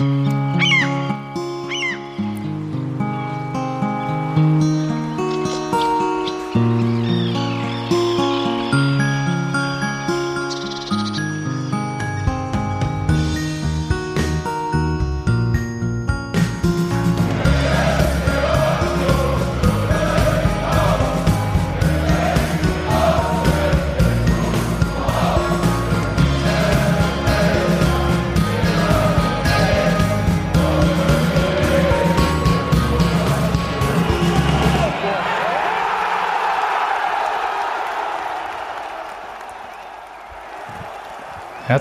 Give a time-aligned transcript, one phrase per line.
[0.00, 0.33] Mm-hmm.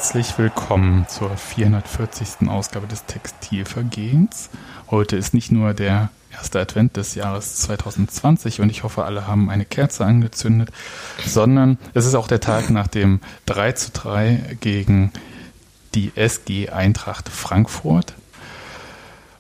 [0.04, 2.50] Herzlich willkommen zur 440.
[2.50, 4.50] Ausgabe des Textilvergehens.
[4.92, 9.50] Heute ist nicht nur der erste Advent des Jahres 2020 und ich hoffe, alle haben
[9.50, 10.72] eine Kerze angezündet,
[11.26, 15.14] sondern es ist auch der Tag nach dem 3 zu 3 gegen
[15.96, 18.14] die SG Eintracht Frankfurt.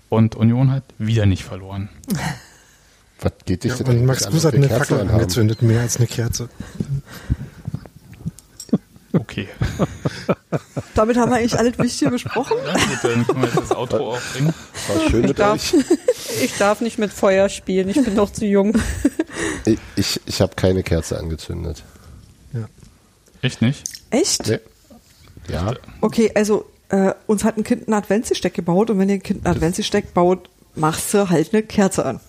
[0.08, 1.90] Und Union hat wieder nicht verloren.
[3.20, 4.06] Was geht dich ja, denn?
[4.06, 6.48] Max Guss hat eine Fackel angezündet, mehr als eine Kerze.
[9.34, 9.48] Okay.
[10.96, 12.56] Damit haben wir eigentlich alles Wichtige besprochen.
[12.66, 14.54] Ja, dann können wir jetzt das Outro aufbringen.
[14.88, 15.84] War schön Ich mit darf, euch.
[16.44, 18.74] ich darf nicht mit Feuer spielen, ich bin noch zu jung.
[19.66, 21.84] Ich, ich, ich habe keine Kerze angezündet.
[23.42, 23.84] Echt nicht?
[24.10, 24.48] Echt?
[24.48, 24.60] Nee.
[25.50, 29.24] Ja, Okay, also äh, uns hat ein Kind ein Adventsgesteck gebaut und wenn ihr ein
[29.24, 32.20] Kind ein Adventsgesteck baut, machst du halt eine Kerze an.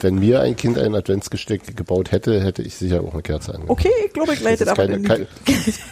[0.00, 3.70] wenn mir ein Kind ein Adventsgesteck gebaut hätte, hätte ich sicher auch eine Kerze angezündet.
[3.70, 5.26] Okay, ich glaube, ich leite aber keine, in kein,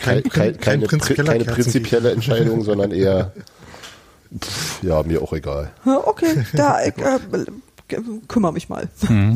[0.02, 3.32] kein, kein, kein keine, keine prinzipielle Entscheidung, sondern eher,
[4.38, 5.70] pff, ja, mir auch egal.
[5.84, 8.88] Okay, da ich, äh, kümmere mich mal.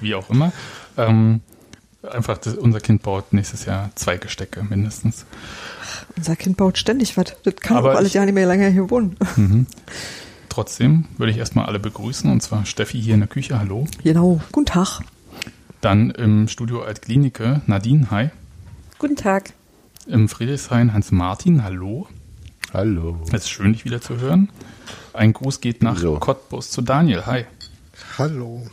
[0.00, 0.52] Wie auch immer.
[0.96, 1.40] Ähm,
[2.02, 5.26] einfach, das, unser Kind baut nächstes Jahr zwei Gestecke mindestens.
[6.16, 7.36] Unser Kind baut ständig was.
[7.42, 9.16] Das kann Aber auch alles ja nicht mehr lange hier wohnen.
[10.58, 13.86] Trotzdem würde ich erstmal alle begrüßen und zwar Steffi hier in der Küche, hallo.
[14.02, 14.40] Genau.
[14.50, 15.02] Guten Tag.
[15.80, 18.30] Dann im Studio Altklinike Nadine, hi.
[18.98, 19.52] Guten Tag.
[20.08, 22.08] Im Friedrichshain Hans-Martin, hallo.
[22.74, 23.20] Hallo.
[23.28, 24.48] Es ist schön, dich wieder zu hören.
[25.12, 26.16] Ein Gruß geht nach So.
[26.16, 27.44] Cottbus zu Daniel, hi.
[28.18, 28.66] Hallo.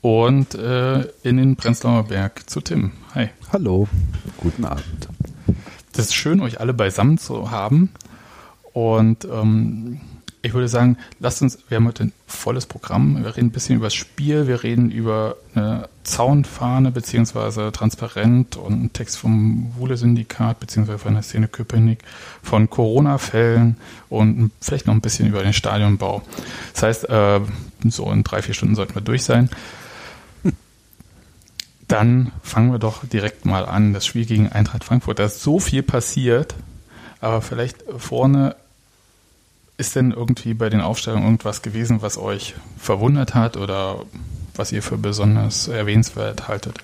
[0.00, 3.28] Und äh, in den Prenzlauer Berg zu Tim, hi.
[3.52, 3.86] Hallo,
[4.36, 5.08] guten Abend.
[5.92, 7.92] Das ist schön, euch alle beisammen zu haben.
[8.72, 10.00] Und ähm,
[10.44, 13.22] ich würde sagen, lasst uns, wir haben heute ein volles Programm.
[13.22, 18.72] Wir reden ein bisschen über das Spiel, wir reden über eine Zaunfahne beziehungsweise Transparent und
[18.72, 22.00] einen Text vom Wuhle-Syndikat beziehungsweise von der Szene Köpenick,
[22.42, 23.76] von Corona-Fällen
[24.08, 26.22] und vielleicht noch ein bisschen über den Stadionbau.
[26.74, 27.40] Das heißt, äh,
[27.88, 29.48] so in drei, vier Stunden sollten wir durch sein.
[31.86, 33.92] Dann fangen wir doch direkt mal an.
[33.92, 35.20] Das Spiel gegen Eintracht Frankfurt.
[35.20, 36.56] Da ist so viel passiert,
[37.20, 38.56] aber vielleicht vorne
[39.82, 44.04] ist denn irgendwie bei den Aufstellungen irgendwas gewesen, was euch verwundert hat oder
[44.54, 46.78] was ihr für besonders erwähnenswert haltet?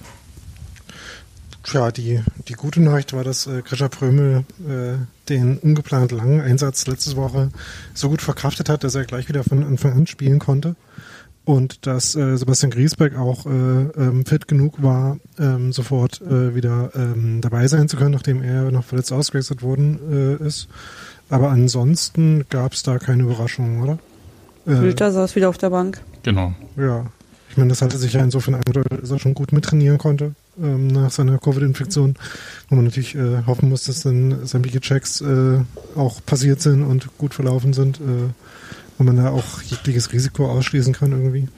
[1.62, 4.96] Tja, die, die gute Nachricht war, dass äh, Grisha Prömel äh,
[5.28, 7.50] den ungeplant langen Einsatz letzte Woche
[7.94, 10.74] so gut verkraftet hat, dass er gleich wieder von Anfang an spielen konnte.
[11.44, 16.90] Und dass äh, Sebastian Griesbeck auch äh, ähm, fit genug war, ähm, sofort äh, wieder
[16.96, 20.68] ähm, dabei sein zu können, nachdem er noch verletzt ausgewechselt worden äh, ist.
[21.30, 23.98] Aber ansonsten gab es da keine Überraschungen, oder?
[24.66, 26.00] Äh, Wilter saß wieder auf der Bank.
[26.22, 26.54] Genau.
[26.76, 27.06] Ja,
[27.50, 30.88] ich meine, das hatte sich ja insofern angedeutet, dass er schon gut mittrainieren konnte ähm,
[30.88, 32.14] nach seiner Covid-Infektion,
[32.68, 35.60] wo man natürlich äh, hoffen muss, dass dann sämtliche Checks äh,
[35.96, 38.30] auch passiert sind und gut verlaufen sind, äh,
[38.98, 41.48] wo man da auch jegliches Risiko ausschließen kann irgendwie.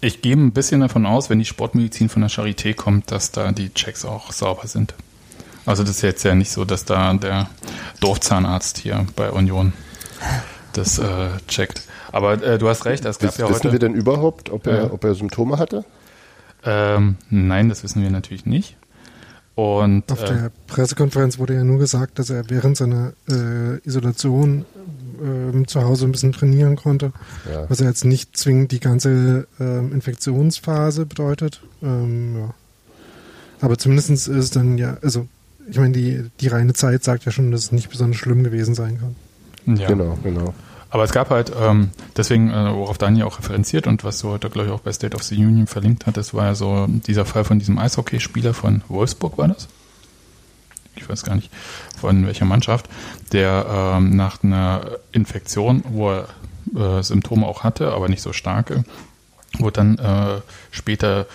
[0.00, 3.52] Ich gehe ein bisschen davon aus, wenn die Sportmedizin von der Charité kommt, dass da
[3.52, 4.94] die Checks auch sauber sind.
[5.66, 7.48] Also das ist jetzt ja nicht so, dass da der
[8.00, 9.72] Dorfzahnarzt hier bei Union
[10.74, 11.82] das äh, checkt.
[12.12, 13.72] Aber äh, du hast recht, es gab Wiss, ja wissen heute.
[13.72, 14.92] wir denn überhaupt, ob er, Ja.
[14.92, 15.84] ob er Symptome hatte?
[16.64, 18.76] Ähm, nein, das wissen wir natürlich nicht.
[19.54, 24.64] Und Auf äh, der Pressekonferenz wurde ja nur gesagt, dass er während seiner äh, Isolation
[25.22, 27.12] ähm, zu Hause ein bisschen trainieren konnte,
[27.50, 27.68] Ja.
[27.70, 31.62] was ja jetzt nicht zwingend die ganze ähm, Infektionsphase bedeutet.
[31.82, 32.54] Ähm, ja.
[33.60, 35.28] Aber zumindest ist es dann ja, also
[35.68, 38.74] ich meine, die, die reine Zeit sagt ja schon, dass es nicht besonders schlimm gewesen
[38.74, 39.76] sein kann.
[39.76, 39.88] ja.
[39.88, 40.54] Genau, genau.
[40.90, 44.48] Aber es gab halt, ähm, deswegen, äh, worauf Daniel auch referenziert und was du heute,
[44.48, 47.42] glaube ich, auch bei State of the Union verlinkt hattest, war ja so dieser Fall
[47.42, 49.66] von diesem Eishockeyspieler von Wolfsburg, war das?
[50.94, 51.50] Ich weiß gar nicht,
[51.98, 52.88] von welcher Mannschaft,
[53.32, 56.28] der ähm, nach einer Infektion, wo er
[56.76, 58.84] äh, Symptome auch hatte, aber nicht so starke,
[59.58, 60.40] wurde dann äh,
[60.70, 61.26] später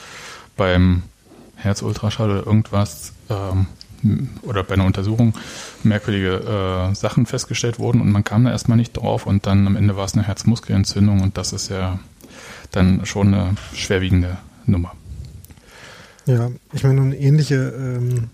[0.55, 1.03] beim
[1.57, 3.67] Herzultraschall oder irgendwas ähm,
[4.43, 5.33] oder bei einer Untersuchung
[5.83, 9.75] merkwürdige äh, Sachen festgestellt wurden und man kam da erstmal nicht drauf und dann am
[9.75, 11.99] Ende war es eine Herzmuskelentzündung und das ist ja
[12.71, 14.93] dann schon eine schwerwiegende Nummer.
[16.25, 18.29] Ja, ich meine, ähnliche ähm,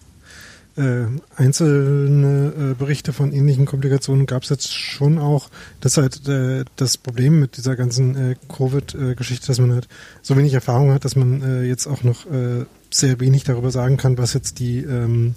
[0.77, 1.05] äh,
[1.37, 5.49] einzelne äh, Berichte von ähnlichen Komplikationen gab es jetzt schon auch.
[5.79, 9.87] Das ist halt äh, das Problem mit dieser ganzen äh, Covid-Geschichte, dass man halt
[10.21, 12.65] so wenig Erfahrung hat, dass man äh, jetzt auch noch äh,
[12.97, 15.35] sehr wenig darüber sagen kann, was jetzt die ähm,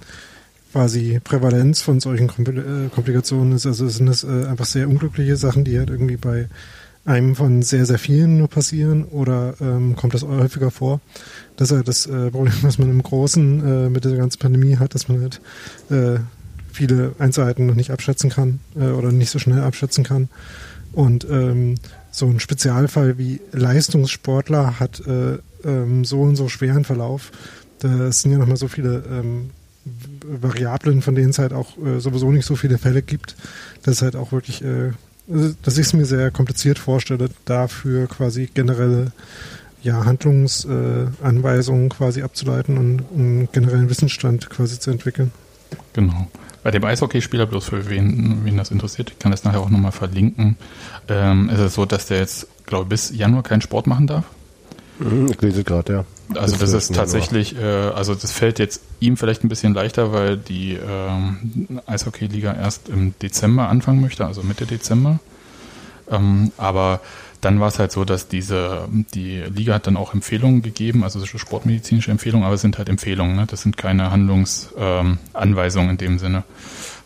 [0.72, 3.66] quasi Prävalenz von solchen äh, Komplikationen ist.
[3.66, 6.48] Also sind das äh, einfach sehr unglückliche Sachen, die halt irgendwie bei
[7.04, 11.00] einem von sehr, sehr vielen nur passieren oder ähm, kommt das häufiger vor?
[11.56, 14.76] Das ist halt das äh, Problem, was man im Großen äh, mit der ganzen Pandemie
[14.76, 15.40] hat, dass man halt
[15.90, 16.20] äh,
[16.70, 20.28] viele Einzelheiten noch nicht abschätzen kann äh, oder nicht so schnell abschätzen kann.
[20.92, 21.76] Und ähm,
[22.10, 27.30] so ein Spezialfall wie Leistungssportler hat äh, ähm, so und so schweren Verlauf.
[27.80, 29.50] Das sind ja nochmal so viele ähm,
[30.24, 33.36] Variablen, von denen es halt auch äh, sowieso nicht so viele Fälle gibt,
[33.82, 34.92] dass es halt auch wirklich, äh,
[35.26, 39.12] dass ich es mir sehr kompliziert vorstelle, dafür quasi generelle
[39.82, 45.30] ja, Handlungsanweisungen quasi abzuleiten und einen generellen Wissensstand quasi zu entwickeln.
[45.92, 46.26] Genau.
[46.64, 49.92] Bei dem Eishockeyspieler, bloß für wen, wen das interessiert, ich kann das nachher auch nochmal
[49.92, 50.56] verlinken,
[51.08, 54.24] ähm, ist es so, dass der jetzt, glaube ich, bis Januar keinen Sport machen darf.
[54.98, 56.04] Mhm, Ich lese gerade, ja.
[56.34, 56.90] Also das ist 12.
[56.90, 57.04] Januar.
[57.04, 62.54] tatsächlich, äh, also das fällt jetzt ihm vielleicht ein bisschen leichter, weil die ähm, Eishockey-Liga
[62.54, 65.20] erst im Dezember anfangen möchte, also Mitte Dezember.
[66.10, 67.00] Ähm, aber
[67.40, 71.20] dann war es halt so, dass diese, die Liga hat dann auch Empfehlungen gegeben, also
[71.20, 73.46] so sportmedizinische Empfehlungen, aber es sind halt Empfehlungen, ne?
[73.48, 76.42] das sind keine Handlungsanweisungen ähm, in dem Sinne.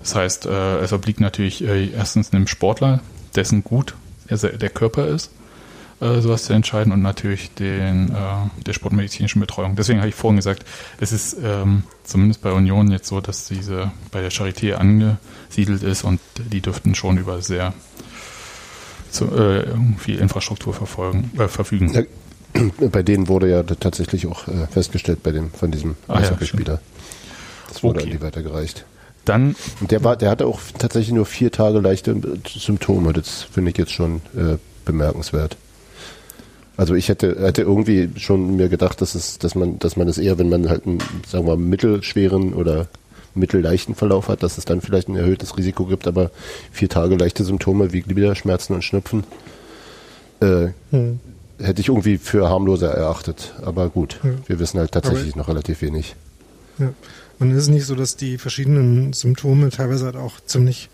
[0.00, 3.00] Das heißt, äh, es obliegt natürlich äh, erstens einem Sportler,
[3.36, 3.94] dessen gut
[4.26, 5.30] er, der Körper ist,
[6.02, 9.76] äh, sowas zu entscheiden und natürlich den, äh, der sportmedizinischen Betreuung.
[9.76, 10.64] Deswegen habe ich vorhin gesagt,
[11.00, 16.02] es ist ähm, zumindest bei Union jetzt so, dass diese bei der Charité angesiedelt ist
[16.04, 16.20] und
[16.52, 17.72] die dürften schon über sehr
[19.10, 19.64] zu, äh,
[19.98, 21.92] viel Infrastruktur verfolgen, äh, verfügen.
[21.92, 22.02] Ja,
[22.90, 26.80] Bei denen wurde ja tatsächlich auch äh, festgestellt, bei dem, von diesem Ah, ja, Eishockeyspieler.
[27.68, 28.10] das wurde Okay.
[28.10, 28.84] an die weitergereicht.
[29.24, 32.16] Dann, Und der war, der hatte auch tatsächlich nur vier Tage leichte
[32.46, 33.12] Symptome.
[33.12, 35.56] Das finde ich jetzt schon äh, bemerkenswert.
[36.76, 40.18] Also ich hätte, hätte irgendwie schon mir gedacht, dass es, dass man, dass man es
[40.18, 40.98] eher, wenn man halt einen,
[41.28, 42.88] sagen wir mal, mittelschweren oder
[43.34, 46.30] mittelleichten Verlauf hat, dass es dann vielleicht ein erhöhtes Risiko gibt, aber
[46.70, 49.24] vier Tage leichte Symptome wie Gliederschmerzen und Schnupfen
[50.40, 51.20] äh, Hm.
[51.60, 53.54] hätte ich irgendwie für harmloser erachtet.
[53.62, 54.30] Aber gut, Ja.
[54.46, 56.14] wir wissen halt tatsächlich noch relativ wenig.
[56.78, 56.92] Ja.
[57.38, 60.88] Und es ist nicht so, dass die verschiedenen Symptome teilweise halt auch ziemlich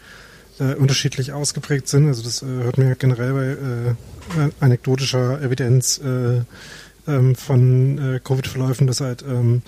[0.61, 2.09] äh, unterschiedlich ausgeprägt sind.
[2.09, 6.43] Also das äh, hört man ja generell bei äh, anekdotischer Evidenz äh,
[7.07, 9.63] ähm, von äh, Covid-Verläufen, dass halt ähm,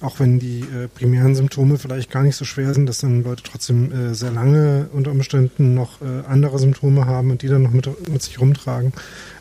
[0.00, 3.42] auch wenn die äh, primären Symptome vielleicht gar nicht so schwer sind, dass dann Leute
[3.42, 8.22] trotzdem sehr lange unter Umständen noch andere Symptome haben und die dann noch mit, mit
[8.22, 8.92] sich rumtragen.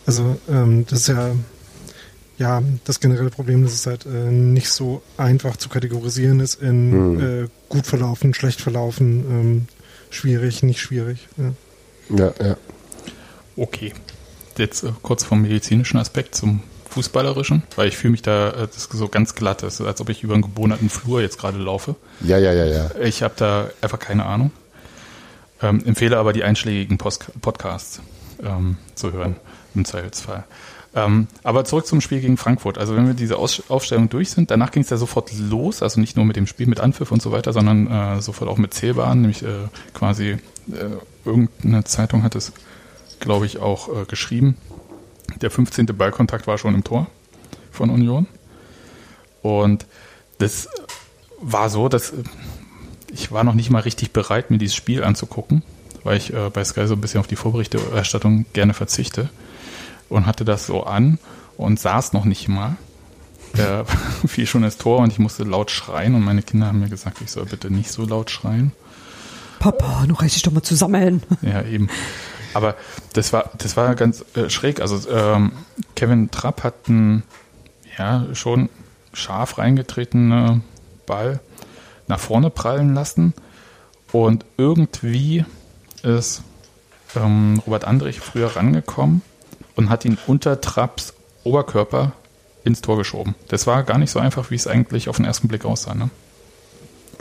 [0.06, 1.32] Also ähm, das ist ja
[2.38, 6.92] ja, das generelle Problem, dass es halt äh, nicht so einfach zu kategorisieren ist in
[6.92, 7.44] Hm.
[7.44, 9.68] äh, gut verlaufen, schlecht verlaufen, ähm,
[10.16, 11.28] schwierig, nicht schwierig.
[11.38, 11.54] Ja.
[12.10, 12.58] Ja, ja.
[13.56, 13.94] okay.
[14.58, 18.78] Jetzt äh, kurz vom medizinischen Aspekt zum Fußballerischen, weil ich fühle mich da äh, das
[18.78, 21.58] ist so ganz glatt, das ist, als ob ich über einen gebohneten Flur jetzt gerade
[21.58, 21.96] laufe.
[22.22, 22.92] Ja, ja, ja, ja.
[23.02, 24.52] Ich habe da einfach keine Ahnung.
[25.62, 28.02] Ähm, empfehle aber die einschlägigen Post Podcasts
[28.44, 29.38] ähm, zu hören,
[29.74, 30.44] im Zweifelsfall.
[30.96, 32.78] Ähm, aber zurück zum Spiel gegen Frankfurt.
[32.78, 36.00] Also wenn wir diese Aus Aufstellung durch sind, danach ging es ja sofort los, also
[36.00, 38.74] nicht nur mit dem Spiel mit Anpfiff und so weiter, sondern äh, sofort auch mit
[38.74, 40.38] Zählbaren, nämlich äh, quasi
[40.72, 40.90] äh,
[41.26, 42.52] irgendeine Zeitung hat es,
[43.20, 44.56] glaube ich, auch äh, geschrieben.
[45.42, 45.88] Der 15.
[45.88, 47.08] Ballkontakt war schon im Tor
[47.72, 48.28] von Union.
[49.42, 49.88] Und
[50.38, 50.70] das
[51.42, 52.24] war so, dass äh,
[53.12, 55.64] ich war noch nicht mal richtig bereit, mir dieses Spiel anzugucken,
[56.04, 59.30] weil ich äh, bei Sky so ein bisschen auf die Vorberichterstattung gerne verzichte
[60.14, 61.18] und hatte das so an
[61.58, 62.76] und saß noch nicht mal.
[63.56, 63.86] Da
[64.28, 67.20] fiel schon das Tor und ich musste laut schreien und meine Kinder haben mir gesagt,
[67.22, 68.72] ich soll bitte nicht so laut schreien.
[69.60, 71.24] Papa, nun reiß dich doch mal zusammen.
[71.42, 71.90] Ja, eben.
[72.54, 72.76] Aber
[73.14, 74.82] das war, das war ganz äh, schräg.
[74.82, 75.54] Also ähm,
[75.96, 77.24] Kevin Trapp hat einen
[77.98, 78.70] ja, schon
[79.14, 80.64] scharf reingetretenen
[81.08, 81.40] Ball
[82.08, 83.34] nach vorne prallen lassen
[84.12, 85.46] und irgendwie
[86.04, 86.44] ist
[87.16, 89.22] ähm, Robert Andrich früher rangekommen
[89.76, 91.14] und hat ihn unter Trapps
[91.44, 92.14] Oberkörper
[92.64, 93.36] ins Tor geschoben.
[93.50, 95.94] Das war gar nicht so einfach, wie es eigentlich auf den ersten Blick aussah.
[95.96, 96.10] Ne?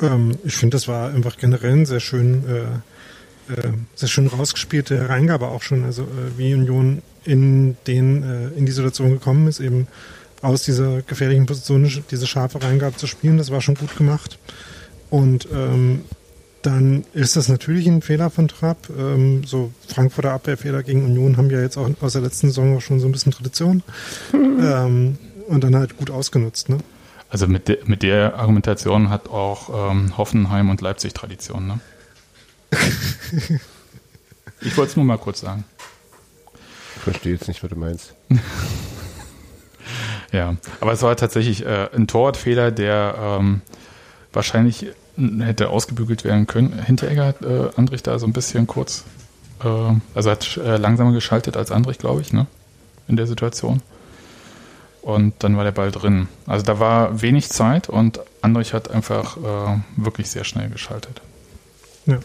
[0.01, 4.97] Ähm, ich finde, das war einfach generell ein sehr schön, äh, äh, sehr schön rausgespielte
[4.97, 5.85] Hereingabe auch schon.
[5.85, 9.89] Also äh, wie Union in den äh, in die Situation gekommen ist, eben
[10.41, 14.39] aus dieser gefährlichen Position diese scharfe Reingabe zu spielen, das war schon gut gemacht.
[15.09, 16.05] Und ähm,
[16.63, 18.89] dann ist das natürlich ein Fehler von Trapp.
[18.97, 22.81] Ähm, so Frankfurter Abwehrfehler gegen Union haben ja jetzt auch aus der letzten Saison auch
[22.81, 23.83] schon so ein bisschen Tradition.
[24.33, 26.69] ähm, und dann halt gut ausgenutzt.
[26.69, 26.79] Ne?
[27.29, 31.81] Also mit, de, mit der Argumentation hat auch ähm, Hoffenheim und Leipzig Tradition, ne?
[34.61, 35.65] ich wollte es nur mal kurz sagen.
[36.97, 38.15] Ich verstehe jetzt nicht, was du meinst.
[40.33, 43.61] ja, aber es war tatsächlich äh, ein Torwartfehler, der ähm,
[44.33, 46.83] wahrscheinlich hätte ausgebügelt werden können.
[46.85, 49.05] Hinteregger hat äh, Andrich da so ein bisschen kurz,
[49.63, 49.69] äh,
[50.15, 52.47] also hat äh, langsamer geschaltet als Andrich, glaube ich, ne?
[53.09, 53.83] In der Situation.
[55.03, 56.29] Und dann war der Ball drin.
[56.47, 61.21] Also da war wenig Zeit und Andrich hat einfach äh, wirklich sehr schnell geschaltet.
[62.07, 62.21] Ja.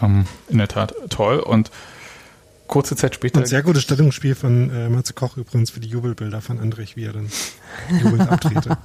[0.00, 1.38] Ähm, in der Tat toll.
[1.38, 1.70] Und
[2.66, 3.38] kurze Zeit später.
[3.40, 7.04] Und sehr gutes Stellungsspiel von äh, Matze Koch übrigens für die Jubelbilder von Andrich, wie
[7.04, 7.28] er dann
[8.02, 8.76] jubelnd abtrete.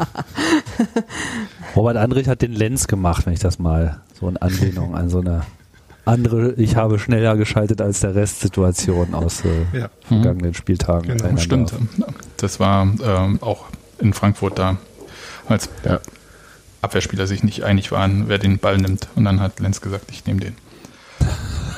[1.75, 5.19] Robert Andrich hat den Lenz gemacht, wenn ich das mal so in Anlehnung an so
[5.19, 5.43] eine
[6.05, 9.89] andere, ich habe schneller geschaltet als der Rest Situation aus äh, Ja.
[10.01, 11.17] vergangenen Spieltagen.
[11.17, 11.73] Genau, Stimmt.
[12.37, 13.65] Das war ähm, auch
[13.99, 14.77] in Frankfurt da,
[15.47, 15.99] als Ja.
[16.81, 19.07] Abwehrspieler sich nicht einig waren, wer den Ball nimmt.
[19.15, 20.55] Und dann hat Lenz gesagt, ich nehme den.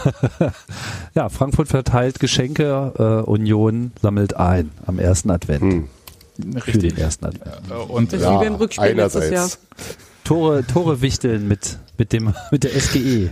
[1.13, 2.93] Ja, Frankfurt verteilt Geschenke,
[3.25, 5.61] äh, Union sammelt ein am ersten Advent.
[5.61, 5.87] Hm.
[6.59, 7.51] Für den ersten Advent.
[7.69, 9.41] Äh, Und Das ist wie beim Rückspiel letztes Jahr.
[9.43, 9.59] einerseits.
[10.23, 12.71] Tore, Tore wichteln mit, mit dem, mit der.
[12.79, 13.29] SGE.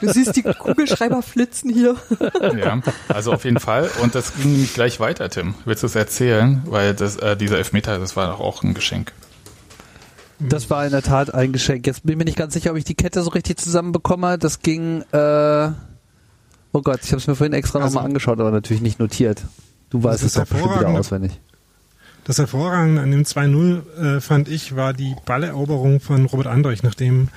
[0.00, 1.96] Du siehst die Kugelschreiber flitzen hier.
[2.58, 3.88] ja, also auf jeden Fall.
[4.02, 5.54] Und das ging nämlich gleich weiter, Tim.
[5.64, 6.62] Willst du es erzählen?
[6.66, 9.12] Weil das, äh, dieser Elfmeter, das war doch auch ein Geschenk.
[10.48, 11.86] Das war in der Tat ein Geschenk.
[11.86, 14.38] Jetzt bin ich mir nicht ganz sicher, ob ich die Kette so richtig zusammenbekomme.
[14.38, 15.68] Das ging, äh,
[16.72, 19.42] oh Gott, ich habe es mir vorhin extra Also- nochmal angeschaut, aber natürlich nicht notiert.
[19.90, 21.38] Du weißt Das es doch bestimmt wieder auswendig.
[22.24, 27.28] Das Hervorragende an dem 2-0, äh, fand ich, war die Balleroberung von Robert Andrich, nachdem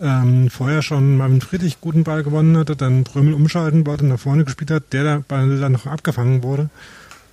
[0.00, 4.44] ähm, vorher schon Marvin Friedrich guten Ball gewonnen hatte, dann Brömel umschalten wollte, nach vorne
[4.44, 6.70] gespielt hat, der der Ball dann noch abgefangen wurde.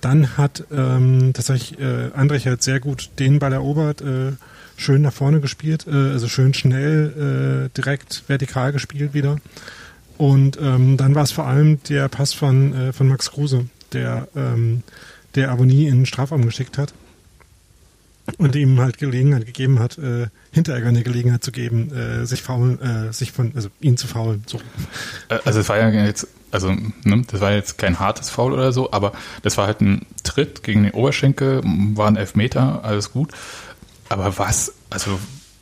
[0.02, 4.32] Dann hat ähm, tatsächlich äh, Andrich halt sehr gut den Ball erobert, äh,
[4.78, 9.36] schön nach vorne gespielt, äh, also schön schnell, äh, direkt vertikal gespielt wieder.
[10.16, 14.28] Und ähm, dann war es vor allem der Pass von, äh, von Max Kruse, der,
[14.34, 14.82] ähm,
[15.34, 16.94] der Avonie in den Strafraum geschickt hat
[18.36, 22.80] und ihm halt Gelegenheit gegeben hat, äh, Hinteregger eine Gelegenheit zu geben, äh, sich faulen,
[22.80, 24.42] äh, sich von, also ihn zu faulen.
[24.46, 24.58] So.
[25.28, 28.72] Äh, Also es war ja jetzt, also ne, das war jetzt kein hartes Foul oder
[28.72, 31.62] so, aber das war halt ein Tritt gegen den Oberschenkel,
[31.94, 33.32] war ein Elfmeter, alles gut.
[34.08, 35.18] Aber was, also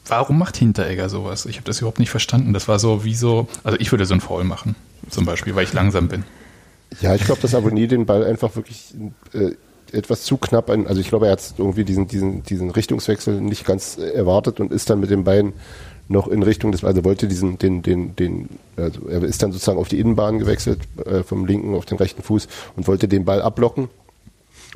[0.06, 1.46] warum macht Hinteregger sowas?
[1.46, 2.52] Ich habe das überhaupt nicht verstanden.
[2.52, 4.76] Das war so wie so, also ich würde so ein Foul machen,
[5.10, 6.24] zum Beispiel, weil ich langsam bin.
[7.00, 8.94] Ja, ich glaube, dass Abonnier den Ball einfach wirklich
[9.32, 9.52] äh,
[9.92, 13.64] etwas zu knapp an, also ich glaube, er hat irgendwie diesen, diesen, diesen Richtungswechsel nicht
[13.64, 15.52] ganz äh, erwartet und ist dann mit den Beinen
[16.08, 19.78] noch in Richtung des, also wollte diesen, den, den, den, also er ist dann sozusagen
[19.78, 23.42] auf die Innenbahn gewechselt, äh, vom linken auf den rechten Fuß und wollte den Ball
[23.42, 23.88] abblocken.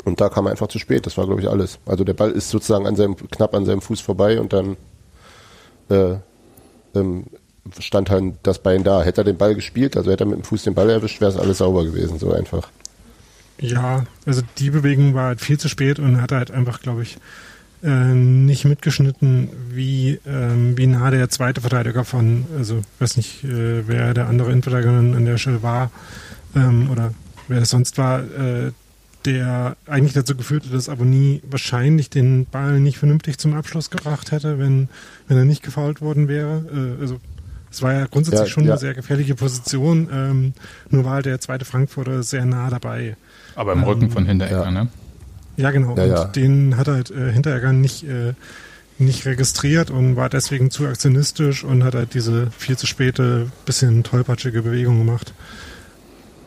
[0.05, 1.79] Und da kam er einfach zu spät, das war, glaube ich, alles.
[1.87, 4.77] Also der Ball ist sozusagen an seinem, knapp an seinem Fuß vorbei und dann
[5.91, 6.17] äh,
[6.95, 7.27] ähm,
[7.79, 9.03] stand halt das Bein da.
[9.03, 11.31] Hätte er den Ball gespielt, also hätte er mit dem Fuß den Ball erwischt, wäre
[11.31, 12.71] es alles sauber gewesen, so einfach.
[13.61, 17.19] Ja, also die Bewegung war halt viel zu spät und hat halt einfach, glaube ich,
[17.83, 23.87] äh, nicht mitgeschnitten, wie, ähm, wie nah der zweite Verteidiger von, also weiß nicht, äh,
[23.87, 25.91] wer der andere Innenverteidiger an der Stelle war
[26.55, 27.13] ähm, oder
[27.49, 28.73] wer es sonst war, äh,
[29.25, 34.33] der eigentlich dazu geführt hat, dass Abonnie wahrscheinlich den Ball nicht vernünftig zum Abschluss gebracht
[34.33, 34.89] hätte, wenn,
[35.29, 36.65] wenn er nicht gefault worden wäre.
[36.99, 37.21] Äh, also
[37.71, 38.73] es war ja grundsätzlich Ja, schon ja.
[38.73, 40.53] eine sehr gefährliche Position, ähm,
[40.89, 43.17] nur war halt der zweite Frankfurter sehr nah dabei.
[43.55, 44.71] Aber im Rücken von Hinteregger, ja.
[44.71, 44.89] ne?
[45.57, 45.97] Ja, genau.
[45.97, 48.33] Ja, und den hat halt äh, Hinteregger nicht, äh,
[48.99, 54.03] nicht registriert und war deswegen zu aktionistisch und hat halt diese viel zu späte, bisschen
[54.03, 55.35] tollpatschige Bewegung gemacht.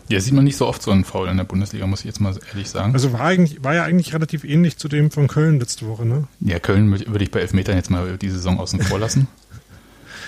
[0.09, 2.19] Ja, sieht man nicht so oft so einen Foul in der Bundesliga, muss ich jetzt
[2.19, 2.93] mal ehrlich sagen.
[2.93, 6.27] Also war eigentlich, war ja eigentlich relativ ähnlich zu dem von Köln letzte Woche, ne?
[6.41, 9.27] Ja, Köln würde ich bei Elfmetern jetzt mal die Saison außen vor lassen.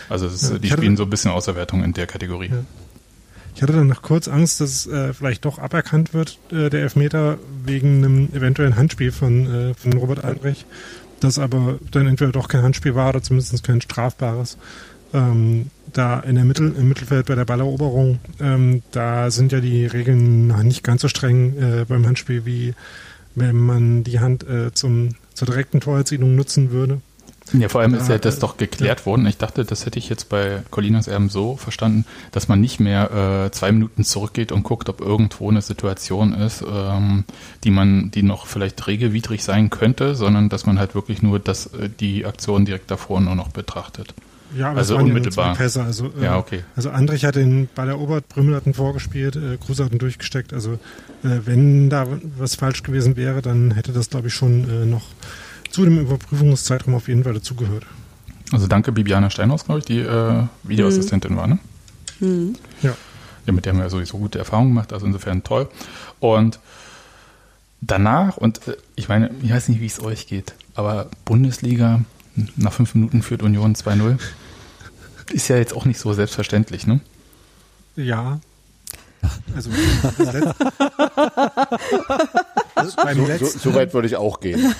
[0.09, 2.49] Also ist, Ja, die hatte- spielen so ein bisschen Außerwertung in der Kategorie.
[2.49, 2.57] Ja.
[3.55, 7.37] Ich hatte dann noch kurz Angst, dass äh, vielleicht doch aberkannt wird, äh, der Elfmeter,
[7.63, 10.65] wegen einem eventuellen Handspiel von, äh, von Robert Albrecht.
[11.21, 14.57] Das aber dann entweder doch kein Handspiel war oder zumindest kein strafbares.
[15.13, 19.85] Ähm, da in der Mittel, im Mittelfeld bei der Balleroberung, ähm, da sind ja die
[19.85, 22.73] Regeln nicht ganz so streng äh, beim Handspiel, wie
[23.35, 27.01] wenn man die Hand äh, zum, zur direkten Torerzielung nutzen würde.
[27.53, 29.25] Ja, vor allem ist ja Ja, das äh, doch geklärt worden.
[29.27, 33.45] Ich dachte, das hätte ich jetzt bei Colinas Erben so verstanden, dass man nicht mehr
[33.45, 37.23] äh, zwei Minuten zurückgeht und guckt, ob irgendwo eine Situation ist, ähm,
[37.63, 41.67] die man, die noch vielleicht regelwidrig sein könnte, sondern dass man halt wirklich nur das,
[41.67, 44.15] äh, die Aktion direkt davor nur noch betrachtet.
[44.57, 45.47] Ja, aber Also es waren unmittelbar.
[45.47, 45.83] Ja, Pässe.
[45.83, 46.63] Also, äh, Ja, okay.
[46.75, 50.53] Also Andrich hat den Ball erobert, Brümmel hat ihn vorgespielt, äh, Kruse hat ihn durchgesteckt.
[50.53, 50.73] Also
[51.23, 52.05] äh, wenn da
[52.37, 55.03] was falsch gewesen wäre, dann hätte das, glaube ich, schon äh, noch
[55.71, 57.85] zu dem Überprüfungszeitraum auf jeden Fall dazugehört.
[58.51, 61.59] Also danke Bibiana Steinhaus, glaube ich, die äh, Videoassistentin war, ne?
[62.81, 62.95] Ja.
[63.45, 65.67] Ja, mit der haben wir ja sowieso gute Erfahrungen gemacht, also insofern toll.
[66.19, 66.59] Und
[67.81, 72.01] danach, und äh, ich meine, ich weiß nicht, wie es euch geht, aber Bundesliga,
[72.55, 74.17] nach fünf Minuten führt Union 2-0,
[75.31, 76.99] ist ja jetzt auch nicht so selbstverständlich, ne?
[77.95, 78.39] Ja.
[79.55, 79.69] Also
[82.97, 84.75] beim, So, so, weit würde ich auch gehen.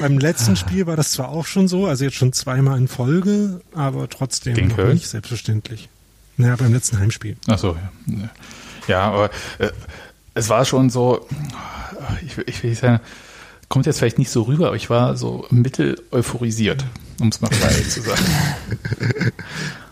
[0.00, 3.60] beim letzten Spiel war das zwar auch schon so, also jetzt schon zweimal in Folge,
[3.74, 4.94] aber trotzdem Gegen noch Köln?
[4.94, 5.88] nicht selbstverständlich.
[6.36, 7.36] Naja, beim letzten Heimspiel.
[7.46, 7.76] Ach so,
[8.08, 8.28] ja.
[8.88, 9.70] Ja, aber äh,
[10.34, 11.26] es war schon so,
[12.26, 13.00] ich, will- ich will nicht sagen,
[13.74, 16.84] kommt jetzt vielleicht nicht so rüber, aber ich war so mittel euphorisiert,
[17.20, 18.22] um es mal frei zu sagen.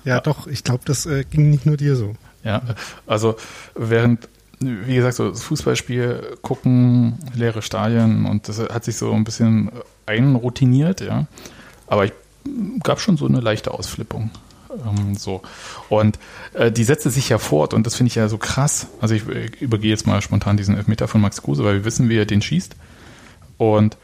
[0.05, 2.15] Ja, doch, ich glaube, das äh, ging nicht nur dir so.
[2.43, 2.61] Ja,
[3.07, 3.37] also
[3.77, 9.23] während, wie gesagt, so das Fußballspiel gucken, leere Stadien und das hat sich so ein
[9.23, 9.71] bisschen
[10.07, 11.27] einroutiniert, ja.
[11.87, 12.13] Aber ich
[12.83, 14.31] gab schon so eine leichte Ausflippung.
[14.71, 15.43] Ähm, so.
[15.89, 16.19] Und
[16.55, 18.89] äh, die setzte sich ja fort und das finde ich ja so krass.
[19.01, 22.09] Also ich äh, übergehe jetzt mal spontan diesen Elfmeter von Max Kruse, weil wir wissen,
[22.09, 22.77] wie er den schießt.
[23.63, 23.97] Und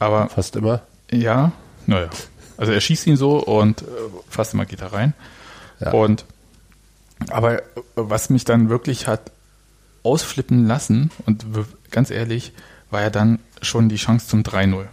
[0.00, 0.82] aber Fast immer.
[1.08, 1.52] ja,
[1.86, 2.10] naja.
[2.56, 3.84] Also er schießt ihn so und äh,
[4.28, 5.14] fast immer geht er rein.
[5.78, 5.92] Ja.
[5.92, 6.24] Und
[7.30, 7.62] aber äh,
[7.94, 9.30] was mich dann wirklich hat
[10.02, 11.46] ausflippen lassen, und
[11.92, 12.52] ganz ehrlich,
[12.90, 14.84] war ja dann schon die Chance zum 3-0.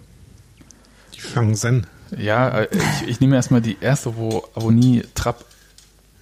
[1.15, 1.87] Die Chancen.
[2.15, 5.45] Ja, äh, ich, ich nehme erstmal die erste, wo Avoni Trapp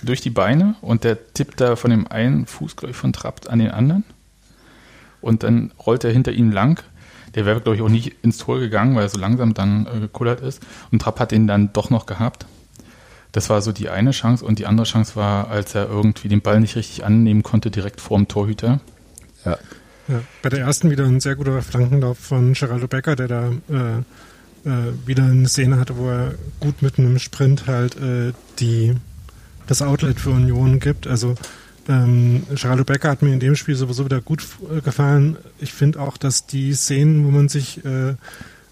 [0.02, 3.42] durch die Beine und der tippt da von dem einen Fuß, glaube ich, von Trapp
[3.50, 4.06] an den anderen.
[5.20, 6.82] Und dann rollt er hinter ihm lang.
[7.36, 10.00] Der wäre, glaube ich, auch nicht ins Tor gegangen, weil er so langsam dann äh,
[10.00, 10.62] gekullert ist.
[10.92, 12.46] Und Trapp hat ihn dann doch noch gehabt.
[13.32, 14.44] Das war so die eine Chance.
[14.44, 18.02] Und die andere Chance war, als er irgendwie den Ball nicht richtig annehmen konnte, direkt
[18.02, 18.80] vorm Torhüter.
[19.46, 19.58] Ja.
[20.08, 24.00] Ja, bei der ersten wieder ein sehr guter Flankenlauf von Geraldo Becker, der da äh,
[24.68, 28.96] äh, wieder eine Szene hatte, wo er gut mit einem Sprint halt äh, die,
[29.68, 31.06] das Outlet für Union gibt.
[31.06, 31.36] Also
[31.90, 35.36] ähm, Geraldo Becker hat mir in dem Spiel sowieso wieder gut äh, gefallen.
[35.60, 38.14] Ich finde auch, dass die Szenen, wo man sich äh,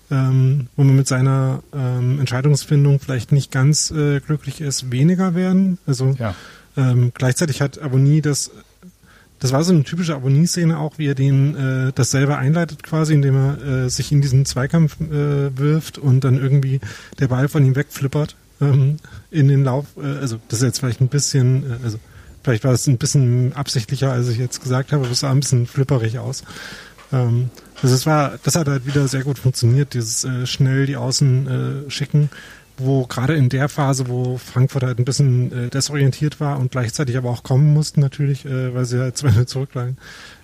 [0.10, 5.80] ähm, wo man mit seiner ähm, Entscheidungsfindung vielleicht nicht ganz äh, glücklich ist, weniger werden.
[5.86, 6.34] Also Ja.
[6.78, 8.52] ähm, gleichzeitig hat Abonnie das,
[9.40, 13.16] das war so eine typische Abonnie-Szene auch, wie er den äh, das selber einleitet quasi,
[13.16, 16.80] indem er äh, sich in diesen Zweikampf äh, wirft und dann irgendwie
[17.20, 18.98] der Ball von ihm wegflippert ähm,
[19.30, 19.88] in den Lauf.
[19.98, 22.00] Äh, also das ist jetzt vielleicht ein bisschen, äh, also
[22.48, 25.42] vielleicht war es ein bisschen absichtlicher, als ich jetzt gesagt habe, aber es sah ein
[25.42, 26.46] bisschen flipperig aus.
[27.12, 27.50] Ähm,
[27.82, 31.48] also es war, das hat halt wieder sehr gut funktioniert, dieses äh, schnell die Außen
[31.88, 32.30] äh, schicken,
[32.78, 37.18] wo gerade in der Phase, wo Frankfurt halt ein bisschen äh, desorientiert war und gleichzeitig
[37.18, 39.98] aber auch kommen mussten natürlich, äh, weil sie halt zwei zurücklagen.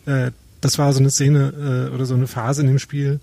[0.05, 3.21] Äh, das war so eine Szene äh, oder so eine Phase in dem Spiel,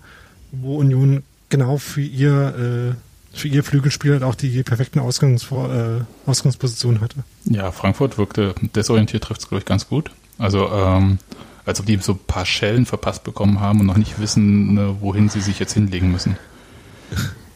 [0.51, 6.29] wo Union genau für ihr äh, für ihr Flügelspiel halt auch die perfekten Ausgangsvor äh,
[6.29, 7.17] Ausgangspositionen hatte.
[7.45, 10.11] Ja, Frankfurt wirkte desorientiert, trifft es, glaube ich, ganz gut.
[10.37, 11.19] Also, ähm,
[11.65, 14.97] als ob die so ein paar Schellen verpasst bekommen haben und noch nicht wissen, ne,
[14.99, 16.37] wohin sie sich jetzt hinlegen müssen.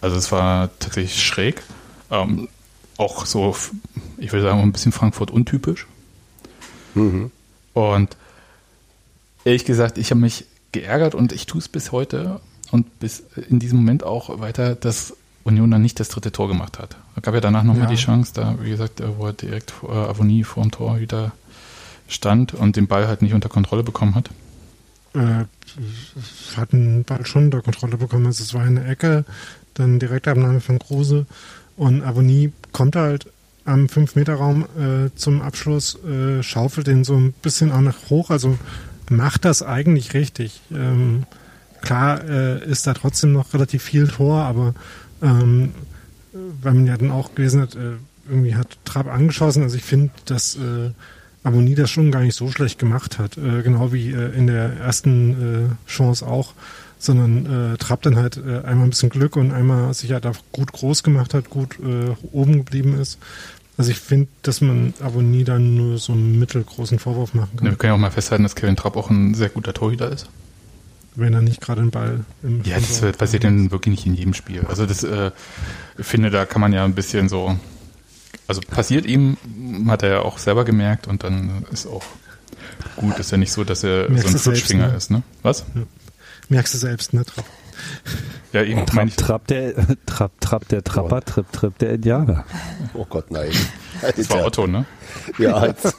[0.02, 1.64] Also, es war tatsächlich schräg.
[2.12, 2.48] Ähm,
[2.98, 3.56] auch so,
[4.18, 5.88] ich würde sagen, ein bisschen Frankfurt untypisch.
[7.74, 8.18] Und
[9.44, 12.40] ehrlich gesagt, ich habe mich geärgert und ich tue es bis heute
[12.72, 16.80] und bis in diesem Moment auch weiter, dass Union dann nicht das dritte Tor gemacht
[16.80, 16.98] hat.
[17.16, 17.90] Es gab ja danach nochmal Ja.
[17.90, 21.32] die Chance, da, wie gesagt, wo er direkt äh, Avonie vor dem Tor wieder
[22.08, 24.30] stand und den Ball halt nicht unter Kontrolle bekommen hat.
[25.14, 25.46] äh,
[26.58, 28.26] hatten Ball schon unter Kontrolle bekommen.
[28.26, 29.24] Also es war eine Ecke,
[29.76, 31.26] dann Direktabnahme von Kruse
[31.78, 33.28] und Avonie kommt halt
[33.66, 38.58] am 5-Meter-Raum äh, zum Abschluss, äh, schaufelt den so ein bisschen auch nach hoch, also
[39.10, 40.62] macht das eigentlich richtig.
[40.72, 41.24] Ähm,
[41.82, 44.74] klar äh, ist da trotzdem noch relativ viel Tor, aber
[45.26, 45.72] ähm,
[46.62, 47.94] weil man ja dann auch gelesen hat, äh,
[48.30, 49.64] irgendwie hat Trapp angeschossen.
[49.64, 50.92] Also ich finde, dass äh,
[51.44, 53.38] Aboni das schon gar nicht so schlecht gemacht hat.
[53.38, 56.54] Äh, genau wie äh, in der ersten äh, Chance auch.
[56.98, 60.38] Sondern äh, Trapp dann halt äh, einmal ein bisschen Glück und einmal sich halt auch
[60.52, 63.20] gut groß gemacht hat, gut äh, oben geblieben ist.
[63.78, 67.78] Also ich finde, dass man Aboni dann nur so einen mittelgroßen Vorwurf machen Wir kann.
[67.78, 70.30] können ja auch mal festhalten, dass Kevin Trapp auch ein sehr guter Torhüter ist.
[71.16, 74.16] Wenn er nicht gerade den Ball im Ja, das äh, passiert dann wirklich nicht in
[74.16, 74.66] jedem Spiel.
[74.68, 75.32] Also das, äh,
[75.98, 77.58] ich finde, da kann man ja ein bisschen so,
[78.48, 79.38] also passiert ihm,
[79.88, 82.04] hat er ja auch selber gemerkt und dann ist auch
[82.96, 84.96] gut, ist ja nicht so, dass er Merkst so ein Flutschfinger ne?
[84.96, 85.24] ist, ne?
[85.42, 85.66] Was?
[86.50, 87.26] Merkst du selbst, ne?
[87.26, 87.46] Trapp?
[88.54, 89.16] Ja, eben meine Trapp, ich.
[89.16, 89.74] trapp, der,
[90.06, 92.46] trapp, trapp der Trapper, tripp, tripp der Indianer.
[92.94, 93.52] Oh Gott, nein.
[94.16, 94.86] Das war Otto, ne?
[95.38, 95.96] Ja, jetzt,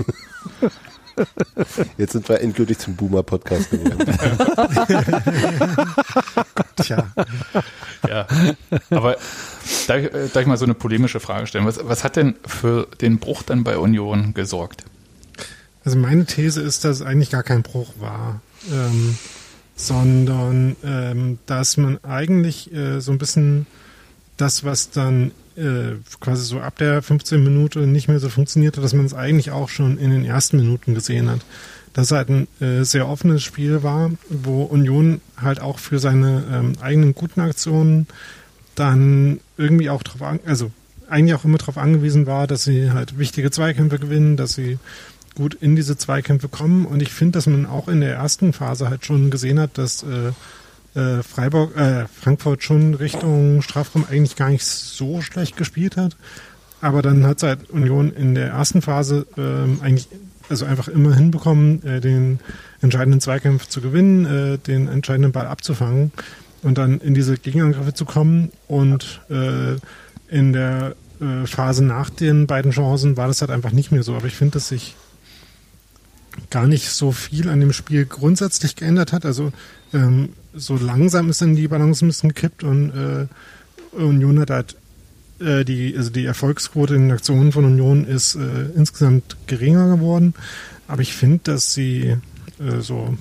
[1.99, 4.07] jetzt sind wir endgültig zum Boomer-Podcast geworden.
[6.77, 7.13] Tja,
[8.09, 8.27] Ja.
[8.91, 9.17] Aber
[9.87, 11.67] darf ich, äh, darf ich mal so eine polemische Frage stellen?
[11.67, 14.85] Was, was hat denn für den Bruch dann bei Union gesorgt?
[15.87, 18.41] also meine These ist, dass es eigentlich gar kein Bruch war,
[18.73, 19.17] ähm,
[19.77, 23.67] sondern ähm, dass man eigentlich äh, so ein bisschen
[24.37, 28.95] das, was dann äh, quasi so ab der 15 Minute nicht mehr so funktionierte, dass
[28.95, 31.41] man es eigentlich auch schon in den ersten Minuten gesehen hat.
[31.93, 36.73] Dass halt ein äh, sehr offenes Spiel war, wo Union halt auch für seine ähm,
[36.81, 38.07] eigenen guten Aktionen
[38.75, 40.71] dann irgendwie auch drauf an, also
[41.09, 44.79] eigentlich auch immer darauf angewiesen war, dass sie halt wichtige Zweikämpfe gewinnen, dass sie
[45.35, 46.87] gut in diese Zweikämpfe kommen.
[46.87, 50.03] Und ich finde, dass man auch in der ersten Phase halt schon gesehen hat, dass
[50.03, 50.33] äh,
[50.97, 56.17] äh, Freiburg, äh, Frankfurt schon Richtung Strafraum eigentlich gar nicht so schlecht gespielt hat.
[56.81, 60.09] Aber dann hat halt Union in der ersten Phase ähm, eigentlich
[60.49, 62.41] also einfach immer hinbekommen, äh, den
[62.81, 66.13] entscheidenden Zweikampf zu gewinnen, äh, den entscheidenden Ball abzufangen
[66.63, 68.51] und dann in diese Gegenangriffe zu kommen.
[68.69, 69.77] Und äh,
[70.29, 74.15] in der äh, Phase nach den beiden Chancen war das halt einfach nicht mehr so.
[74.15, 74.95] Aber ich finde, dass sich
[76.51, 79.25] gar nicht so viel an dem Spiel grundsätzlich geändert hat.
[79.25, 79.53] Also
[79.93, 83.27] ähm, so langsam ist dann die Balance ein bisschen gekippt und äh,
[83.97, 84.77] Union hat halt
[85.41, 90.35] äh, die, also die Erfolgsquote in den Aktionen von Union ist äh, insgesamt geringer geworden.
[90.89, 92.17] Aber ich finde, dass sie
[92.59, 93.17] äh, so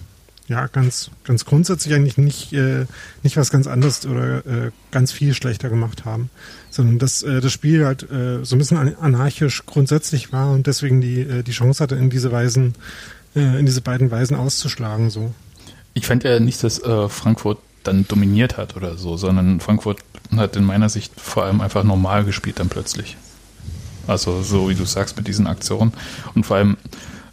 [0.48, 2.86] ja ganz ganz grundsätzlich eigentlich nicht äh,
[3.24, 6.30] nicht was ganz anderes oder äh, ganz viel schlechter gemacht haben,
[6.70, 10.68] sondern dass äh, das Spiel halt äh, so ein bisschen an- anarchisch grundsätzlich war und
[10.68, 12.76] deswegen die äh, die Chance hatte in diese Weisen
[13.36, 15.34] äh, in diese beiden Weisen auszuschlagen so.
[15.96, 20.00] Ich fand ja nicht, dass äh, Frankfurt dann dominiert hat oder so, sondern Frankfurt
[20.36, 23.18] hat in meiner Sicht vor allem einfach normal gespielt dann plötzlich.
[24.06, 25.94] Also so wie du sagst mit diesen Aktionen.
[26.36, 26.78] Und vor allem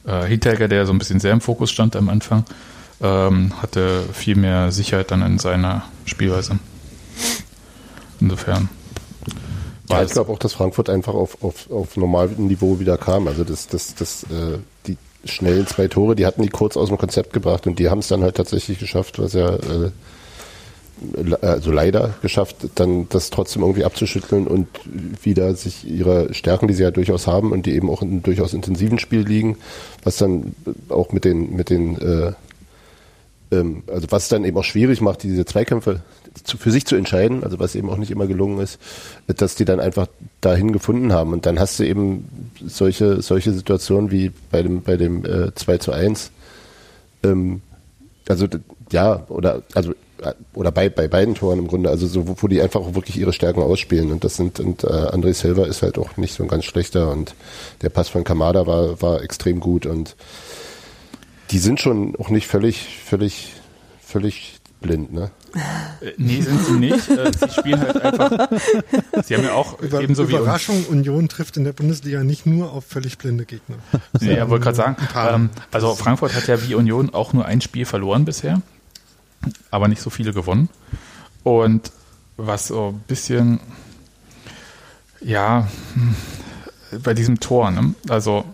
[0.06, 2.44] äh, Hinteregger, der so ein bisschen sehr im Fokus stand am Anfang,
[3.00, 6.58] ähm, hatte viel mehr Sicherheit dann in seiner Spielweise.
[8.20, 8.68] Insofern.
[9.90, 13.26] Ja, ich glaube auch, dass Frankfurt einfach auf, auf, auf normalem Niveau wieder kam.
[13.26, 14.58] Also das, das, das, äh,
[15.24, 18.08] schnellen zwei Tore, die hatten die kurz aus dem Konzept gebracht und die haben es
[18.08, 19.90] dann halt tatsächlich geschafft, was ja äh,
[21.40, 24.68] also leider geschafft, dann das trotzdem irgendwie abzuschütteln und
[25.22, 28.22] wieder sich ihrer Stärken, die sie ja durchaus haben und die eben auch in einem
[28.22, 29.56] durchaus intensiven Spiel liegen,
[30.04, 30.54] was dann
[30.88, 32.32] auch mit den mit den äh,
[33.52, 36.02] ähm, also was dann eben auch schwierig macht, diese Zweikämpfe
[36.44, 38.78] zu, für sich zu entscheiden, also was eben auch nicht immer gelungen ist,
[39.26, 40.06] dass die dann einfach
[40.40, 41.32] dahin gefunden haben.
[41.32, 45.78] Und dann hast du eben solche, solche Situationen wie bei dem, bei dem äh, 2
[45.78, 46.30] zu 1.
[47.24, 47.62] Ähm,
[48.28, 48.46] also
[48.90, 49.92] ja, oder also
[50.22, 52.94] äh, oder bei, bei beiden Toren im Grunde, also so, wo, wo die einfach auch
[52.94, 54.10] wirklich ihre Stärken ausspielen.
[54.12, 57.10] Und das sind, und äh, André Silva ist halt auch nicht so ein ganz schlechter
[57.10, 57.34] und
[57.82, 60.16] der Pass von Kamada war, war extrem gut und
[61.50, 63.52] die sind schon auch nicht völlig, völlig,
[64.00, 65.30] völlig blind, ne?
[66.00, 67.08] Äh, Nee, sind sie nicht.
[67.08, 68.48] Äh, sie spielen halt einfach.
[69.24, 70.42] Sie haben ja auch Über, ebenso wie uns.
[70.42, 73.76] Überraschung, Union trifft in der Bundesliga nicht nur auf völlig blinde Gegner.
[74.20, 77.60] Nee, ich wollte gerade sagen, ähm, also Frankfurt hat ja wie Union auch nur ein
[77.60, 78.60] Spiel verloren bisher,
[79.70, 80.68] aber nicht so viele gewonnen.
[81.44, 81.90] Und
[82.36, 83.60] was so ein bisschen,
[85.20, 86.14] ja, hm,
[87.02, 87.94] bei diesem Tor, ne?
[88.08, 88.44] also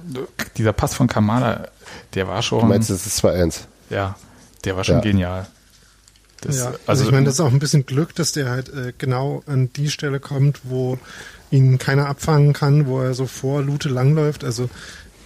[0.56, 1.68] dieser Pass von Kamada,
[2.14, 3.62] der war schon, Du meinst, das ist 2-1.
[3.90, 4.16] ja,
[4.64, 5.00] der war schon Ja.
[5.00, 5.46] genial.
[6.40, 8.92] Das, ja, also, ich meine, das ist auch ein bisschen Glück, dass der halt äh,
[8.96, 10.98] genau an die Stelle kommt, wo
[11.50, 14.44] ihn keiner abfangen kann, wo er so vor Lute langläuft.
[14.44, 14.68] Also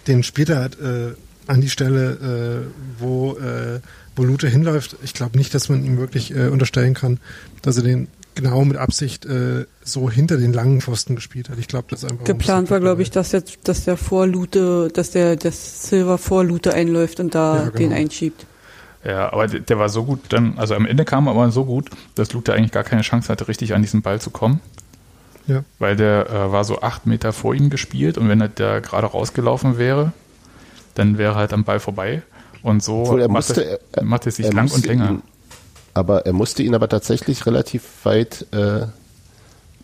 [0.06, 1.14] den spielt er halt äh,
[1.46, 3.80] an die Stelle, äh, wo, äh,
[4.16, 4.96] wo Lute hinläuft.
[5.02, 7.18] Ich glaube nicht, dass man ihm wirklich äh, unterstellen kann,
[7.62, 11.58] dass er den genau mit Absicht äh, so hinter den langen Pfosten gespielt hat.
[11.58, 13.96] Ich glaube, das ist einfach ein Geplant war, bisschen glaube ich, dass der, dass der
[13.96, 17.76] vor Lute, dass der, das Silver vor Lute einläuft und da Ja, genau.
[17.76, 18.46] den einschiebt.
[19.04, 21.64] Ja, aber der, der war so gut dann, also am Ende kam er aber so
[21.64, 24.60] gut, dass Lute eigentlich gar keine Chance hatte, richtig an diesen Ball zu kommen.
[25.48, 25.64] Ja.
[25.80, 29.08] Weil der äh, war so acht Meter vor ihm gespielt und wenn er da gerade
[29.08, 30.12] rausgelaufen wäre,
[30.94, 32.22] dann wäre er halt am Ball vorbei.
[32.62, 35.10] Und so Obwohl, er macht, musste- es, er- macht es sich er lang und länger.
[35.10, 35.22] Ihn,
[35.94, 38.86] aber er musste ihn aber tatsächlich relativ weit äh,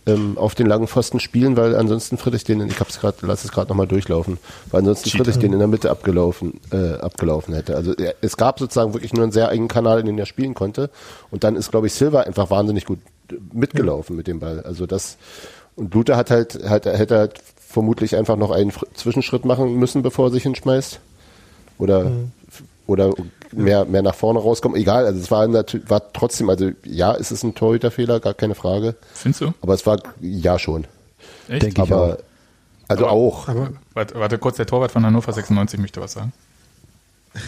[0.09, 3.53] ähm, auf den langen Pfosten spielen, weil ansonsten Friedrich den, ich hab's gerade, lass es
[3.53, 4.39] gerade nochmal durchlaufen,
[4.71, 5.25] weil ansonsten Cheater.
[5.25, 7.77] Friedrich den in der Mitte abgelaufen, äh, abgelaufen hätte.
[7.77, 10.55] Also er, es gab sozusagen wirklich nur einen sehr eigenen Kanal, in den er spielen
[10.55, 10.91] konnte.
[11.31, 12.99] Und dann ist, glaube ich, Silva einfach wahnsinnig gut
[13.53, 14.61] mitgelaufen mit dem Ball.
[14.61, 15.19] Also das
[15.77, 20.03] und Luther hat halt, hat, hätte halt vermutlich einfach noch einen Fr- Zwischenschritt machen müssen,
[20.03, 20.99] bevor er sich hinschmeißt.
[21.79, 22.11] Oder
[22.87, 23.13] oder
[23.53, 24.77] mehr, mehr nach vorne rauskommen.
[24.79, 28.55] Egal, also es war natürlich, war trotzdem, also ja, es ist ein Torhüterfehler, gar keine
[28.55, 28.95] Frage.
[29.13, 29.55] Findest du?
[29.61, 30.85] Aber es war ja schon.
[31.49, 31.63] Echt?
[31.63, 32.19] Denke ich Aber
[32.89, 33.49] also Aber- auch.
[33.49, 36.33] Aber Warte, warte kurz, der Torwart von Hannover 96 möchte was sagen.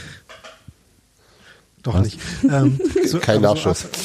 [1.83, 2.19] doch nicht.
[2.51, 3.87] Ähm, so, Kein Nachschuss.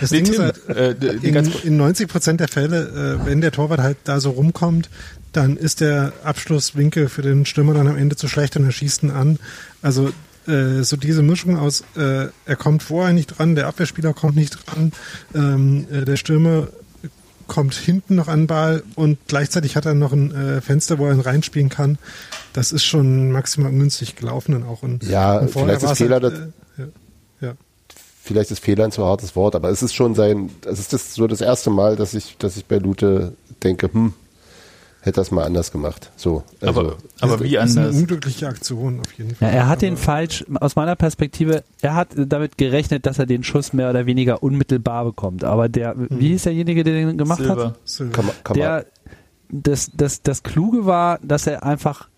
[0.00, 0.90] Das Nee, Ding ist halt, äh,
[1.22, 4.90] in, in 90 Prozent der Fälle, äh, wenn der Torwart halt da so rumkommt,
[5.32, 9.04] dann ist der Abschlusswinkel für den Stürmer dann am Ende zu schlecht und er schießt
[9.04, 9.38] ihn an.
[9.80, 10.10] Also
[10.46, 14.58] äh, so diese Mischung aus, äh, er kommt vorher nicht dran, der Abwehrspieler kommt nicht
[14.66, 14.92] dran,
[15.34, 16.68] ähm, äh, der Stürmer
[17.46, 21.06] kommt hinten noch an den Ball und gleichzeitig hat er noch ein äh, Fenster, wo
[21.06, 21.98] er ihn reinspielen kann.
[22.52, 24.82] Das ist schon maximal ungünstig gelaufen dann auch.
[24.82, 26.88] Und, Ja, und vielleicht ist Fehler halt, äh, ja,
[27.48, 27.54] ja.
[28.22, 31.14] Vielleicht ist Fehler ein zu hartes Wort, aber es ist schon sein, es ist das
[31.14, 34.14] so das erste Mal, dass ich, dass ich bei Lute denke, hm,
[35.04, 36.10] hätte das mal anders gemacht.
[36.16, 36.42] So.
[36.60, 38.00] Also, aber, aber wie Das ist eine anders?
[38.00, 39.50] unglückliche Aktion auf jeden Ja, Fall.
[39.50, 43.72] er hat den falsch, aus meiner Perspektive, er hat damit gerechnet, dass er den Schuss
[43.72, 45.44] mehr oder weniger unmittelbar bekommt.
[45.44, 47.66] Aber der, wie hieß derjenige, der den gemacht Silber.
[47.66, 47.78] hat?
[47.84, 48.86] So, kann man, kann man, Der,
[49.50, 52.08] das, das, das Kluge war, dass er einfach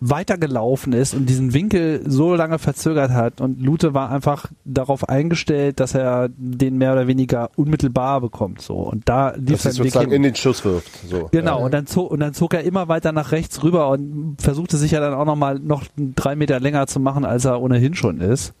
[0.00, 5.80] weitergelaufen ist und diesen Winkel so lange verzögert hat und Lute war einfach darauf eingestellt,
[5.80, 8.76] dass er den mehr oder weniger unmittelbar bekommt, so.
[8.76, 10.90] Und da lief dass er sozusagen in den Schuss wirft.
[11.08, 11.28] So.
[11.32, 11.64] Genau, Ja.
[11.64, 14.92] und dann zog, und dann zog er immer weiter nach rechts rüber und versuchte sich
[14.92, 18.54] ja dann auch nochmal noch drei Meter länger zu machen, als er ohnehin schon ist.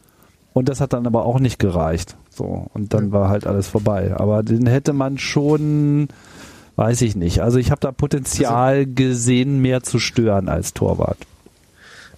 [0.54, 2.16] Und das hat dann aber auch nicht gereicht.
[2.30, 4.14] So, und dann war halt alles vorbei.
[4.16, 6.08] Aber den hätte man schon,
[6.78, 7.40] weiß ich nicht.
[7.40, 11.18] Also ich habe da Potenzial gesehen, mehr zu stören als Torwart.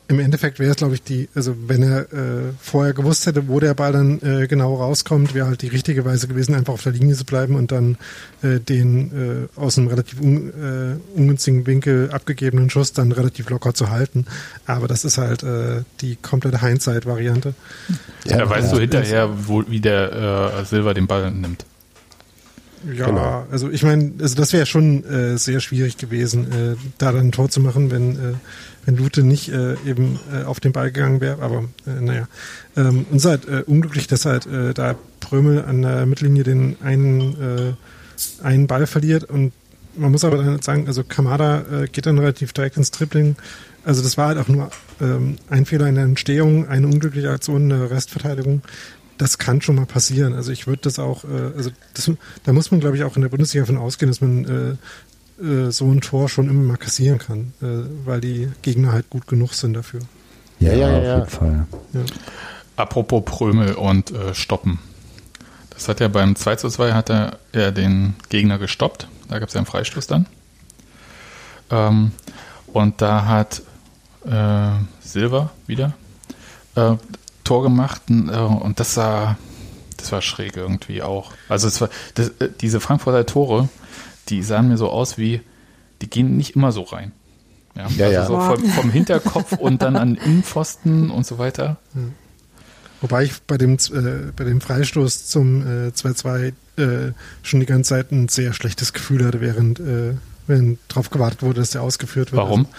[0.06, 3.60] Im Endeffekt wäre es, glaube ich, die, also wenn er äh, vorher gewusst hätte, wo
[3.60, 6.92] der Ball dann äh, genau rauskommt, wäre halt die richtige Weise gewesen, einfach auf der
[6.92, 7.96] Linie zu bleiben und dann
[8.42, 13.72] äh, den äh, aus einem relativ un, äh, ungünstigen Winkel abgegebenen Schuss dann relativ locker
[13.72, 14.26] zu halten.
[14.66, 17.54] Aber das ist halt äh, die komplette Hindsight-Variante.
[18.24, 21.64] Ja, da weißt du hinterher, wo, wie der äh, Silber den Ball nimmt.
[22.96, 23.46] Ja, Genau.
[23.50, 27.32] also ich meine, also das wäre schon äh, sehr schwierig gewesen, äh, da dann ein
[27.32, 28.34] Tor zu machen, wenn, äh,
[28.86, 31.42] wenn Lute nicht äh, eben äh, auf den Ball gegangen wäre.
[31.42, 32.28] Aber äh, naja,
[32.76, 37.20] ähm, uns halt äh, unglücklich, dass halt äh, da Prömel an der Mittellinie den einen,
[37.40, 39.52] äh, einen Ball verliert und
[39.96, 43.36] man muss aber dann sagen, also Kamada äh, geht dann relativ direkt ins Tripling.
[43.84, 47.62] Also das war halt auch nur ähm, ein Fehler in der Entstehung, eine unglückliche Aktion
[47.62, 48.62] in der Restverteidigung.
[49.20, 50.32] Das kann schon mal passieren.
[50.32, 52.10] Also ich würde das auch, äh, also das,
[52.44, 54.78] da muss man, glaube ich, auch in der Bundesliga davon ausgehen, dass man
[55.38, 59.10] äh, äh, so ein Tor schon immer mal kassieren kann, äh, weil die Gegner halt
[59.10, 60.00] gut genug sind dafür.
[60.58, 61.16] Ja, ja, ja, auf ja.
[61.18, 61.66] jeden Fall.
[61.92, 62.00] Ja.
[62.76, 64.78] Apropos Prömel und äh, Stoppen.
[65.68, 69.06] Das hat er beim 2 zu 2 hat er, er den Gegner gestoppt.
[69.28, 70.24] Da gab es ja einen Freistoß dann.
[71.68, 72.12] Ähm,
[72.68, 73.60] und da hat
[74.24, 75.92] äh, Silver wieder
[76.74, 76.96] äh,
[77.50, 79.36] Tor gemacht äh, und das sah,
[79.96, 81.32] das war schräg irgendwie auch.
[81.48, 83.68] Also es war, das, äh, diese Frankfurter Tore,
[84.28, 85.40] die sahen mir so aus wie,
[86.00, 87.10] die gehen nicht immer so rein.
[87.74, 88.50] Ja, Ja, also ja.
[88.50, 91.78] so vom, vom Hinterkopf und dann an Innenpfosten und so weiter.
[93.00, 97.88] Wobei ich bei dem, äh, bei dem Freistoß zum äh, 2-2 äh, schon die ganze
[97.88, 100.14] Zeit ein sehr schlechtes Gefühl hatte, während, äh,
[100.46, 102.40] während darauf gewartet wurde, dass der ausgeführt wird.
[102.40, 102.66] Warum?
[102.66, 102.78] Also,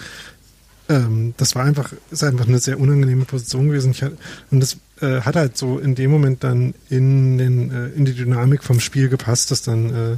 [0.91, 3.91] ähm, das war einfach, ist einfach eine sehr unangenehme Position gewesen.
[3.91, 4.17] Ich, hat-
[4.51, 8.13] und das äh, hat halt so in dem Moment dann in, den, äh, in die
[8.13, 10.17] Dynamik vom Spiel gepasst, dass dann, äh,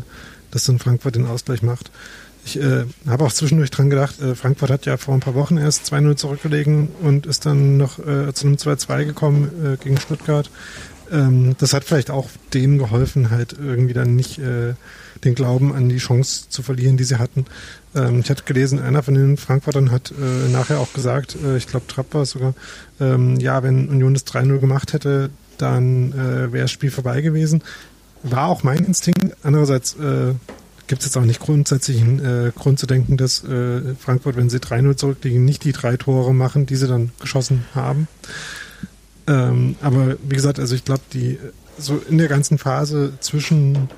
[0.52, 1.92] dass dann Frankfurt den Ausgleich macht.
[2.46, 5.58] Ich äh, habe auch zwischendurch dran gedacht, äh, Frankfurt hat ja vor ein paar Wochen
[5.58, 10.50] erst 2-0 zurückgelegen und ist dann noch äh, zu einem 2-2 gekommen äh, gegen Stuttgart.
[11.12, 14.74] Ähm, das hat vielleicht auch denen geholfen, halt irgendwie dann nicht äh,
[15.24, 17.46] den Glauben an die Chance zu verlieren, die sie hatten.
[17.96, 21.68] Ähm, ich hatte gelesen, einer von den Frankfurtern hat äh, nachher auch gesagt, äh, ich
[21.68, 22.54] glaube Trapp war sogar,
[23.00, 27.64] ähm, ja, wenn Union das 3-0 gemacht hätte, dann äh, wäre das Spiel vorbei gewesen.
[28.24, 29.36] War auch mein Instinkt.
[29.44, 30.34] Andererseits äh,
[30.88, 34.50] gibt es jetzt auch nicht grundsätzlich einen äh, Grund zu denken, dass äh, Frankfurt, wenn
[34.50, 38.08] sie 3-0 zurückliegen, nicht die drei Tore machen, die sie dann geschossen haben.
[39.28, 41.38] Ähm, aber wie gesagt, also ich glaube, die
[41.78, 43.90] so in der ganzen Phase zwischen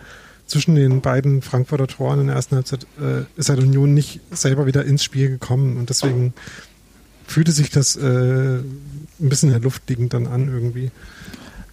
[0.47, 4.65] zwischen den beiden Frankfurter Toren in der ersten Halbzeit äh, ist halt Union nicht selber
[4.65, 6.33] wieder ins Spiel gekommen und deswegen
[7.27, 8.79] fühlte sich das äh, ein
[9.17, 10.91] bisschen in der Luft liegend dann an irgendwie.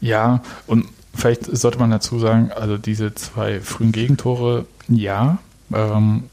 [0.00, 5.38] Ja, und vielleicht sollte man dazu sagen, also diese zwei frühen Gegentore, ja,
[5.72, 6.24] ähm,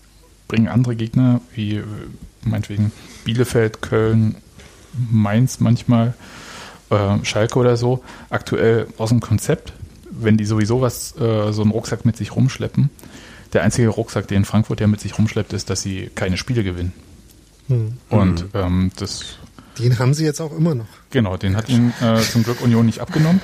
[0.48, 1.84] bringen andere Gegner wie äh,
[2.44, 2.92] meinetwegen
[3.26, 4.36] Bielefeld, Köln,
[5.12, 6.14] Mainz manchmal,
[6.90, 9.74] äh, Schalke oder so, aktuell aus dem Konzept,
[10.22, 12.90] wenn die sowieso was, äh, so einen Rucksack mit sich rumschleppen.
[13.54, 16.94] Der einzige Rucksack, den Frankfurt ja mit sich rumschleppt, ist, dass sie keine Spiele gewinnen.
[17.68, 17.94] Hm.
[18.10, 19.38] Und ähm, das
[19.78, 20.88] Den haben sie jetzt auch immer noch.
[21.12, 23.42] Genau, den hat ihm äh, zum Glück Union nicht abgenommen.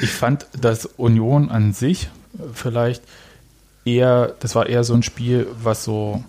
[0.00, 2.08] Ich fand, dass Union an sich
[2.52, 3.02] vielleicht
[3.84, 6.24] eher, das war eher so ein Spiel, was so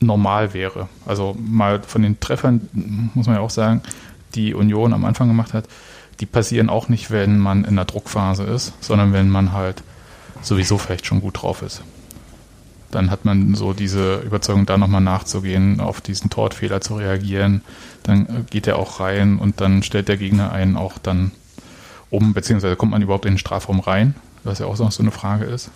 [0.00, 0.88] normal wäre.
[1.04, 2.68] Also mal von den Treffern,
[3.14, 3.82] muss man ja auch sagen,
[4.34, 5.66] die Union am Anfang gemacht hat,
[6.20, 9.82] die passieren auch nicht, wenn man in der Druckphase ist, sondern wenn man halt
[10.42, 11.82] sowieso vielleicht schon gut drauf ist.
[12.90, 17.62] Dann hat man so diese Überzeugung, da nochmal nachzugehen, auf diesen Tortfehler zu reagieren.
[18.04, 21.32] Dann äh, geht er auch rein und dann stellt der Gegner einen auch dann
[22.08, 25.10] um, beziehungsweise kommt man überhaupt in den Strafraum rein, was ja auch noch so eine
[25.10, 25.70] Frage ist.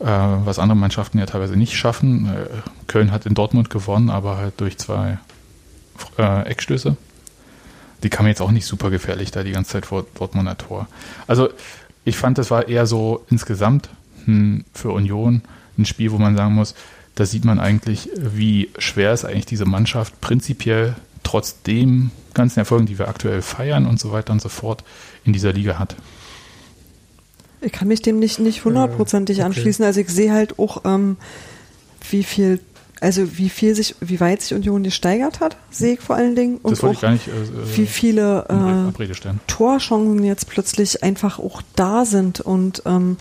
[0.00, 2.26] Äh, was andere Mannschaften ja teilweise nicht schaffen.
[2.26, 2.46] Äh,
[2.86, 5.18] Köln hat in Dortmund gewonnen, aber halt durch zwei
[6.18, 6.96] äh, Eckstöße.
[8.02, 10.86] Die kamen jetzt auch nicht super gefährlich da die ganze Zeit vor Dortmunder Tor.
[11.26, 11.48] Also
[12.04, 13.88] ich fand, das war eher so insgesamt
[14.24, 15.42] hm, für Union
[15.76, 16.74] ein Spiel, wo man sagen muss,
[17.14, 22.86] da sieht man eigentlich, wie schwer ist eigentlich diese Mannschaft prinzipiell trotz dem ganzen Erfolgen,
[22.86, 24.84] die wir aktuell feiern und so weiter und so fort,
[25.24, 25.96] in dieser Liga hat.
[27.60, 29.46] Ich kann mich dem nicht, nicht hundertprozentig okay.
[29.46, 29.84] anschließen.
[29.84, 31.16] Also ich sehe halt auch, ähm,
[32.10, 32.60] wie viel,
[33.00, 36.58] also wie viel sich, wie weit sich Union gesteigert hat, sehe ich vor allen Dingen.
[36.58, 39.32] Und das auch, nicht äh, wie viele äh.
[39.46, 43.16] Torchancen jetzt plötzlich einfach auch da sind und ähm,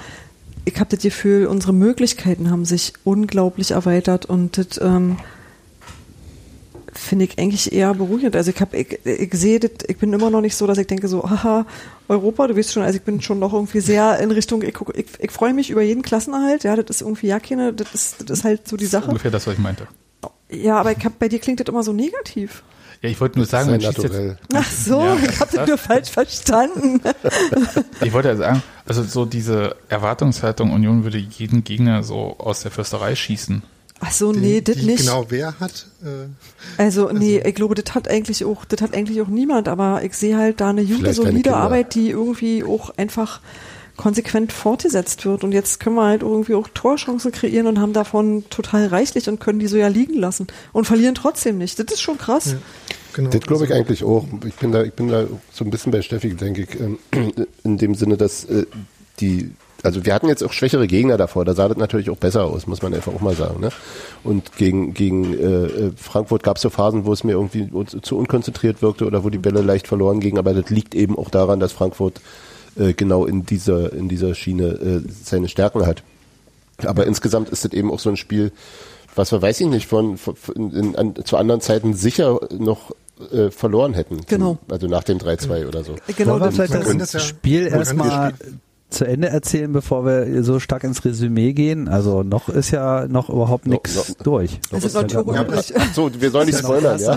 [0.66, 5.18] ich habe das Gefühl, unsere Möglichkeiten haben sich unglaublich erweitert und das ähm,
[6.98, 8.36] finde ich eigentlich eher beruhigend.
[8.36, 10.88] Also ich habe, ich, ich sehe das, ich bin immer noch nicht so, dass ich
[10.88, 11.66] denke so, haha,
[12.08, 14.96] Europa, du weißt schon, also ich bin schon noch irgendwie sehr in Richtung, ich, guck-
[14.98, 18.30] ich, ich freue mich über jeden Klassenerhalt, ja, das ist irgendwie ja keine, das ist,
[18.30, 19.08] das ist halt so die Sache.
[19.08, 19.88] Ungefähr das, was ich meinte.
[20.50, 22.64] Ja, aber ich hab, bei dir klingt das immer so negativ.
[23.02, 24.38] Ja, ich wollte nur sagen, man schießt jetzt.
[24.54, 27.00] Ach so, Ja, ich habe das nur falsch verstanden.
[28.04, 32.72] ich wollte ja sagen, also so diese Erwartungshaltung, Union würde jeden Gegner so aus der
[32.72, 33.62] Fürsterei schießen.
[34.00, 35.00] Ach so, nee, Die- das die nicht.
[35.00, 35.88] Genau, wer hat?
[36.04, 36.28] Äh,
[36.82, 40.14] Also, nee, ich glaube, das hat eigentlich auch, das hat eigentlich auch niemand, aber ich
[40.14, 41.56] sehe halt da eine gute, solide.
[41.56, 43.42] Arbeit, die irgendwie auch einfach
[43.96, 45.44] konsequent fortgesetzt wird.
[45.44, 49.40] Und jetzt können wir halt irgendwie auch Torchancen kreieren und haben davon total reichlich und
[49.40, 51.80] können die so ja liegen lassen und verlieren trotzdem nicht.
[51.80, 52.52] Das ist schon krass.
[52.52, 52.58] Ja.
[53.14, 53.30] genau.
[53.32, 54.28] Das glaube ich Also, eigentlich auch.
[54.46, 57.00] Ich bin da, ich bin da so ein bisschen bei Steffi, denke ich, ähm,
[57.64, 58.68] in dem Sinne, dass äh,
[59.20, 59.50] die,
[59.84, 62.68] also wir hatten jetzt auch schwächere Gegner davor, da sah das natürlich auch besser aus,
[62.68, 63.60] muss man einfach auch mal sagen.
[63.60, 63.70] Ne?
[64.24, 67.70] Und gegen, gegen äh, äh, Frankfurt gab es so Phasen, wo es mir irgendwie
[68.02, 71.30] zu unkonzentriert wirkte oder wo die Bälle leicht verloren gingen, aber das liegt eben auch
[71.30, 72.22] daran, dass Frankfurt
[72.78, 76.04] äh, genau in dieser, in dieser Schiene äh, seine Stärken hat.
[76.86, 78.52] Aber insgesamt ist das eben auch so ein Spiel,
[79.16, 82.92] was wir, weiß ich nicht, von, von in, in, an, zu anderen Zeiten sicher noch
[83.32, 84.22] äh, verloren hätten.
[84.28, 84.58] Genau.
[84.68, 85.96] Zum, also nach dem 3-2 oder so.
[86.16, 88.50] Genau, Wollen wir das, vielleicht das das Spiel erstmal das
[88.90, 91.90] zu Ende erzählen, bevor wir so stark ins Resümee gehen?
[91.90, 94.60] Also noch ist ja noch überhaupt No- nichts no- durch.
[94.72, 95.62] es ist noch Ja, ja,
[95.94, 97.14] so, wir sollen nicht spoilern, ja?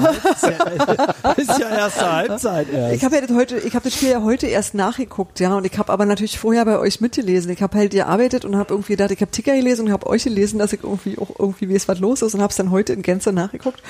[1.37, 2.97] ist ja erste Halbzeit erst.
[2.97, 5.65] Ich habe ja das heute, ich habe das Spiel ja heute erst nachgeguckt, ja, und
[5.65, 7.51] ich habe aber natürlich vorher bei euch mitgelesen.
[7.53, 10.25] Ich habe halt gearbeitet und habe irgendwie gedacht, ich habe Ticker gelesen und habe euch
[10.25, 12.93] gelesen, dass ich irgendwie auch irgendwie weiß, was los ist und habe es dann heute
[12.93, 13.81] in Gänze nachgeguckt.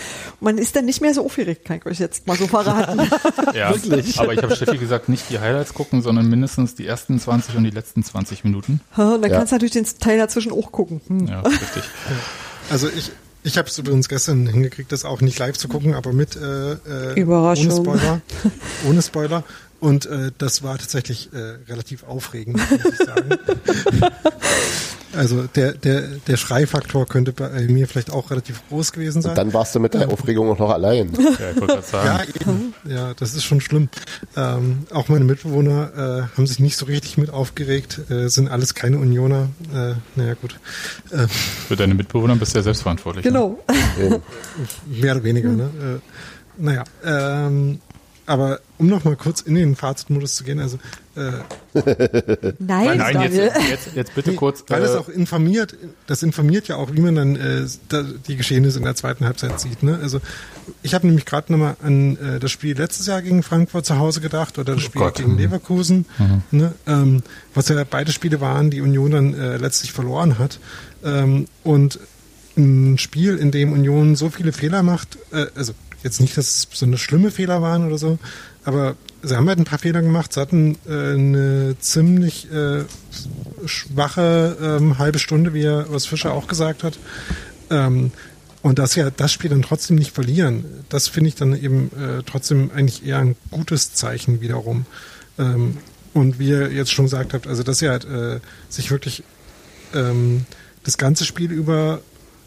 [0.41, 3.01] Und man ist dann nicht mehr so aufgeregt, kann ich euch jetzt mal so verraten.
[3.55, 3.69] Ja,
[4.19, 7.65] aber ich habe Steffi gesagt, nicht die Highlights gucken, sondern mindestens die ersten 20 und
[7.65, 8.81] die letzten 20 Minuten.
[8.97, 9.39] und dann Ja.
[9.39, 11.01] kannst du natürlich den Teil dazwischen auch gucken.
[11.07, 11.27] Hm.
[11.27, 11.83] Ja, richtig.
[12.71, 13.11] Also ich,
[13.43, 16.73] ich habe es übrigens gestern hingekriegt, das auch nicht live zu gucken, aber mit äh,
[16.73, 17.71] äh, Überraschung.
[17.73, 18.21] ohne Spoiler.
[18.89, 19.45] ohne Spoiler.
[19.81, 23.31] Und äh, das war tatsächlich äh, relativ aufregend, muss ich sagen.
[25.15, 29.31] also der, der, der Schreifaktor könnte bei mir vielleicht auch relativ groß gewesen sein.
[29.31, 31.13] Und dann warst du mit der Aufregung auch noch allein.
[31.39, 31.65] Ja.
[32.05, 32.75] Ja, eben.
[32.87, 33.89] ja, das ist schon schlimm.
[34.37, 38.75] Ähm, auch meine Mitbewohner äh, haben sich nicht so richtig mit aufgeregt, äh, sind alles
[38.75, 39.49] keine Unioner.
[39.75, 40.57] Äh, naja, gut.
[41.11, 43.25] Äh, Für deine Mitbewohner bist du ja selbstverantwortlich.
[43.25, 43.31] Ne?
[43.31, 43.59] Genau.
[43.99, 44.23] Eben.
[44.87, 45.71] mehr oder weniger, ne?
[46.03, 47.81] Äh, naja, ähm,
[48.31, 50.79] aber um noch mal kurz in den Fazitmodus zu gehen, also
[51.17, 51.33] äh,
[52.61, 53.37] Nein, Nein, jetzt,
[53.69, 54.65] jetzt, jetzt bitte nee, kurz.
[54.69, 58.37] weil das äh, auch informiert, das informiert ja auch, wie man dann äh, da, die
[58.37, 59.83] Geschehnisse in der zweiten Halbzeit sieht.
[59.83, 59.99] Ne?
[60.01, 60.21] Also
[60.83, 64.21] ich habe nämlich gerade nochmal an äh, das Spiel letztes Jahr gegen Frankfurt zu Hause
[64.21, 65.17] gedacht oder das Oh Spiel Gott.
[65.17, 66.07] gegen Leverkusen,
[66.53, 66.73] ne?
[66.87, 70.61] ähm, was ja beide Spiele waren, die Union dann äh, letztlich verloren hat.
[71.05, 71.99] Ähm, und
[72.57, 75.73] ein Spiel, in dem Union so viele Fehler macht, äh, also
[76.03, 78.19] jetzt nicht, dass es so eine schlimme Fehler waren oder so,
[78.65, 80.33] aber sie haben halt ein paar Fehler gemacht.
[80.33, 82.85] Sie hatten äh, eine ziemlich äh,
[83.67, 86.99] schwache ähm, halbe Stunde, wie er was Fischer auch gesagt hat.
[87.71, 88.13] Ähm,
[88.63, 92.23] und dass ja das Spiel dann trotzdem nicht verlieren, das finde ich dann eben äh,
[92.25, 94.85] trotzdem eigentlich eher ein gutes Zeichen wiederum.
[95.39, 95.79] Ähm,
[96.13, 99.23] und wie ihr jetzt schon gesagt habt, also dass sie halt äh, sich wirklich
[99.95, 100.45] ähm,
[100.83, 102.01] das ganze Spiel über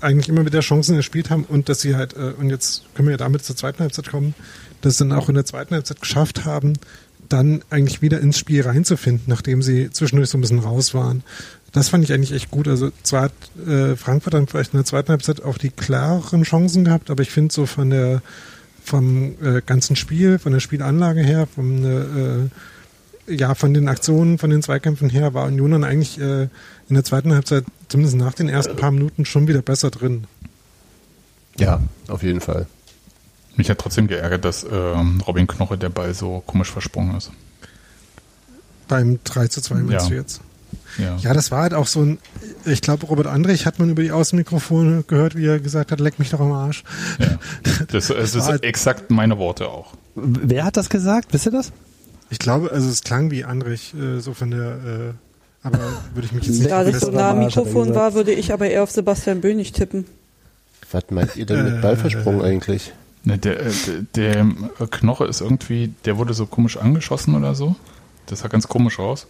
[0.04, 3.14] eigentlich immer wieder Chancen erspielt haben und dass sie halt, äh, und jetzt können wir
[3.14, 4.36] ja damit zur zweiten Halbzeit kommen,
[4.82, 6.74] dass sie dann auch in der zweiten Halbzeit geschafft haben,
[7.30, 11.24] dann eigentlich wieder ins Spiel reinzufinden, nachdem sie zwischendurch so ein bisschen raus waren.
[11.72, 12.68] Das fand ich eigentlich echt gut.
[12.68, 13.34] Also zwar hat
[13.68, 17.32] äh, Frankfurt dann vielleicht in der zweiten Halbzeit auch die klareren Chancen gehabt, aber ich
[17.32, 18.22] finde so von der
[18.84, 22.50] vom äh, ganzen Spiel, von der Spielanlage her, vom äh,
[23.28, 26.44] ja, von den Aktionen, von den Zweikämpfen her war Union dann eigentlich äh,
[26.90, 27.64] in der zweiten Halbzeit,
[27.94, 30.24] zumindest nach den ersten paar Minuten, schon wieder besser drin.
[31.60, 32.66] Ja, auf jeden Fall.
[33.56, 37.30] Mich hat trotzdem geärgert, dass ähm, Robin Knoche der Ball so komisch versprungen ist.
[38.88, 40.10] Beim 3 zu 2 meinst Ja.
[40.10, 40.42] du jetzt?
[40.98, 41.18] Ja.
[41.18, 42.18] Ja, das war halt auch so ein,
[42.66, 46.18] ich glaube, Robert Andrich hat man über die Außenmikrofone gehört, wie er gesagt hat, leck
[46.18, 46.84] mich doch am Arsch.
[47.20, 47.38] ja.
[47.90, 49.94] Das, es war ist halt- exakt meine Worte auch.
[50.16, 51.32] Wer hat das gesagt?
[51.32, 51.72] Wisst ihr das?
[52.32, 54.60] Ich glaube, also es klang wie Andrich, äh, so von der,
[55.12, 55.14] äh,
[55.64, 55.80] aber
[56.14, 58.70] würde ich mich jetzt nicht Da das so nah am Mikrofon war, würde ich aber
[58.70, 60.06] eher auf Sebastian Bönig tippen.
[60.92, 62.92] Was meint ihr denn mit Ballversprung eigentlich?
[63.24, 63.72] Ne, der, äh,
[64.16, 64.48] der, der
[64.80, 67.76] äh, Knoche ist irgendwie, der wurde so komisch angeschossen oder so.
[68.26, 69.28] Das sah ganz komisch aus.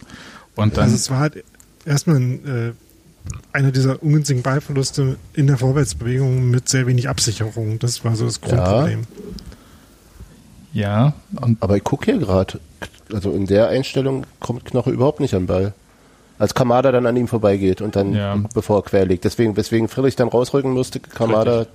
[0.56, 1.44] Und dann, Also es war halt
[1.84, 2.72] erstmal ein, äh,
[3.52, 7.78] einer dieser ungünstigen Ballverluste in der Vorwärtsbewegung mit sehr wenig Absicherung.
[7.78, 9.04] Das war so das Grundproblem.
[10.72, 12.58] ja, und Aber ich gucke hier gerade,
[13.12, 15.74] also in der Einstellung kommt Knoche überhaupt nicht an den Ball.
[16.38, 18.36] Als Kamada dann an ihm vorbeigeht und dann, Ja.
[18.54, 19.24] bevor er quer liegt.
[19.24, 21.74] Deswegen, weswegen Friedrich dann rausrücken musste, Kamada Richtig.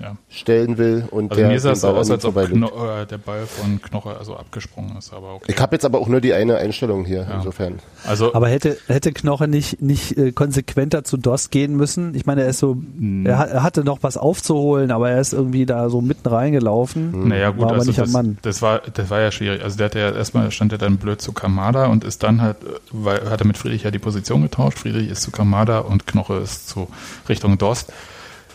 [0.00, 0.16] Ja.
[0.28, 2.34] stellen will und Also der mir sah es aus, als ob.
[2.36, 5.52] Kno äh, der Ball von Knoche also abgesprungen ist, aber okay.
[5.54, 7.36] Ich habe jetzt aber auch nur die eine Einstellung hier, Ja.
[7.36, 7.78] insofern.
[8.04, 12.14] Also Aber hätte, hätte Knoche nicht, nicht äh, konsequenter zu Dost gehen müssen?
[12.14, 13.26] Ich meine, er ist so, Hm.
[13.26, 17.28] er, er hatte noch was aufzuholen, aber er ist irgendwie da so mitten reingelaufen.
[17.28, 18.38] Naja, gut, war aber also nicht das, am Mann.
[18.42, 19.62] das war das war ja schwierig.
[19.62, 22.56] Also der hatte ja erstmal stand er dann blöd zu Kamada und ist dann halt,
[22.90, 24.78] weil hat er mit Friedrich ja die Position getauscht.
[24.78, 26.88] Friedrich ist zu Kamada und Knoche ist zu
[27.28, 27.92] Richtung Dost.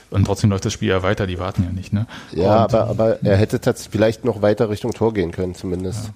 [0.09, 2.07] Und trotzdem läuft das Spiel ja weiter, die warten ja nicht, ne?
[2.31, 6.11] Ja, und, aber, aber er hätte tatsächlich vielleicht noch weiter Richtung Tor gehen können, zumindest.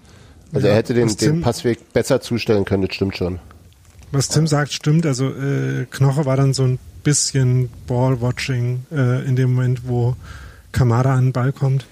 [0.53, 3.39] Also Ja, er hätte den, den Passweg besser zustellen können, das stimmt schon.
[4.11, 5.05] Was Tim sagt, stimmt.
[5.05, 10.15] Also äh, Knoche war dann so ein bisschen Ball-Watching äh, in dem Moment, wo
[10.71, 11.85] Kamada an den Ball kommt.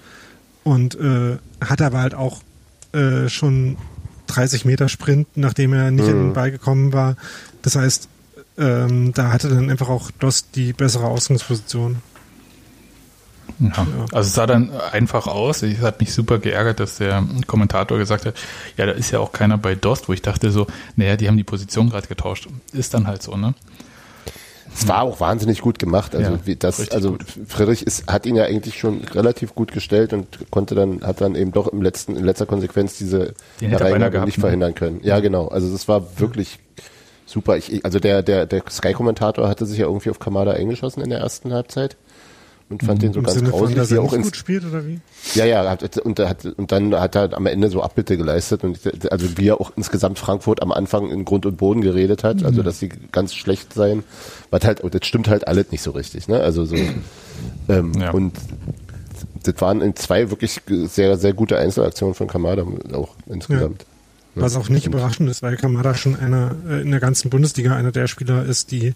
[0.64, 2.40] Und äh, hat aber halt auch
[2.92, 3.76] äh, schon
[4.26, 7.16] 30 Meter Sprint, nachdem er nicht an den Ball gekommen war.
[7.62, 8.08] Das heißt,
[8.60, 11.96] ähm, da hatte dann einfach auch Dost die bessere Ausgangsposition.
[13.58, 13.86] Ja.
[14.12, 15.62] Also es sah dann einfach aus.
[15.62, 18.34] Es hat mich super geärgert, dass der Kommentator gesagt hat,
[18.76, 21.36] ja, da ist ja auch keiner bei Dost, wo ich dachte so, naja, die haben
[21.36, 22.48] die Position gerade getauscht.
[22.72, 23.54] Ist dann halt so, ne?
[24.72, 26.14] Es war auch wahnsinnig gut gemacht.
[26.14, 27.18] Also Ja, wie das, also.
[27.48, 31.34] Friedrich ist, hat ihn ja eigentlich schon relativ gut gestellt und konnte dann, hat dann
[31.34, 34.42] eben doch im letzten, in letzter Konsequenz diese er Hereingabe nicht ne?
[34.42, 35.00] verhindern können.
[35.02, 35.48] Ja, genau.
[35.48, 36.60] Also das war wirklich
[37.30, 37.56] super.
[37.56, 41.20] Ich, also der, der, der Sky-Kommentator hatte sich ja irgendwie auf Kamada eingeschossen in der
[41.20, 41.96] ersten Halbzeit
[42.68, 44.64] und fand den so Im ganz Sinne von, grausig, dass wie er auch gut spielt
[44.64, 45.00] oder wie?
[45.34, 48.78] Ja, ja, hat, und, hat, und dann hat er am Ende so Abbitte geleistet und
[49.10, 52.46] also wie er auch insgesamt Frankfurt am Anfang in Grund und Boden geredet hat, Mhm.
[52.46, 54.04] also dass sie ganz schlecht seien,
[54.50, 56.40] was halt, das stimmt halt alles nicht so richtig, ne?
[56.40, 56.76] Also so
[57.68, 58.10] ähm, Ja.
[58.12, 58.34] und
[59.42, 63.82] das waren in zwei wirklich sehr, sehr gute Einzelaktionen von Kamada auch insgesamt.
[63.82, 63.88] Ja,
[64.34, 67.90] Was auch nicht überraschend ist, weil Kamada schon einer äh, in der ganzen Bundesliga einer
[67.90, 68.94] der Spieler ist, die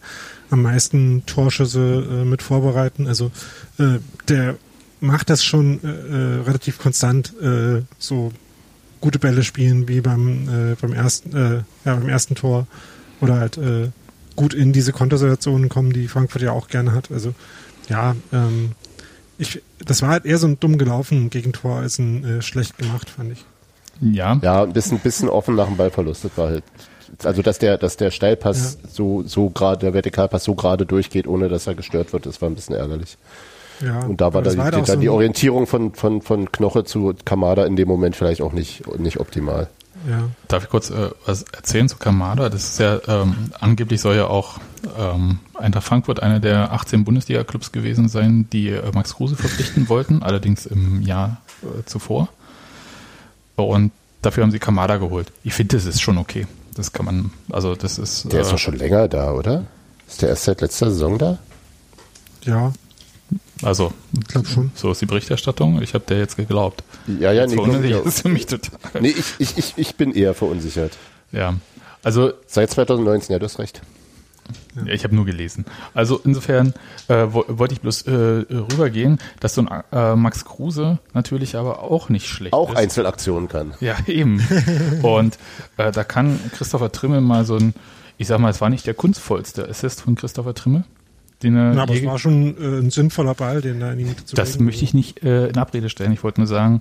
[0.50, 3.06] am meisten Torschüsse äh, mit vorbereiten.
[3.08, 3.32] Also
[3.78, 4.56] äh, der
[5.00, 8.32] macht das schon äh, äh, relativ konstant, äh, so
[9.00, 11.54] gute Bälle spielen wie beim äh, beim ersten äh,
[11.84, 12.66] ja, beim ersten Tor
[13.20, 13.90] oder halt äh,
[14.36, 17.10] gut in diese Kontersituationen kommen, die Frankfurt ja auch gerne hat.
[17.10, 17.34] Also
[17.88, 18.72] ja, ähm,
[19.36, 23.10] ich, das war halt eher so ein dumm gelaufen Gegentor als ein äh, schlecht gemacht,
[23.10, 23.44] fand ich.
[24.00, 24.38] Ja.
[24.42, 26.24] Ja, ein bisschen, bisschen offen nach dem Ballverlust.
[26.24, 26.64] Das war halt,
[27.22, 31.48] also dass der, dass der Steilpass so, so gerade, der Vertikalpass so gerade durchgeht, ohne
[31.48, 33.16] dass er gestört wird, das war ein bisschen ärgerlich.
[33.80, 36.22] Ja, Und da war, aber da das die, halt dann so die Orientierung von, von,
[36.22, 39.68] von Knoche zu Kamada in dem Moment vielleicht auch nicht, nicht optimal.
[40.08, 40.28] Ja.
[40.48, 42.48] Darf ich kurz äh, was erzählen zu Kamada?
[42.48, 44.58] Das ist ja, ähm, angeblich soll ja auch
[44.98, 50.22] ähm, Eintracht Frankfurt einer der 18 Bundesliga-Clubs gewesen sein, die äh, Max Kruse verpflichten wollten,
[50.22, 52.28] allerdings im Jahr äh, zuvor.
[53.56, 53.92] Und
[54.22, 55.32] dafür haben sie Kamada geholt.
[55.44, 56.46] Ich finde, das ist schon okay.
[56.74, 58.32] Das kann man, also das ist.
[58.32, 59.64] Der ist äh, doch schon länger da, oder?
[60.08, 61.38] Ist der erst seit letzter Saison da?
[62.44, 62.72] Ja,
[63.62, 64.70] Also, ich glaube schon.
[64.74, 65.80] so ist die Berichterstattung.
[65.80, 66.82] Ich habe der jetzt geglaubt.
[67.06, 67.82] Ja, ja, nee, glaub auch.
[67.82, 68.78] jetzt für mich total.
[69.00, 70.92] nee ich, ich, ich, ich bin eher verunsichert.
[71.32, 71.54] Ja,
[72.02, 73.80] also Seit 2019, ja, du hast recht.
[74.74, 75.64] Ja, Ich habe nur gelesen.
[75.94, 76.74] Also insofern
[77.08, 81.82] äh, wo, wollte ich bloß äh, rübergehen, dass so ein äh, Max Kruse natürlich aber
[81.82, 82.76] auch nicht schlecht Auch ist.
[82.76, 83.74] Einzelaktionen kann.
[83.80, 84.40] Ja, eben.
[85.02, 85.38] Und
[85.76, 87.74] äh, da kann Christopher Trimme mal so ein,
[88.18, 90.84] ich sag mal, es war nicht der kunstvollste Assist von Christopher Trimme.
[91.42, 94.04] Den er Na, aber es war schon äh, ein sinnvoller Ball, den da in die
[94.04, 96.12] Mitte zu das möchte ich nicht äh, in Abrede stellen.
[96.12, 96.80] Ich wollte nur sagen,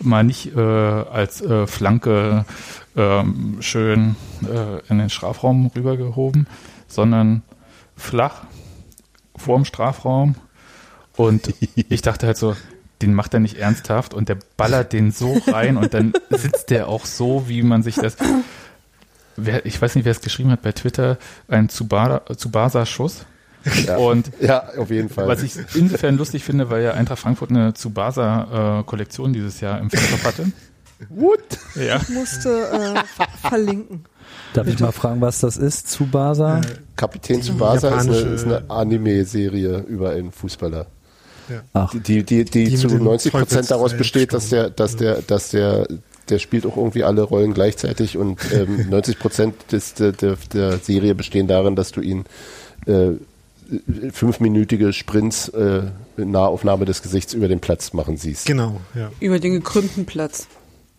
[0.00, 2.44] mal nicht äh, als äh, Flanke
[2.96, 6.46] ähm, schön äh, in den Strafraum rübergehoben,
[6.92, 7.42] sondern
[7.96, 8.42] flach
[9.36, 10.34] vorm Strafraum.
[11.16, 11.52] Und
[11.88, 12.56] ich dachte halt so,
[13.00, 16.88] den macht er nicht ernsthaft und der ballert den so rein und dann sitzt der
[16.88, 18.16] auch so, wie man sich das.
[19.36, 21.16] Wer, ich weiß nicht, wer es geschrieben hat bei Twitter,
[21.48, 23.24] ein Tsubasa-Schuss.
[23.86, 23.96] Ja.
[23.96, 25.26] Und Ja, auf jeden Fall.
[25.26, 30.24] was ich insofern lustig finde, weil ja Eintracht Frankfurt eine Tsubasa-Kollektion dieses Jahr im Fanshop
[30.24, 30.52] hatte.
[31.08, 31.40] What?
[31.76, 31.98] Ja.
[32.10, 34.04] Musste äh, ver- verlinken.
[34.54, 35.88] Darf ich mal fragen, was das ist?
[35.88, 36.58] Tsubasa?
[36.58, 36.62] Äh,
[36.96, 40.86] Kapitän Die Tsubasa ist eine, ist eine Anime-Serie über einen Fußballer.
[41.72, 44.70] Ach, Die, die, die, die, Die zu mit dem 90 Prozent daraus besteht, dass der,
[44.70, 45.86] dass der, dass der,
[46.28, 50.78] der spielt auch irgendwie alle Rollen gleichzeitig und ähm, 90 Prozent des, der, der, der
[50.78, 52.24] Serie bestehen darin, dass du ihn
[52.86, 53.10] äh,
[54.12, 55.82] fünfminütige Sprints äh,
[56.16, 58.46] in Nahaufnahme des Gesichts über den Platz machen siehst.
[58.46, 59.10] Genau, ja.
[59.20, 60.46] Über den gekrümmten Platz.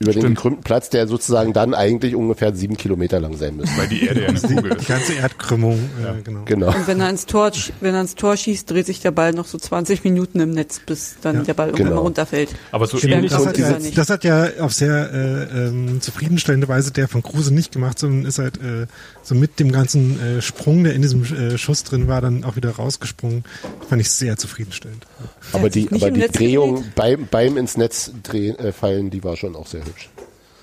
[0.03, 0.35] Über den Stimmt.
[0.35, 3.77] gekrümmten Platz, der sozusagen dann eigentlich ungefähr sieben Kilometer lang sein müsste.
[3.77, 4.87] Weil die Erde ja eine Kugel Die ist.
[4.87, 6.41] ganze Erdkrümmung, äh, genau.
[6.45, 6.67] Genau.
[6.67, 9.33] Und wenn er ins Tor, sch- wenn er ins Tor schießt, dreht sich der Ball
[9.33, 11.95] noch so 20 Minuten im Netz, bis dann Ja, der Ball irgendwann genau.
[11.97, 12.49] mal runterfällt.
[12.71, 13.97] Aber so ähnlich Das hat, ist ja, er nicht.
[13.97, 18.25] das hat ja auf sehr äh, ähm, zufriedenstellende Weise der von Kruse nicht gemacht, sondern
[18.25, 18.87] ist halt äh,
[19.23, 22.55] so mit dem ganzen äh, Sprung, der in diesem äh, Schuss drin war, dann auch
[22.55, 23.43] wieder rausgesprungen.
[23.89, 25.05] Fand ich sehr zufriedenstellend.
[25.53, 29.55] Aber die, aber die Drehung beim, beim ins Netz drehen, äh, fallen, die war schon
[29.55, 30.09] auch sehr hübsch.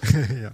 [0.43, 0.51] ja.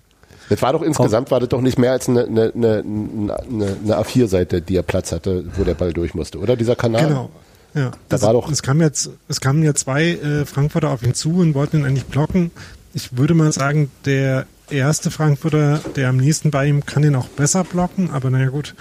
[0.48, 3.98] Das war doch insgesamt war das doch nicht mehr als eine, eine, eine, eine, eine
[3.98, 6.54] A4-Seite, die er Platz hatte, wo der Ball durch musste, oder?
[6.56, 7.08] Dieser Kanal?
[7.08, 7.30] Genau.
[7.74, 11.14] Ja, das, war doch- es kamen jetzt, es kamen ja zwei äh, Frankfurter auf ihn
[11.14, 12.50] zu und wollten ihn eigentlich blocken.
[12.94, 17.28] Ich würde mal sagen, der erste Frankfurter, der am nächsten bei ihm, kann ihn auch
[17.28, 18.74] besser blocken, aber naja gut.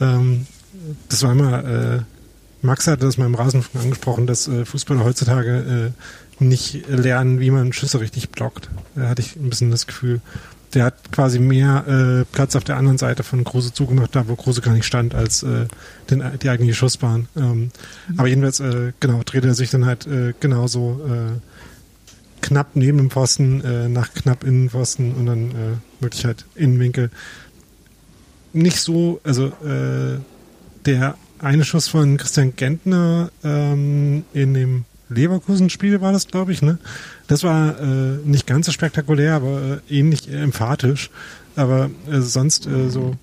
[0.00, 0.46] Ähm,
[1.08, 1.98] das war immer, äh,
[2.60, 6.02] Max hatte das mal im Rasenfunk angesprochen, dass äh, Fußballer heutzutage äh,
[6.48, 8.68] nicht lernen, wie man Schüsse richtig blockt.
[8.94, 10.20] Da hatte ich ein bisschen das Gefühl.
[10.74, 14.36] Der hat quasi mehr äh, Platz auf der anderen Seite von Kruse zugemacht, da wo
[14.36, 15.66] Kruse gar nicht stand, als äh,
[16.10, 17.28] den, die eigentliche Schussbahn.
[17.36, 17.70] Ähm,
[18.16, 21.38] Aber jedenfalls, äh, genau, dreht er sich dann halt äh, genauso äh,
[22.40, 27.10] knapp neben dem Pfosten, äh, nach knapp Innenpfosten und dann äh, wirklich halt Innenwinkel.
[28.54, 30.18] Nicht so, also äh,
[30.84, 36.78] der eine Schuss von Christian Gentner ähm, in dem Leverkusen-Spiel war das, glaube ich, ne?
[37.28, 41.10] Das war äh, nicht ganz so spektakulär, aber äh, ähnlich äh, emphatisch.
[41.56, 43.16] Aber äh, sonst äh, so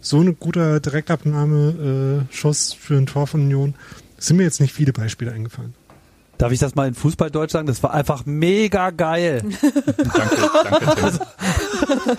[0.00, 3.74] so ein guter Direktabnahme-Schuss für ein Tor von Union
[4.18, 5.74] sind mir jetzt nicht viele Beispiele eingefallen.
[6.40, 7.66] Darf ich das mal in Fußballdeutsch sagen?
[7.66, 9.42] Das war einfach mega geil.
[9.60, 11.20] Danke,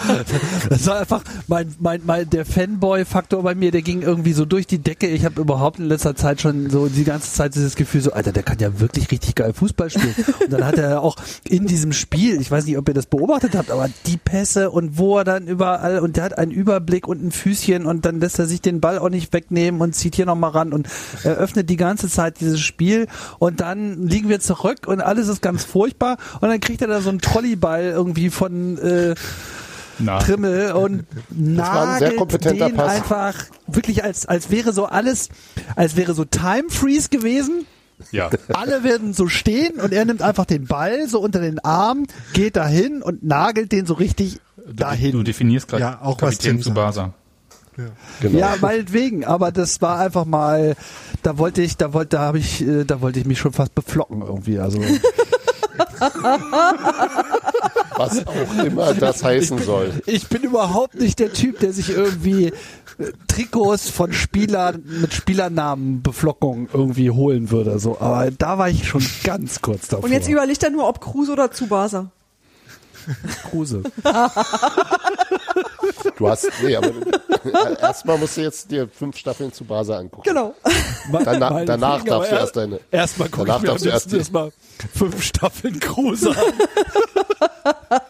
[0.07, 0.39] danke, Tim.
[0.69, 4.67] Das war einfach mein, mein, mein der Fanboy-Faktor bei mir, der ging irgendwie so durch
[4.67, 5.07] die Decke.
[5.07, 8.31] Ich habe überhaupt in letzter Zeit schon so die ganze Zeit dieses Gefühl, so, Alter,
[8.31, 10.15] der kann ja wirklich richtig geil Fußball spielen.
[10.43, 11.15] Und dann hat er auch
[11.47, 14.97] in diesem Spiel, ich weiß nicht, ob ihr das beobachtet habt, aber die Pässe und
[14.97, 18.39] wo er dann überall und der hat einen Überblick und ein Füßchen und dann lässt
[18.39, 20.87] er sich den Ball auch nicht wegnehmen und zieht hier nochmal ran und
[21.23, 23.07] er öffnet die ganze Zeit dieses Spiel
[23.39, 27.01] und dann liegen wir zurück und alles ist ganz furchtbar und dann kriegt er da
[27.01, 29.15] so einen Trolleyball irgendwie von äh,
[29.99, 32.91] Na, Trimmel und ein nagelt kompetenter den Pass.
[32.91, 33.35] einfach
[33.67, 35.29] wirklich als als wäre so alles
[35.75, 37.65] als wäre so Time Freeze gewesen.
[38.11, 38.29] ja.
[38.53, 42.55] Alle werden so stehen und er nimmt einfach den Ball so unter den Arm, geht
[42.55, 45.11] dahin und nagelt den so richtig Du, dahin.
[45.13, 47.13] du definierst gerade Ja, auch was Kapitän Tim sagt.
[47.77, 47.91] Tsubasa.
[48.21, 48.39] Genau.
[48.39, 50.75] Ja, meinetwegen, aber das war einfach mal,
[51.23, 53.73] da wollte ich, da wollte, da habe ich, äh, da wollte ich mich schon fast
[53.75, 54.59] beflocken irgendwie.
[54.59, 54.79] Also
[57.97, 59.93] Was auch immer das heißen soll.
[60.05, 62.53] ich bin überhaupt nicht der Typ, der sich irgendwie äh,
[63.27, 67.79] Trikots von Spielern mit Spielernamen Beflockung irgendwie holen würde.
[67.79, 70.05] So, aber da war ich schon ganz kurz davor.
[70.05, 72.11] Und jetzt überlegt er nur, ob Kruse oder Tsubasa.
[73.49, 73.83] Kruse.
[76.17, 76.91] Du hast, nee, aber
[77.81, 80.23] erstmal musst du jetzt dir fünf Staffeln zu Basa angucken.
[80.27, 80.53] Genau.
[81.11, 82.79] Danach, danach darfst aber du erst deine.
[82.91, 84.51] Erstmal gucke ich danach darfst du erst erstmal
[84.93, 86.35] fünf Staffeln Kruse an.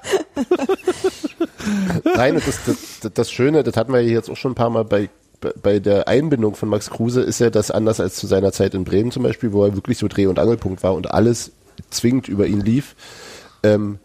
[2.15, 2.59] Nein, und das,
[3.01, 5.09] das, das Schöne, das hatten wir jetzt auch schon ein paar Mal bei
[5.63, 8.83] bei- der Einbindung von Max Kruse ist er das anders als zu seiner Zeit in
[8.83, 11.51] Bremen zum Beispiel, wo er wirklich so Dreh- und Angelpunkt war und alles
[11.89, 12.95] zwingend über ihn lief.
[13.63, 13.97] Ähm,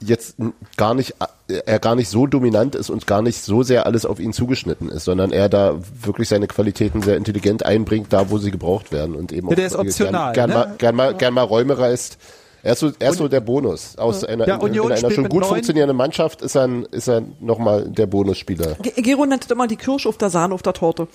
[0.00, 0.36] jetzt
[0.76, 1.14] gar nicht,
[1.48, 4.32] äh, er gar nicht so dominant ist und gar nicht so sehr alles auf ihn
[4.32, 8.92] zugeschnitten ist, sondern er da wirklich seine Qualitäten sehr intelligent einbringt, da wo sie gebraucht
[8.92, 10.54] werden und eben Ja, der ist gern- optional, gern, ne?
[10.56, 12.18] mal, gern, mal, gern mal Räume reißt.
[12.62, 13.96] Er ist so, er ist so der Bonus.
[13.96, 17.88] Aus einer, Ja, in, in einer schon gut funktionierenden Mannschaft ist er, ist er nochmal
[17.88, 18.74] der Bonusspieler.
[18.82, 21.06] Ge- Gero nennt das immer die Kirsche auf der Sahne auf der Torte.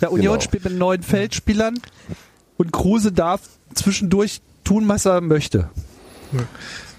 [0.00, 0.40] Der Union Genau.
[0.44, 1.78] spielt mit neun Feldspielern
[2.58, 3.40] und Kruse darf
[3.74, 5.70] zwischendurch tun, was er möchte.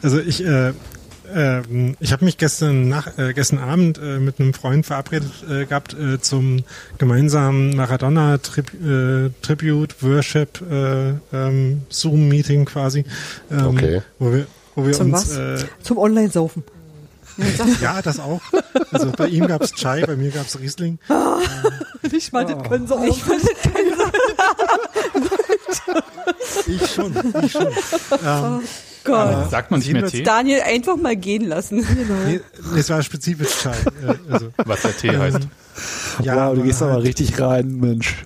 [0.02, 0.74] Also ich, äh,
[1.34, 5.66] ähm, ich habe mich gestern nach, äh, gestern Abend äh, mit einem Freund verabredet äh,
[5.66, 6.64] gehabt äh, zum
[6.98, 13.06] gemeinsamen Maradona Trib äh, Tribute Worship äh, ähm, Zoom Meeting quasi,
[13.52, 14.02] ähm, Okay.
[14.20, 15.62] wo wir wo wir Zum uns was?
[15.64, 16.64] äh, Zum Online-Saufen.
[17.82, 18.42] ja das auch.
[18.92, 21.00] Also bei ihm gab's Chai, bei mir gab's Riesling.
[22.12, 23.04] Ich meine, das können sie auch.
[23.06, 23.24] Ich
[26.68, 27.14] Ich schon,
[27.44, 27.68] ich schon.
[28.26, 28.62] Ähm,
[29.04, 29.52] Gott.
[29.52, 31.86] Sagt man nicht mehr Tee, Daniel einfach mal gehen lassen.
[32.28, 32.39] nee,
[32.74, 33.72] nee, es war spezifisch Chai.
[33.72, 35.39] Äh, also, was der Tee heißt.
[36.24, 38.26] ja, wow, du gehst aber halt, richtig rein, Mensch.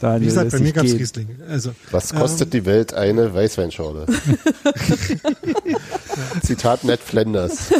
[0.00, 0.98] Daniel, Wie gesagt, bei mir gab's gehen.
[0.98, 1.28] Riesling.
[1.48, 4.06] Also Was kostet die Welt eine Weißweinschorle?
[6.42, 7.64] Zitat Ned Flanders.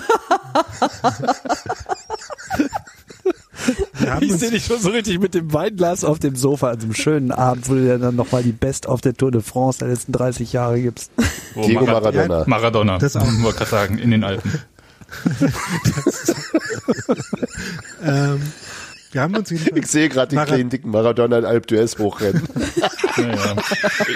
[4.21, 6.95] Ich sehe dich schon so richtig mit dem Weinglas auf dem Sofa an so einem
[6.95, 9.89] schönen Abend, wo du dir dann nochmal die Best auf der Tour de France der
[9.89, 11.11] letzten 30 Jahre gibst.
[11.55, 12.45] Wo Diego Marad- Maradona.
[12.47, 13.27] Maradona, Das auch.
[13.43, 14.51] wollte gerade sagen, in den Alpen.
[18.03, 18.41] Ähm,
[19.13, 22.43] wir haben uns Ich sehe gerade den Mara- kleinen dicken Maradona in Alp d'Huez hochrennen.
[23.17, 23.57] Naja.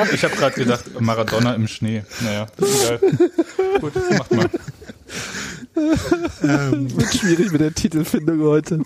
[0.07, 2.05] Ich, ich habe gerade gedacht, Maradona im Schnee.
[2.20, 3.01] Naja, egal.
[3.80, 4.47] Gut, macht mal.
[6.42, 8.80] Ähm, Wird schwierig mit der Titelfindung heute.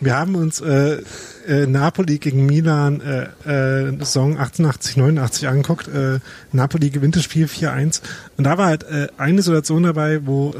[0.00, 1.02] wir haben uns äh,
[1.46, 5.88] äh, Napoli gegen Milan äh, äh, Saison 88, 89 angeguckt.
[5.88, 6.20] Äh,
[6.52, 8.00] Napoli gewinnt das Spiel 4-1
[8.36, 10.54] und da war halt äh, eine Situation dabei, wo wo,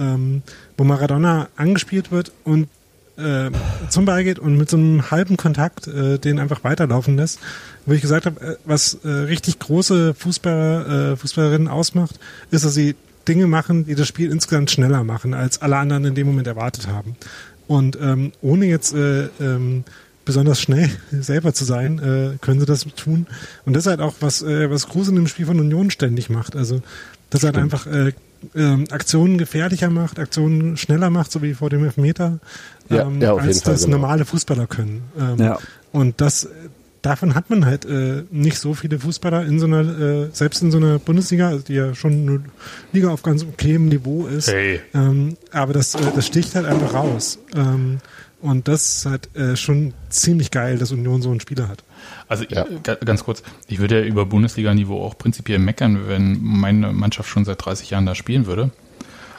[0.77, 2.69] wo Maradona angespielt wird und
[3.17, 3.51] äh,
[3.89, 7.41] zum Ball geht und mit so einem halben Kontakt äh, den einfach weiterlaufen lässt,
[7.85, 12.19] wo ich gesagt habe, äh, was äh, richtig große Fußballer, äh, Fußballerinnen ausmacht,
[12.51, 12.95] ist, dass sie
[13.29, 16.89] Dinge machen, die das Spiel insgesamt schneller machen, als alle anderen in dem Moment erwartet
[16.89, 17.17] haben.
[17.67, 19.85] Und ähm, ohne jetzt äh, ähm,
[20.25, 23.27] besonders schnell selber zu sein, äh, können sie das tun.
[23.67, 26.31] Und das ist halt auch, was, äh, was Kruse in dem Spiel von Union ständig
[26.31, 26.57] macht.
[26.57, 26.83] Also,
[27.31, 28.13] das halt einfach äh,
[28.55, 32.39] ähm, Aktionen gefährlicher macht, Aktionen schneller macht, so wie vor dem Elfmeter,
[32.89, 33.99] Ja, ähm, ja, auf als Fall, das genau.
[33.99, 35.03] normale Fußballer können.
[35.19, 35.59] Ähm, Ja.
[35.93, 36.49] Und das,
[37.03, 40.71] davon hat man halt äh, nicht so viele Fußballer in so einer, äh, selbst in
[40.71, 42.41] so einer Bundesliga, also die ja schon eine
[42.93, 44.49] Liga auf ganz okayem Niveau ist.
[44.49, 44.81] Hey.
[44.95, 47.39] Ähm, aber das, äh, das sticht halt einfach raus.
[47.57, 47.99] Ähm,
[48.41, 51.83] und das ist halt äh, schon ziemlich geil, dass Union so einen Spieler hat.
[52.29, 52.67] Also Ja.
[52.71, 57.29] ich, ga- ganz kurz, ich würde ja über Bundesliga-Niveau auch prinzipiell meckern, wenn meine Mannschaft
[57.29, 58.71] schon seit 30 Jahren da spielen würde.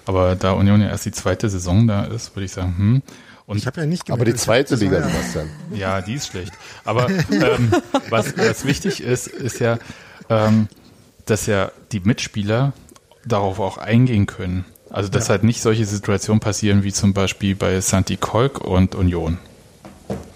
[0.06, 3.02] Aber da Union ja erst die zweite Saison da ist, würde ich sagen, hm.
[3.50, 5.50] Und Ich habe ja nicht Aber die gemerkt, zweite war Liga, ja- Sebastian.
[5.74, 6.54] Ja, die ist schlecht.
[6.86, 7.72] Aber ähm,
[8.10, 9.80] was, was wichtig ist, ist ja,
[10.30, 10.68] ähm,
[11.26, 12.74] dass ja die Mitspieler
[13.26, 14.66] darauf auch eingehen können.
[14.92, 15.32] Also dass Ja.
[15.32, 19.40] halt nicht solche Situationen passieren wie zum Beispiel bei Santi Kolk und Union,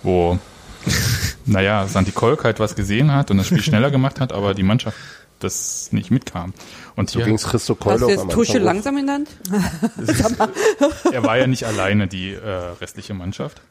[0.02, 0.40] wo
[1.46, 4.64] naja, Santi Kolk halt was gesehen hat und das Spiel schneller gemacht hat, aber die
[4.64, 4.98] Mannschaft
[5.44, 6.54] das nicht mitkam.
[6.96, 9.30] Und So hier, ging es Christo Hast Keule du auch jetzt Tusche langsam genannt?
[11.12, 12.50] er war ja nicht alleine die äh,
[12.82, 13.62] restliche Mannschaft.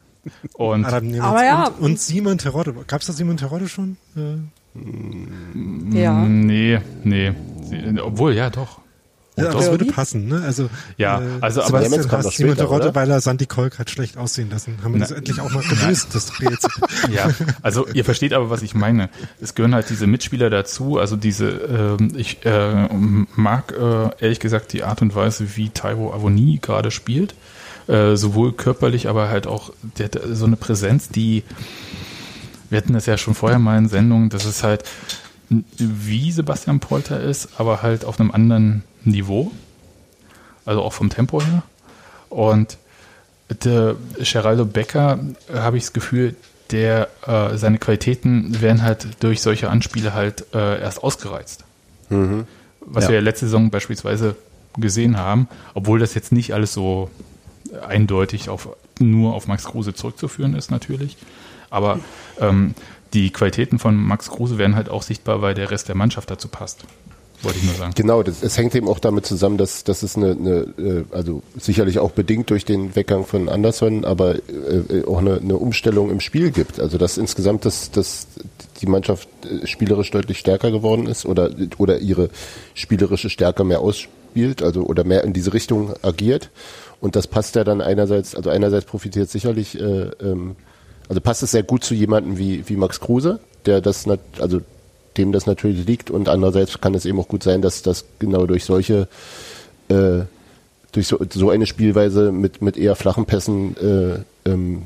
[0.53, 1.67] Und Adam Aber ja.
[1.67, 2.73] und, und Simon Terodde.
[2.87, 3.97] Gab es da Simon Terodde schon?
[4.15, 4.37] Äh,
[6.01, 6.13] Ja.
[6.25, 7.33] nee, nee,
[7.69, 8.79] Sie- obwohl ja doch.
[9.35, 10.41] Ja, das würde passen, ne?
[10.45, 12.95] Also, Ja, also aber- Sebastian Nemitz kam hasst doch Simon später, Terodde, oder?
[12.95, 14.77] weil er Santi Kolk hat schlecht aussehen lassen.
[14.83, 16.69] Haben wir das endlich auch mal gelöst, das Rätsel.
[17.11, 17.29] Ja,
[17.61, 19.09] also ihr versteht aber, was ich meine.
[19.41, 20.99] Es gehören halt diese Mitspieler dazu.
[20.99, 22.87] Also diese, ähm, ich äh,
[23.35, 27.33] mag äh, ehrlich gesagt die Art und Weise, wie Taiwo Avoni gerade spielt.
[27.87, 31.43] Äh, sowohl körperlich, aber halt auch der hat so eine Präsenz, die
[32.69, 34.83] wir hatten das ja schon vorher mal in Sendungen, dass es halt
[35.49, 39.51] wie Sebastian Polter ist, aber halt auf einem anderen Niveau.
[40.65, 41.63] Also auch vom Tempo her.
[42.29, 42.77] Und
[43.63, 45.19] der Geraldo Becker
[45.53, 46.35] habe ich das Gefühl,
[46.71, 51.65] der äh, seine Qualitäten werden halt durch solche Anspiele halt äh, erst ausgereizt.
[52.09, 53.09] Was Ja.
[53.09, 54.35] wir ja letzte Saison beispielsweise
[54.77, 57.11] gesehen haben, obwohl das jetzt nicht alles so
[57.87, 58.69] eindeutig auf
[58.99, 61.17] nur auf Max Kruse zurückzuführen ist natürlich.
[61.69, 61.99] Aber
[62.39, 62.75] ähm,
[63.13, 66.47] die Qualitäten von Max Kruse werden halt auch sichtbar, weil der Rest der Mannschaft dazu
[66.47, 66.83] passt.
[67.43, 67.93] wollte ich nur sagen.
[67.95, 71.43] Genau, das, es hängt eben auch damit zusammen, dass, dass es eine, eine äh, also
[71.57, 76.19] sicherlich auch bedingt durch den Weggang von Anderson, aber äh, auch eine, eine Umstellung im
[76.19, 76.79] Spiel gibt.
[76.79, 78.27] Also dass insgesamt das, das
[78.81, 82.29] die Mannschaft äh, spielerisch deutlich stärker geworden ist oder oder ihre
[82.73, 86.49] spielerische Stärke mehr ausspielt, also oder mehr in diese Richtung agiert.
[86.99, 90.55] Und das passt ja dann einerseits, also einerseits profitiert sicherlich, äh, ähm,
[91.13, 94.07] also passt es sehr gut zu jemandem wie, wie Max Kruse, der das,
[94.39, 94.61] also
[95.15, 98.47] dem das natürlich liegt und andererseits kann es eben auch gut sein, dass das genau
[98.47, 99.07] durch solche
[99.89, 100.21] äh,
[100.91, 104.81] durch so, so eine Spielweise mit mit eher flachen Pässen äh, ähm,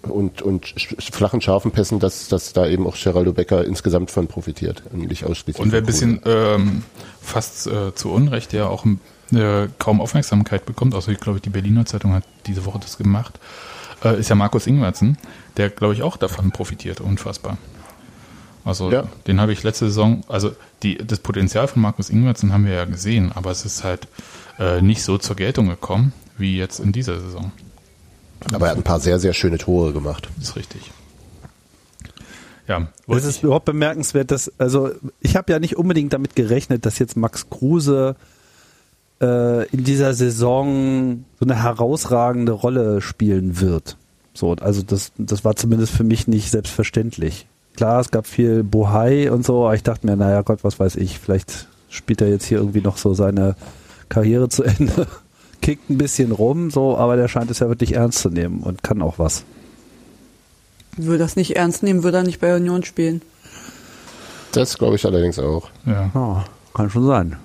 [0.00, 4.82] und und flachen scharfen Pässen, dass dass da eben auch Geraldo Becker insgesamt von profitiert
[4.94, 5.62] und nicht ausschließlich.
[5.62, 6.84] Und wer ein bisschen ähm,
[7.20, 11.84] fast äh, zu Unrecht ja auch äh, kaum Aufmerksamkeit bekommt, außer ich glaube, die Berliner
[11.84, 13.38] Zeitung hat diese Woche das gemacht,
[14.04, 15.18] äh, ist ja Markus Ingwertsen,
[15.56, 17.58] der glaube ich auch davon profitiert, unfassbar.
[18.64, 19.04] Also Ja.
[19.26, 22.84] den habe ich letzte Saison, also die, das Potenzial von Markus Ingwertsen haben wir ja
[22.84, 24.08] gesehen, aber es ist halt
[24.58, 27.52] äh, nicht so zur Geltung gekommen wie jetzt in dieser Saison.
[28.52, 30.28] Aber er hat ein paar sehr sehr schöne Tore gemacht.
[30.36, 30.90] Das ist richtig.
[32.68, 34.90] Ja, Es ist ich, überhaupt bemerkenswert, dass, also
[35.20, 38.16] ich habe ja nicht unbedingt damit gerechnet, dass jetzt Max Kruse
[39.20, 43.96] äh, in dieser Saison so eine herausragende Rolle spielen wird.
[44.34, 47.46] So, also das, das war zumindest für mich nicht selbstverständlich.
[47.76, 50.96] Klar, es gab viel Bohai und so, aber ich dachte mir, naja Gott, was weiß
[50.96, 53.56] ich, vielleicht spielt er jetzt hier irgendwie noch so seine
[54.08, 55.06] Karriere zu Ende,
[55.60, 58.82] kickt ein bisschen rum, so, aber der scheint es ja wirklich ernst zu nehmen und
[58.82, 59.44] kann auch was.
[60.96, 63.22] Würde das nicht ernst nehmen, würde er nicht bei Union spielen.
[64.52, 65.68] Das glaube ich allerdings auch.
[65.84, 66.10] ja.
[66.14, 66.44] Ja,
[66.74, 67.36] kann schon sein.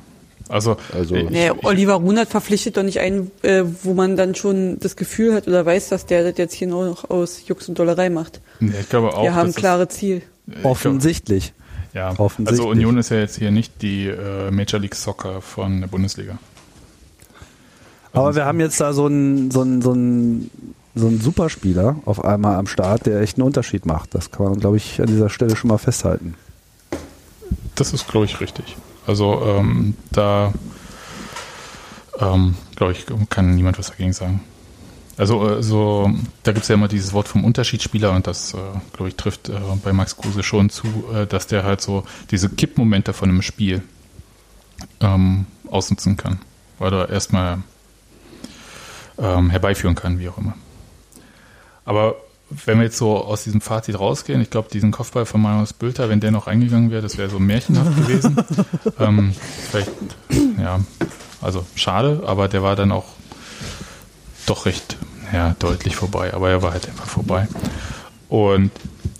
[0.51, 4.79] Also, Also- ich, Nee, Oliver Runert verpflichtet doch nicht einen, äh, wo man dann schon
[4.79, 7.79] das Gefühl hat oder weiß, dass der das jetzt hier nur noch aus Jux und
[7.79, 8.41] Dollerei macht.
[8.59, 10.21] nee, ich glaube auch, Wir haben dass es- klare Ziel.
[10.47, 11.53] glaube- Offensichtlich.
[11.93, 12.59] Ja, Offensichtlich.
[12.59, 16.37] also Union ist ja jetzt hier nicht die äh, Major League Soccer von der Bundesliga.
[18.13, 20.51] Aber wir haben jetzt da so einen, so einen, so einen,
[20.95, 24.13] so einen Superspieler auf einmal am Start, der echt einen Unterschied macht.
[24.15, 26.35] Das kann man, glaube ich, an dieser Stelle schon mal festhalten.
[27.75, 28.75] Das ist, glaube ich, richtig.
[29.07, 30.53] Also ähm, da,
[32.19, 34.41] ähm, glaube ich, kann niemand was dagegen sagen.
[35.17, 38.57] Also äh, da gibt es ja immer dieses Wort vom Unterschiedsspieler und das, äh,
[38.93, 42.49] glaube ich, trifft äh, bei Max Kruse schon zu, äh, dass der halt so diese
[42.49, 43.83] Kippmomente von einem Spiel
[44.99, 46.39] ähm, ausnutzen kann.
[46.79, 47.59] Oder erstmal
[49.19, 50.55] ähm, herbeiführen kann, wie auch immer.
[51.85, 52.15] Aber
[52.65, 56.09] wenn wir jetzt so aus diesem Fazit rausgehen, ich glaube, diesen Kopfball von Marius Bülter,
[56.09, 58.37] wenn der noch eingegangen wäre, das wäre so märchenhaft gewesen.
[58.99, 59.33] ähm,
[59.69, 59.91] vielleicht,
[60.59, 60.79] ja,
[61.41, 63.05] also schade, aber der war dann auch
[64.45, 64.97] doch recht
[65.31, 66.33] ja, deutlich vorbei.
[66.33, 67.47] Aber er war halt einfach vorbei.
[68.29, 68.71] Und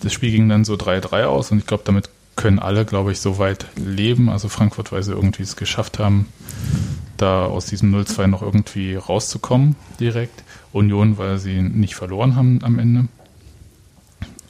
[0.01, 3.19] das Spiel ging dann so 3-3 aus und ich glaube, damit können alle, glaube ich,
[3.19, 4.29] so weit leben.
[4.29, 6.27] Also Frankfurt, weil sie irgendwie es geschafft haben,
[7.17, 10.43] da aus diesem 0-2 noch irgendwie rauszukommen direkt.
[10.73, 13.07] Union, weil sie nicht verloren haben am Ende.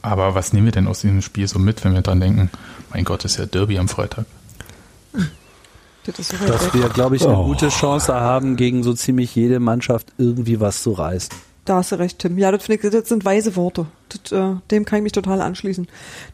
[0.01, 2.49] Aber was nehmen wir denn aus diesem Spiel so mit, wenn wir dran denken,
[2.91, 4.25] mein Gott, ist ja Derby am Freitag.
[6.03, 10.59] Das Dass wir, glaube ich, eine gute Chance haben, gegen so ziemlich jede Mannschaft irgendwie
[10.59, 11.29] was zu reißen.
[11.63, 12.39] Da hast du recht, Tim.
[12.39, 13.85] Ja, das finde ich, das sind weise Worte.
[14.09, 15.87] Das, äh, dem kann ich mich total anschließen.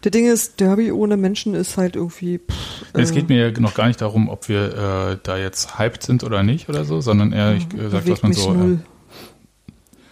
[0.06, 2.40] Der Ding ist, Derby ohne Menschen ist halt irgendwie.
[2.40, 5.78] Pff, Es äh, geht mir ja noch gar nicht darum, ob wir äh, da jetzt
[5.78, 8.54] hyped sind oder nicht oder so, sondern eher, ich äh, sag, dass bewegt man so.
[8.54, 8.80] null.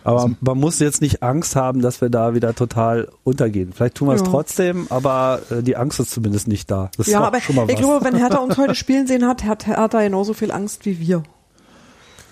[0.05, 3.73] Aber man muss jetzt nicht Angst haben, dass wir da wieder total untergehen.
[3.73, 4.27] Vielleicht tun wir es Ja.
[4.27, 6.89] trotzdem, aber äh, die Angst ist zumindest nicht da.
[6.97, 10.33] Das Ja, aber ich glaube, wenn Hertha uns heute spielen sehen hat, hat Hertha genauso
[10.33, 11.23] viel Angst wie wir.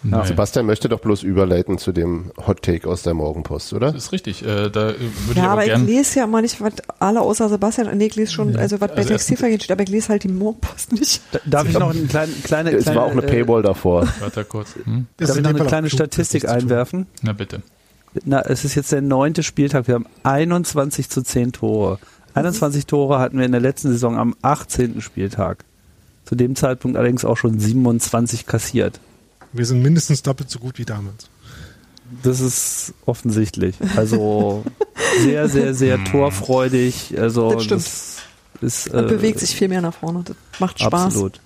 [0.03, 0.25] Äh, nein.
[0.25, 3.91] Sebastian möchte doch bloß überleiten zu dem Hot Take aus der Morgenpost, oder?
[3.91, 4.43] Das ist richtig.
[4.43, 5.01] Äh, da äh, würde
[5.31, 5.85] ich Ja, aber aber ich gern.
[5.85, 8.97] lese ja mal nicht, was alle außer Sebastian, nee, ich lese schon, also was bei
[8.97, 11.21] Also Textilvergehen steht, aber ich lese halt die Morgenpost nicht.
[11.31, 14.07] Da- Darf ich noch eine kleine, kleine, Es kleine war auch eine äh, Paywall davor.
[14.19, 14.75] Warte kurz.
[14.83, 15.07] Hm?
[15.17, 17.07] Darf ich noch eine kleine Statistik einwerfen?
[17.21, 17.61] Na bitte.
[18.25, 19.87] Na, es ist jetzt der neunte Spieltag.
[19.87, 21.97] Wir haben 21 zu 10 Tore.
[22.35, 25.01] 21 Tore hatten wir in der letzten Saison am 18.
[25.01, 25.63] Spieltag.
[26.25, 28.99] Zu dem Zeitpunkt allerdings auch schon 27 kassiert.
[29.53, 31.29] Wir sind mindestens doppelt so gut wie damals.
[32.21, 33.75] Das ist offensichtlich.
[33.95, 34.63] Also
[35.23, 37.15] sehr, sehr, sehr torfreudig.
[37.19, 37.81] Also Das stimmt.
[37.81, 38.17] das
[38.61, 40.23] ist äh, bewegt sich viel mehr nach vorne.
[40.25, 41.05] Das macht Spaß.
[41.05, 41.39] absolut.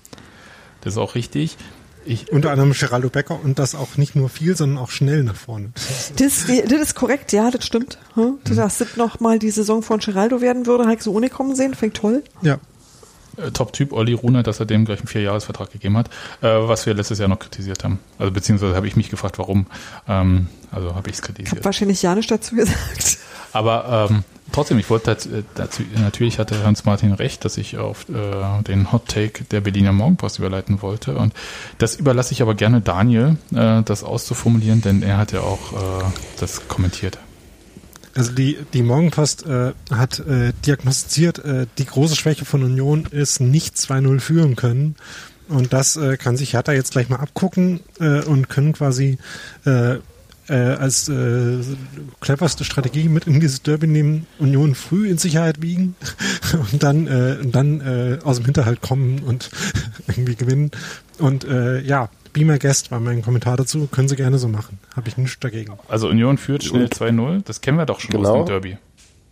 [0.82, 1.58] Das ist auch richtig.
[2.05, 5.36] Ich, Unter anderem Geraldo Becker und das auch nicht nur viel, sondern auch schnell nach
[5.36, 5.72] vorne.
[6.16, 7.97] Das, das ist korrekt, ja, das stimmt.
[8.14, 8.38] Hm?
[8.45, 11.53] Dass das noch mal die Saison von Geraldo werden würde, habe ich so ohne kommen
[11.55, 12.24] sehen, fängt toll.
[12.41, 12.60] Ja,
[13.54, 16.08] Top-Typ Olli Rune, dass er dem gleich einen Vierjahresvertrag gegeben hat,
[16.42, 18.00] äh, was wir letztes Jahr noch kritisiert haben.
[18.20, 19.68] Also beziehungsweise habe ich mich gefragt, warum.
[20.08, 21.66] Ähm, also habe ich es Ich habe kritisiert.
[21.66, 23.18] wahrscheinlich ja nicht dazu gesagt.
[23.54, 28.64] Aber ähm, trotzdem, ich wollte dazu, dazu, natürlich hatte Hans-Martin recht, dass ich auf äh,
[28.64, 31.16] den Hot Take der Berliner Morgenpost überleiten wollte.
[31.16, 31.34] Und
[31.78, 36.06] das überlasse ich aber gerne Daniel, äh, das auszuformulieren, denn er hat ja auch äh,
[36.40, 37.18] das kommentiert.
[38.18, 43.39] Also die, die Morgenpost äh, hat äh, diagnostiziert, äh, die große Schwäche von Union ist
[43.39, 44.95] nicht 2-0 führen können.
[45.49, 49.20] Und das äh, kann sich Hertha jetzt gleich mal abgucken äh, und können quasi
[49.65, 49.97] äh,
[50.49, 51.11] als
[52.22, 55.97] cleverste Strategie mit in dieses Derby nehmen, Union früh in Sicherheit wiegen
[56.72, 59.49] und dann, und dann aus dem Hinterhalt kommen und
[60.07, 60.72] irgendwie gewinnen.
[61.18, 61.45] Und
[61.84, 63.88] ja, Be My Guest war mein Kommentar dazu.
[63.88, 64.80] Können Sie gerne so machen.
[64.96, 65.74] Habe ich nichts dagegen.
[65.88, 68.30] Also Union führt schnell Und- 2-0, das kennen wir doch schon Genau.
[68.42, 68.78] aus dem Derby.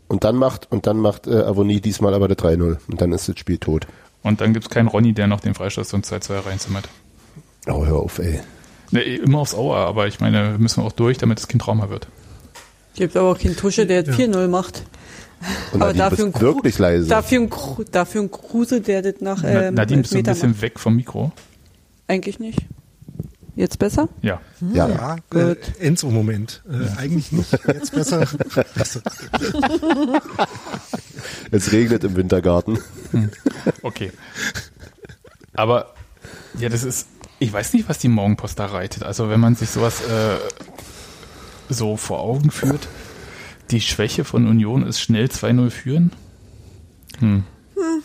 [0.07, 2.77] Und dann macht, und dann macht äh, Avonie diesmal aber der 3-0.
[2.87, 3.87] Und dann ist das Spiel tot.
[4.23, 6.89] Und dann gibt's keinen Ronny, der noch den Freistoß und 2-2 reinzimmert.
[7.67, 8.39] Oh, hör auf, ey.
[8.91, 11.89] Ne, immer aufs Auer, aber ich meine, wir müssen auch durch, damit das Kind Trauma
[11.89, 12.07] wird.
[12.95, 14.83] Gibt aber auch keinen Tusche, der 4-0 macht.
[15.73, 17.07] Und Aber Nadine, dafür bist ein wirklich leise.
[17.09, 20.23] Dafür ein, Kru- dafür ein Kruse, der das nach Na, ähm, Nadine, bist du ein
[20.23, 20.61] bisschen macht.
[20.61, 21.31] weg vom Mikro?
[22.07, 22.59] Eigentlich nicht.
[23.55, 24.09] Jetzt besser?
[24.21, 24.41] Ja.
[24.73, 24.87] ja.
[24.89, 25.57] Ja, äh, Gut.
[25.79, 26.61] Enzo-Moment.
[26.69, 27.51] Äh, Eigentlich nicht.
[27.67, 28.27] Jetzt besser.
[31.51, 32.79] Es regnet im Wintergarten.
[33.81, 34.11] Okay.
[35.53, 35.93] Aber
[36.59, 37.07] ja, das ist,
[37.39, 39.03] ich weiß nicht, was die Morgenpost da reitet.
[39.03, 40.37] Also wenn man sich sowas äh,
[41.69, 42.87] so vor Augen führt,
[43.71, 46.11] die Schwäche von Union ist schnell 2-0 führen.
[47.19, 47.43] Hm.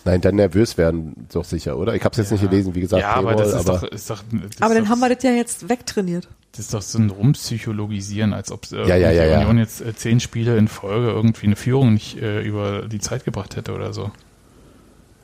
[0.05, 1.95] Nein, dann nervös werden, doch sicher, oder?
[1.95, 3.03] Ich habe es jetzt nicht gelesen, wie gesagt.
[3.03, 5.01] ja, aber Paywall, das ist aber doch, ist doch, das Aber ist dann doch, haben
[5.01, 6.29] wir das ja jetzt wegtrainiert.
[6.53, 9.39] das ist doch so ein Rumpsychologisieren, als ob äh, Ja, ja, ja, die ja.
[9.41, 13.25] Union jetzt äh, zehn Spiele in Folge irgendwie eine Führung nicht äh, über die Zeit
[13.25, 14.11] gebracht hätte oder so.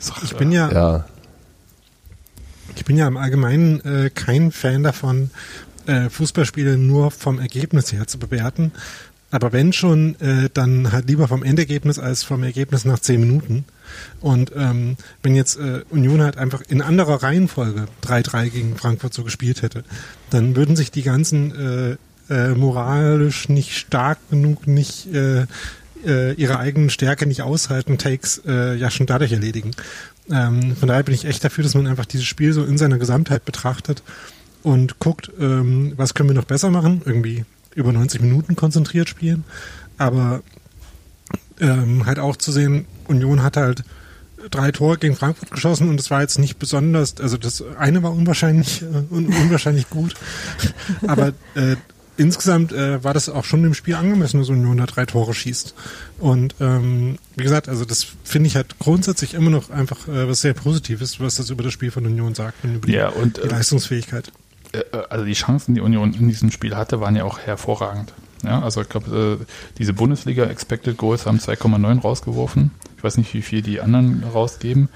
[0.06, 1.04] Doch, Ich bin ja, ja.
[2.76, 5.30] ich bin ja im Allgemeinen äh, kein Fan davon,
[5.86, 8.72] äh, Fußballspiele nur vom Ergebnis her zu bewerten.
[9.30, 13.64] Aber wenn schon, äh, dann halt lieber vom Endergebnis als vom Ergebnis nach zehn Minuten.
[14.20, 19.24] Und ähm, wenn jetzt äh, Union halt einfach in anderer Reihenfolge 3-3 gegen Frankfurt so
[19.24, 19.84] gespielt hätte,
[20.30, 21.98] dann würden sich die ganzen
[22.30, 25.46] äh, äh, moralisch nicht stark genug, nicht äh,
[26.04, 29.72] äh, ihre eigenen Stärke nicht aushalten, Takes äh, ja schon dadurch erledigen.
[30.30, 32.98] Ähm, von daher bin ich echt dafür, dass man einfach dieses Spiel so in seiner
[32.98, 34.02] Gesamtheit betrachtet
[34.62, 37.44] und guckt, ähm, was können wir noch besser machen, irgendwie
[37.76, 39.44] über 90 Minuten konzentriert spielen,
[39.98, 40.42] aber
[41.60, 43.84] ähm, halt auch zu sehen, Union hat halt
[44.50, 48.12] drei Tore gegen Frankfurt geschossen und es war jetzt nicht besonders, also das eine war
[48.12, 50.14] unwahrscheinlich äh, un unwahrscheinlich gut,
[51.06, 51.76] aber äh,
[52.16, 55.74] insgesamt äh, war das auch schon dem Spiel angemessen, dass Union da drei Tore schießt.
[56.18, 60.40] Und ähm, wie gesagt, also das finde ich halt grundsätzlich immer noch einfach äh, was
[60.40, 63.36] sehr Positives, was das über das Spiel von Union sagt und über die, Ja, und,
[63.36, 64.32] die äh, Leistungsfähigkeit.
[64.92, 68.12] Äh, also die Chancen, die Union in diesem Spiel hatte, waren ja auch hervorragend.
[68.44, 69.44] Ja, also ich glaube, äh,
[69.78, 72.70] diese Bundesliga Expected Goals haben 2,9 rausgeworfen.
[72.96, 74.88] Ich weiß nicht, wie viel die anderen rausgeben.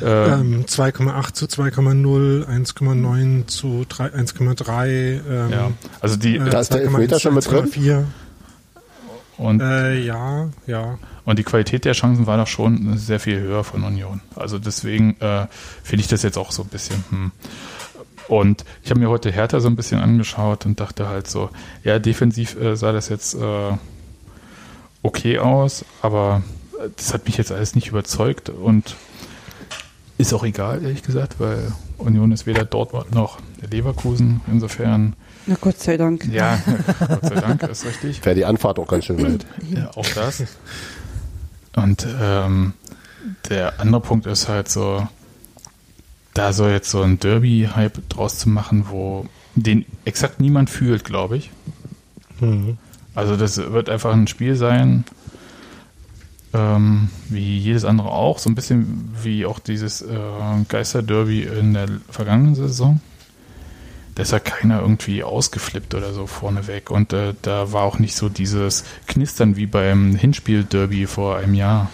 [0.00, 5.20] Äh, Ähm, 2,8 zu 2,0, 1,9 zu 3, 1,3.
[5.28, 5.70] Ähm, ja,
[6.00, 7.64] also die äh, Da ist der 2,1 Elfmeter schon mit drin?
[7.66, 8.04] 1,4.
[9.38, 10.98] und, Äh, ja, ja.
[11.24, 14.20] und die Qualität der Chancen war doch schon sehr viel höher von Union.
[14.36, 15.46] Also deswegen äh,
[15.82, 17.04] finde ich das jetzt auch so ein bisschen.
[17.10, 17.32] Hm.
[18.28, 21.50] Und ich habe mir heute Hertha so ein bisschen angeschaut und dachte halt so,
[21.82, 23.72] ja, defensiv äh, sah das jetzt äh,
[25.02, 26.42] okay aus, aber
[26.82, 28.96] äh, das hat mich jetzt alles nicht überzeugt und
[30.16, 33.38] ist auch egal, ehrlich gesagt, weil Union ist weder Dortmund noch
[33.70, 34.40] Leverkusen.
[34.46, 35.14] Insofern,
[35.46, 36.24] Na Gott sei Dank.
[36.30, 36.58] ja,
[37.00, 38.24] Gott sei Dank, ist richtig.
[38.24, 39.44] Wäre die Anfahrt auch ganz schön weit.
[39.68, 40.44] Ja, auch das.
[41.76, 42.74] Und ähm,
[43.48, 45.06] der andere Punkt ist halt so,
[46.34, 51.36] da so jetzt so ein Derby-Hype draus zu machen, wo den exakt niemand fühlt, glaube
[51.36, 51.50] ich.
[52.40, 52.76] Mhm.
[53.14, 55.04] Also das wird einfach ein Spiel sein,
[56.52, 60.18] ähm, wie jedes andere auch, so ein bisschen wie auch dieses äh,
[60.68, 63.00] Geister-Derby in der vergangenen Saison.
[64.16, 66.90] Da ist ja keiner irgendwie ausgeflippt oder so vorneweg.
[66.90, 71.90] Und äh, da war auch nicht so dieses Knistern wie beim Hinspiel-Derby vor einem Jahr.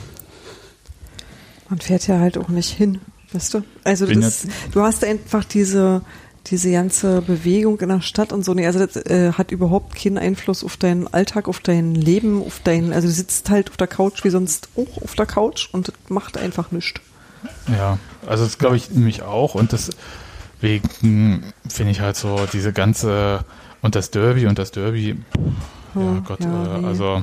[1.71, 3.01] Man fährt ja halt auch nicht hin,
[3.33, 3.63] weißt du?
[3.85, 6.03] Also das, du hast einfach diese,
[6.47, 8.55] diese ganze Bewegung in der Stadt und so.
[8.55, 12.61] Nee, also das äh, hat überhaupt keinen Einfluss auf deinen Alltag, auf dein Leben, auf
[12.65, 15.89] dein, also du sitzt halt auf der Couch wie sonst auch auf der Couch und
[15.89, 17.01] das macht einfach nichts.
[17.69, 19.55] Ja, also das glaube ich nämlich auch.
[19.55, 23.45] Und deswegen finde ich halt so diese ganze
[23.83, 25.17] und das Derby und das Derby,
[25.95, 26.87] ja Hm, Gott, ja, äh, nee.
[26.87, 27.23] also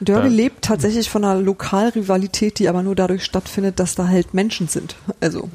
[0.00, 4.34] Derby Da- lebt tatsächlich von einer Lokalrivalität, die aber nur dadurch stattfindet, dass da halt
[4.34, 4.96] Menschen sind.
[5.20, 5.48] Also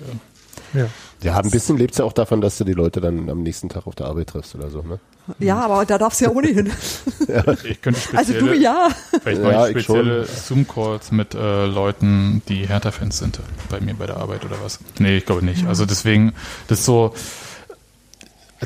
[0.74, 0.88] Ja.
[1.22, 3.88] Ja, ein bisschen lebt's ja auch davon, dass du die Leute dann am nächsten Tag
[3.88, 5.00] auf der Arbeit triffst oder so, ne?
[5.40, 6.70] Ja, aber da darfst du ja ohnehin.
[7.64, 8.90] Ich könnte Also spezielle, du ja.
[9.24, 13.40] vielleicht Ja, mache ich ich spezielle Zoom-Calls mit äh, Leuten, die Hertha-Fans sind
[13.70, 14.80] bei mir bei der Arbeit oder was.
[15.00, 15.66] Nee, ich glaube nicht.
[15.66, 16.34] Also deswegen,
[16.68, 17.14] das ist so,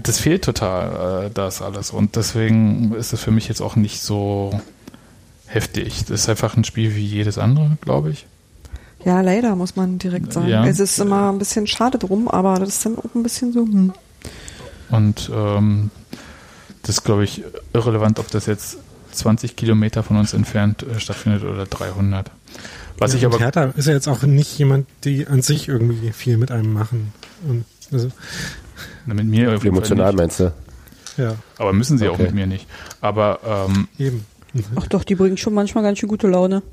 [0.01, 1.91] das fehlt total, äh, das alles.
[1.91, 4.59] Und deswegen ist es für mich jetzt auch nicht so
[5.47, 6.05] heftig.
[6.05, 8.25] Das ist einfach ein Spiel wie jedes andere, glaube ich.
[9.05, 10.47] Ja, leider, muss man direkt sagen.
[10.49, 10.65] Ja.
[10.65, 13.61] Es ist immer ein bisschen schade drum, aber das ist dann auch ein bisschen so,
[13.61, 13.93] hm.
[14.89, 15.91] Und ähm,
[16.81, 17.43] das ist, glaube ich,
[17.73, 18.77] irrelevant, ob das jetzt
[19.11, 22.31] 20 Kilometer von uns entfernt äh, stattfindet oder 300.
[22.97, 26.11] Was ich und aber Hertha ist ja jetzt auch nicht jemand, die an sich irgendwie
[26.11, 27.13] viel mit einem machen.
[27.47, 28.09] Und, also,
[29.05, 30.53] Na, mit mir Emotional meinst du?
[31.17, 32.23] ja, Aber müssen sie auch Okay.
[32.23, 32.65] mit mir nicht.
[33.01, 33.39] Aber
[33.69, 34.25] ähm, eben.
[34.75, 36.63] Ach doch, die bringen schon manchmal ganz schön gute Laune.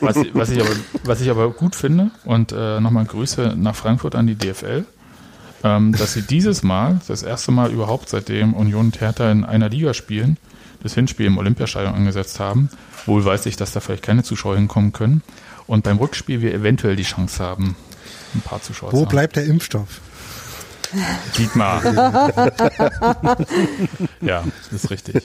[0.00, 0.70] was, was, ich aber,
[1.04, 4.84] was ich aber gut finde, und äh, nochmal Grüße nach Frankfurt an die DFL,
[5.62, 9.68] ähm, dass sie dieses Mal, das erste Mal überhaupt seitdem Union und Hertha in einer
[9.68, 10.38] Liga spielen,
[10.82, 12.68] das Hinspiel im Olympiastadion angesetzt haben.
[13.06, 15.22] Wohl weiß ich, dass da vielleicht keine Zuschauer hinkommen können.
[15.66, 17.76] Und beim Rückspiel wir eventuell die Chance haben,
[18.34, 19.10] ein paar Zuschauer Wo zu haben.
[19.10, 20.00] bleibt der Impfstoff?
[21.38, 21.84] Dietmar.
[24.20, 25.22] ja, das ist richtig.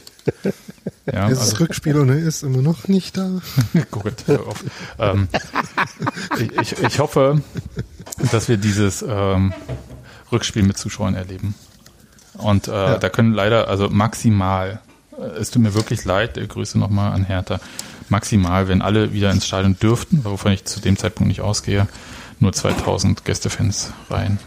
[1.06, 3.42] Ja, Das also, Rückspiel und er ist immer noch nicht da.
[3.92, 4.64] Gut, hör auf.
[4.98, 5.28] Ähm,
[6.38, 7.42] ich, ich, ich hoffe,
[8.32, 9.54] dass wir dieses ähm,
[10.32, 11.56] Rückspiel mit Zuschauern erleben.
[12.34, 14.82] Und äh, da können leider, also maximal,
[15.18, 17.60] äh, es tut mir wirklich leid, äh, Grüße nochmal an Hertha,
[18.08, 21.88] maximal, wenn alle wieder ins Stadion dürften, wovon ich zu dem Zeitpunkt nicht ausgehe,
[22.40, 24.40] nur 2000 Gästefans rein.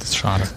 [0.00, 0.44] Das ist schade.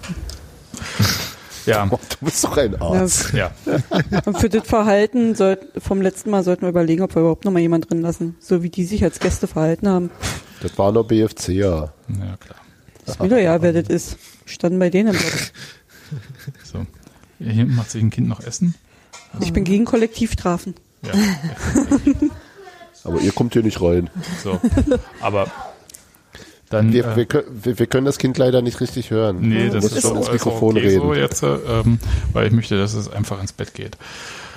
[1.66, 3.32] Ja, du bist doch ein Arzt.
[3.34, 3.52] ja.
[4.26, 7.54] Und für das Verhalten sollt, vom letzten Mal sollten wir überlegen, ob wir überhaupt noch
[7.54, 8.36] mal jemand drin lassen.
[8.42, 10.12] So wie die sich als Gäste verhalten haben.
[10.62, 11.94] Das war nur BFC, ja.
[12.10, 12.58] Ja, klar.
[13.06, 14.18] Ist mir doch ja, wer das ist.
[14.46, 15.34] Standen bei denen im Block.
[16.64, 16.86] So.
[17.40, 18.76] Hier macht sich ein Kind noch Essen.
[19.40, 20.76] Ich bin gegen Kollektivstrafen.
[21.02, 21.12] Ja.
[23.04, 24.10] Aber ihr kommt hier nicht rein.
[24.44, 24.60] So.
[25.22, 25.48] Aber
[26.74, 26.92] dann.
[26.94, 29.38] Wir, äh, wir, können- wir, können das Kind leider nicht richtig hören.
[29.42, 31.02] nee, das ist schon auch, ins auch Mikrofon okay reden.
[31.02, 32.00] so jetzt, äh, ähm,
[32.34, 33.98] weil ich möchte, dass es einfach ins Bett geht.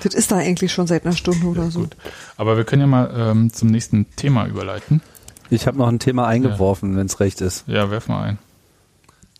[0.03, 1.79] Das ist da eigentlich schon seit einer Stunde oder so.
[1.81, 1.95] Gut.
[2.35, 5.01] Aber wir können ja mal ähm, zum nächsten Thema überleiten.
[5.49, 7.63] Ich habe noch ein Thema eingeworfen, wenn es recht ist.
[7.67, 8.37] Ja, werf mal ein.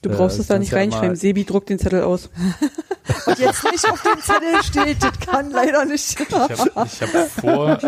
[0.01, 1.15] Du Äh, brauchst es da nicht reinschreiben.
[1.15, 2.29] Sebi druckt den Zettel aus.
[3.25, 6.19] Und jetzt nicht auf dem Zettel steht, das kann leider nicht.
[6.19, 6.87] Ich habe hab
[7.31, 7.79] vor,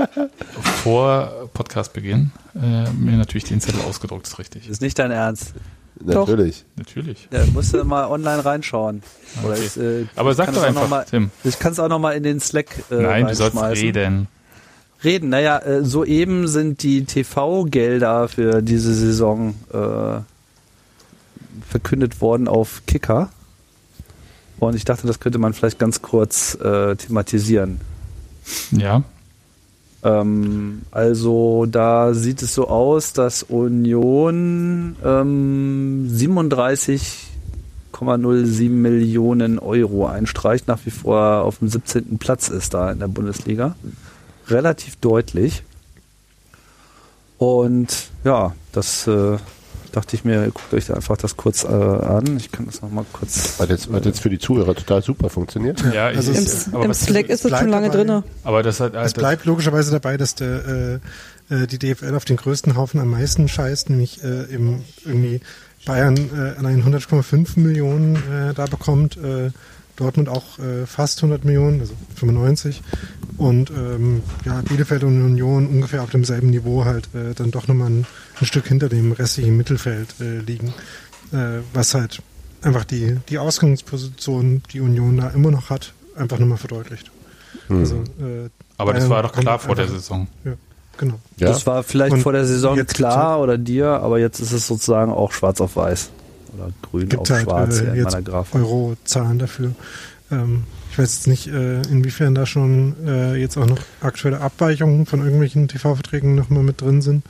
[0.84, 4.70] vor Podcastbeginn äh, mir natürlich den Zettel ausgedruckt, ist richtig.
[4.70, 5.54] Ist nicht dein Ernst.
[6.02, 6.64] Natürlich.
[6.78, 7.28] Natürlich.
[7.32, 9.04] Ja, musst du mal online reinschauen.
[9.44, 9.66] Oder Okay.
[9.66, 11.30] ist, äh, Aber ich sag doch einfach, mal, Tim.
[11.44, 14.28] Ich kann es auch noch mal in den Slack äh, Nein, du sollst reden.
[15.04, 20.22] Reden, naja, äh, soeben sind die TV-Gelder für diese Saison äh,
[21.68, 23.30] verkündet worden auf Kicker.
[24.60, 27.82] Und ich dachte, das könnte man vielleicht ganz kurz äh, thematisieren.
[28.72, 29.04] Ja.
[30.04, 40.80] Ähm, also da sieht es so aus, dass Union ähm, 37,07 Millionen Euro einstreicht, nach
[40.86, 42.18] wie vor auf dem 17.
[42.18, 43.76] Platz ist da in der Bundesliga.
[44.48, 45.64] Relativ deutlich.
[47.38, 49.38] Und ja, das äh,
[49.92, 52.38] dachte ich mir, guckt euch da einfach das kurz äh, an.
[52.38, 53.60] Ich kann das nochmal kurz.
[53.60, 55.84] Hat jetzt, hat jetzt für die Zuhörer total super funktioniert.
[55.94, 57.98] Ja, ich, Also Im, es- aber, im was, Slack ist es schon lange dabei.
[58.04, 58.24] drinne.
[58.44, 61.00] aber das hat Es halt, bleibt logischerweise dabei, dass der,
[61.50, 65.42] äh, äh, die DFL auf den größten Haufen am meisten scheißt, nämlich äh, im, irgendwie
[65.86, 69.50] Bayern äh, allein 100,5 Millionen äh, da bekommt, äh,
[69.96, 72.82] Dortmund auch äh, fast 100 Millionen, also 95
[73.38, 77.90] und ähm, ja, Bielefeld und Union ungefähr auf demselben Niveau halt äh, dann doch nochmal
[77.90, 78.06] ein,
[78.42, 80.74] ein Stück hinter dem restlichen Mittelfeld äh, liegen,
[81.32, 82.22] äh, was halt
[82.62, 87.12] einfach die, die Ausgangsposition, die Union da immer noch hat, einfach nochmal verdeutlicht.
[87.70, 90.28] Also, äh, aber das war doch klar vor der Saison.
[90.44, 90.54] Ja,
[90.98, 91.20] genau.
[91.38, 91.50] Ja.
[91.50, 94.68] Das war vielleicht Und vor der Saison jetzt klar oder dir, aber jetzt ist es
[94.68, 96.10] sozusagen auch schwarz auf weiß.
[96.58, 98.56] Oder grün auf gibt halt schwarz hier äh, in jetzt meiner Grafik.
[98.56, 99.72] Euro-Zahlen dafür.
[100.32, 105.06] Ähm, ich weiß jetzt nicht, äh, inwiefern da schon äh, jetzt auch noch aktuelle Abweichungen
[105.06, 107.24] von irgendwelchen TV-Verträgen nochmal mit drin sind.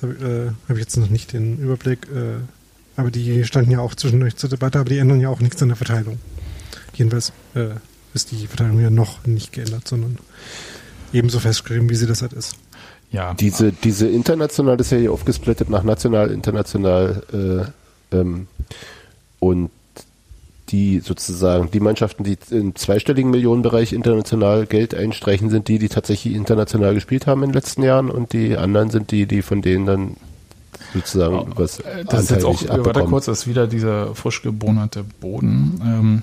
[0.00, 2.06] Das habe äh, hab ich jetzt noch nicht den Überblick.
[2.14, 2.40] Äh,
[2.96, 5.68] aber die standen ja auch zwischendurch zur Debatte, aber die ändern ja auch nichts an
[5.68, 6.18] der Verteilung.
[6.94, 7.68] Jedenfalls äh,
[8.14, 10.18] ist die Verteilung ja noch nicht geändert, sondern
[11.12, 12.56] ebenso festgeschrieben, wie sie das halt ist.
[13.10, 13.34] Ja.
[13.34, 17.72] Diese, diese international ist ja hier aufgesplittet nach national, international
[18.12, 18.46] äh, ähm,
[19.38, 19.70] und
[20.72, 26.34] die sozusagen, die Mannschaften, die im zweistelligen Millionenbereich international Geld einstreichen, sind die, die tatsächlich
[26.34, 29.86] international gespielt haben in den letzten Jahren und die anderen sind die, die von denen
[29.86, 30.16] dann
[30.94, 35.04] sozusagen was Äh, Das ist jetzt auch, warte kurz, das ist wieder dieser frisch gebonerte
[35.20, 35.80] Boden.
[35.84, 36.22] Ähm,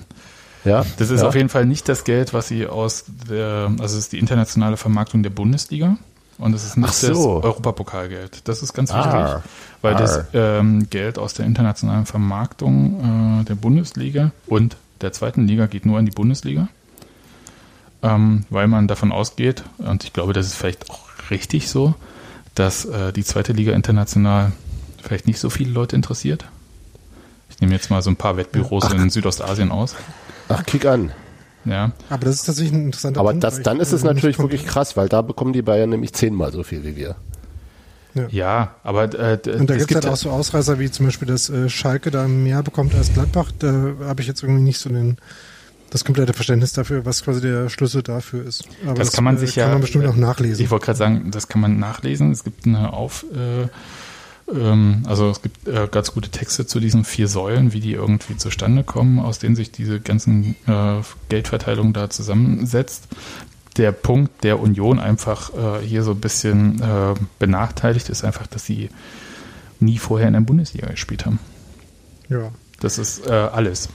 [0.64, 1.28] Ja, das ist ja.
[1.28, 4.76] auf jeden Fall nicht das Geld, was sie aus der, also es ist die internationale
[4.76, 5.96] Vermarktung der Bundesliga
[6.38, 7.08] und es ist nicht so.
[7.08, 8.46] das Europapokalgeld.
[8.48, 9.42] Das ist ganz wichtig, Ah.
[9.82, 10.24] Weil das Ah.
[10.32, 15.98] ähm, Geld aus der internationalen Vermarktung äh, der Bundesliga und der zweiten Liga geht nur
[15.98, 16.68] in die Bundesliga,
[18.02, 21.00] ähm, weil man davon ausgeht, und ich glaube, das ist vielleicht auch
[21.30, 21.94] richtig so,
[22.54, 24.52] dass äh, die zweite Liga international
[25.02, 26.44] vielleicht nicht so viele Leute interessiert.
[27.50, 29.94] Ich nehme jetzt mal so ein paar Wettbüros in Südostasien aus.
[30.48, 31.12] Ach, kick an.
[31.64, 33.44] Ja, Aber das ist tatsächlich ein interessanter Aber Punkt.
[33.44, 36.12] das, weil dann ist es äh, natürlich wirklich krass, weil da bekommen die Bayern nämlich
[36.14, 37.16] zehnmal so viel wie wir.
[38.30, 41.48] Ja, aber äh, Und da gibt es halt auch so Ausreißer, wie zum Beispiel, dass
[41.50, 43.50] äh, Schalke da mehr bekommt als Gladbach.
[43.58, 45.16] Da habe ich jetzt irgendwie nicht so den,
[45.90, 48.64] das komplette Verständnis dafür, was quasi der Schlüssel dafür ist.
[48.84, 50.64] Aber Das kann man äh, sich kann ja- man bestimmt auch nachlesen.
[50.64, 52.30] Ich wollte gerade sagen, das kann man nachlesen.
[52.32, 53.68] Es gibt eine Auf, äh,
[54.52, 58.36] ähm, also es gibt äh, ganz gute Texte zu diesen vier Säulen, wie die irgendwie
[58.36, 63.08] zustande kommen, aus denen sich diese ganzen äh, Geldverteilung da zusammensetzt.
[63.78, 68.64] Der Punkt der Union einfach äh, hier so ein bisschen äh, benachteiligt ist einfach, dass
[68.66, 68.90] sie
[69.80, 71.38] nie vorher in der Bundesliga gespielt haben.
[72.28, 72.50] ja.
[72.80, 73.88] Das ist äh, alles,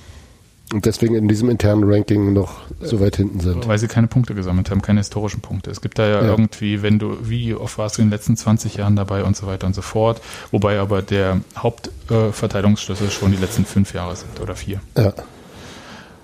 [0.74, 3.66] Und deswegen in diesem internen Ranking noch so weit hinten sind.
[3.66, 5.72] weil sie keine Punkte gesammelt haben, keine historischen Punkte.
[5.72, 6.28] Es gibt da ja, Ja.
[6.28, 9.48] irgendwie, wenn du, wie oft warst du in den letzten 20 Jahren dabei und so
[9.48, 10.22] weiter und so fort,
[10.52, 14.82] wobei aber der Hauptverteilungsschlüssel äh, Verteilungsschlüssel schon die letzten fünf Jahre sind oder vier.
[14.98, 15.14] Ja.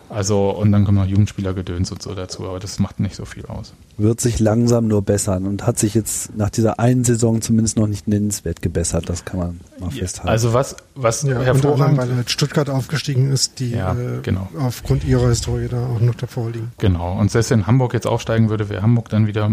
[0.09, 3.45] Also, und dann kommen noch Jugendspielergedöns und so dazu, aber das macht nicht so viel
[3.45, 3.73] aus.
[3.97, 7.85] Wird sich langsam nur bessern und hat sich jetzt nach dieser einen Saison zumindest noch
[7.85, 9.07] nicht nennenswert gebessert.
[9.07, 10.29] Das kann man mal festhalten.
[10.29, 14.47] Also was, was Ja, hervorragend, weil halt Stuttgart aufgestiegen ist, die Ja, äh, genau.
[14.59, 16.71] aufgrund ihrer Historie da auch noch davor liegen.
[16.79, 19.45] genau, und selbst wenn Hamburg jetzt aufsteigen würde, wäre Hamburg dann wieder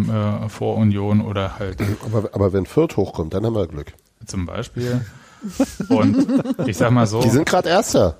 [0.44, 1.76] äh, vor Union oder halt
[2.06, 3.92] Aber, aber wenn Fürth hochkommt, dann haben wir Glück.
[4.26, 5.02] zum Beispiel.
[5.90, 6.26] Und
[6.66, 8.16] ich sag mal so, Die sind gerade Erster.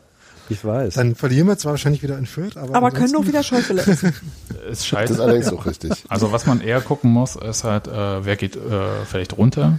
[0.49, 0.95] Ich weiß.
[0.95, 4.15] Dann verlieren wir zwar wahrscheinlich wieder in Fürth, aber, Aber können auch wieder Schäufele essen.
[4.51, 5.21] es Das ist scheitert.
[5.21, 6.05] allerdings auch richtig.
[6.09, 9.79] Also was man eher gucken muss, ist halt, äh, wer geht äh, vielleicht runter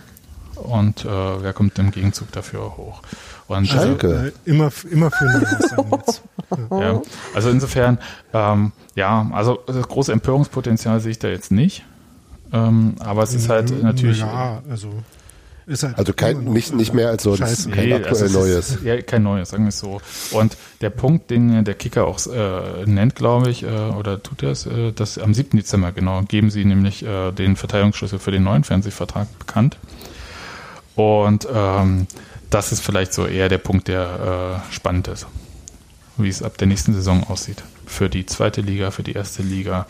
[0.56, 3.02] und äh, wer kommt im Gegenzug dafür hoch.
[3.48, 4.34] Und also, Schalke.
[4.46, 6.22] Äh, immer, immer für jetzt.
[6.72, 7.02] ja,
[7.34, 7.98] also insofern,
[8.34, 11.86] ähm, ja, also das große Empörungspotenzial sehe ich da jetzt nicht.
[12.52, 14.20] Ähm, aber es ist halt natürlich.
[14.20, 14.90] Ja, also
[15.68, 17.40] ist halt Also kein, nicht, nicht mehr als sonst.
[17.40, 17.70] Scheiße.
[17.70, 18.70] Kein aktuell also es Neues.
[18.72, 20.02] Ist, ja, kein Neues, sagen wir es so.
[20.32, 24.52] Und der Punkt, den der Kicker auch äh, nennt, glaube ich, äh, oder tut er
[24.52, 25.58] es, äh, dass am 7.
[25.58, 29.78] Dezember, genau, geben sie nämlich äh, den Verteilungsschlüssel für den neuen Fernsehvertrag bekannt.
[30.96, 32.08] Und ähm,
[32.50, 35.28] das ist vielleicht so eher der Punkt, der äh, spannend ist,
[36.16, 37.62] wie es ab der nächsten Saison aussieht.
[37.86, 39.86] Für die zweite Liga, für die erste Liga.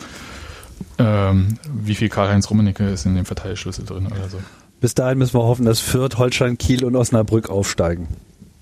[0.98, 4.38] Ähm, wie viel Karl-Heinz Rummenigge ist in dem Verteilschlüssel drin oder so.
[4.80, 8.08] Bis dahin müssen wir hoffen, dass Fürth, Holstein, Kiel und Osnabrück aufsteigen.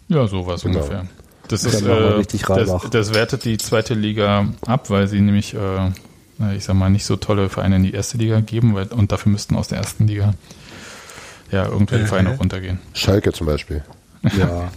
[0.08, 0.78] Ja, sowas Genau.
[0.78, 1.06] ungefähr.
[1.48, 6.56] Das ist äh, richtig das, das wertet die zweite Liga ab, weil sie nämlich, äh,
[6.56, 9.30] ich sag mal, nicht so tolle Vereine in die erste Liga geben weil, und dafür
[9.30, 10.34] müssten aus der ersten Liga
[11.52, 12.80] ja irgendwelche Äh, Vereine auch runtergehen.
[12.94, 13.84] Schalke zum Beispiel.
[14.38, 14.70] Ja.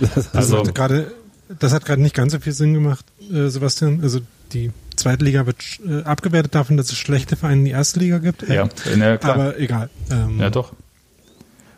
[0.00, 1.12] Das Also hat gerade,
[1.60, 4.00] das hat gerade nicht ganz so viel Sinn gemacht, äh, Sebastian.
[4.02, 4.18] Also
[4.52, 8.18] die zweite Liga wird äh, abgewertet davon, dass es schlechte Vereine in die erste Liga
[8.18, 8.48] gibt.
[8.48, 9.34] ja, ja klar.
[9.34, 9.90] Aber egal.
[10.10, 10.72] Ähm, ja doch.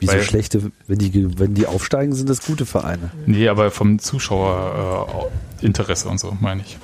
[0.01, 3.11] Wieso Weil- schlechte, wenn die, wenn die aufsteigen, sind das gute Vereine.
[3.27, 6.79] Nee, aber vom Zuschauerinteresse äh, und so, meine ich.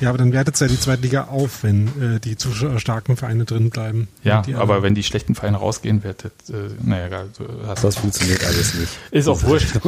[0.00, 3.44] Ja, aber dann wertet es ja die zweite Liga auf, wenn äh, die zuschauerstarken Vereine
[3.44, 4.08] drin bleiben.
[4.22, 7.28] Ja, aber anderen- wenn die schlechten Vereine rausgehen, wird das, äh, naja, egal.
[7.38, 8.92] Du hast Das funktioniert alles nicht.
[9.10, 9.78] ist auch wurscht.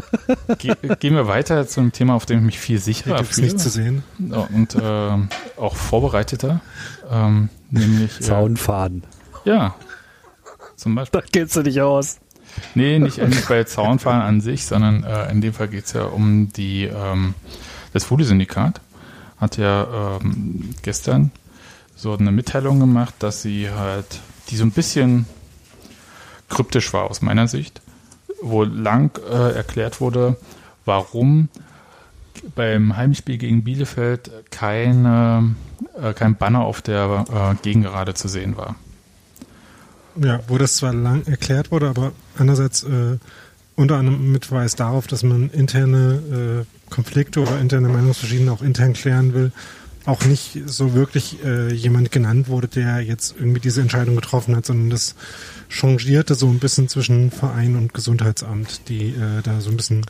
[0.58, 3.46] Ge gehen wir weiter zum Thema, auf dem ich mich viel hier sicherer gibt's fühle.
[3.48, 4.02] nichts zu sehen.
[4.18, 6.60] und ähm, auch vorbereiteter,
[7.10, 9.04] ähm, nämlich äh, Zaunfaden.
[9.44, 9.74] ja,
[10.76, 11.20] zum Beispiel.
[11.20, 12.18] Da kennst du dich aus.
[12.74, 16.02] Nee, nicht, nicht bei Zaunfahren an sich, sondern äh, in dem Fall geht es ja
[16.04, 17.34] um die ähm,
[17.92, 18.80] das Foodie-Syndikat
[19.42, 21.32] hat ja ähm, gestern
[21.96, 25.26] so eine Mitteilung gemacht, dass sie halt, die so ein bisschen
[26.48, 27.82] kryptisch war aus meiner Sicht,
[28.40, 30.36] wo lang äh, erklärt wurde,
[30.84, 31.48] warum
[32.54, 35.54] beim Heimspiel gegen Bielefeld keine,
[36.00, 38.76] äh, kein Banner auf der äh, Gegengerade zu sehen war.
[40.16, 43.18] Ja, wo das zwar lang erklärt wurde, aber andererseits äh,
[43.74, 48.92] unter anderem mit Verweis darauf, dass man interne äh, Konflikte oder interne Meinungsverschiedenheiten auch intern
[48.92, 49.50] klären will,
[50.04, 54.66] auch nicht so wirklich äh, jemand genannt wurde, der jetzt irgendwie diese Entscheidung getroffen hat,
[54.66, 55.14] sondern das
[55.68, 60.04] changierte so ein bisschen zwischen Verein und Gesundheitsamt, die äh, da so ein bisschen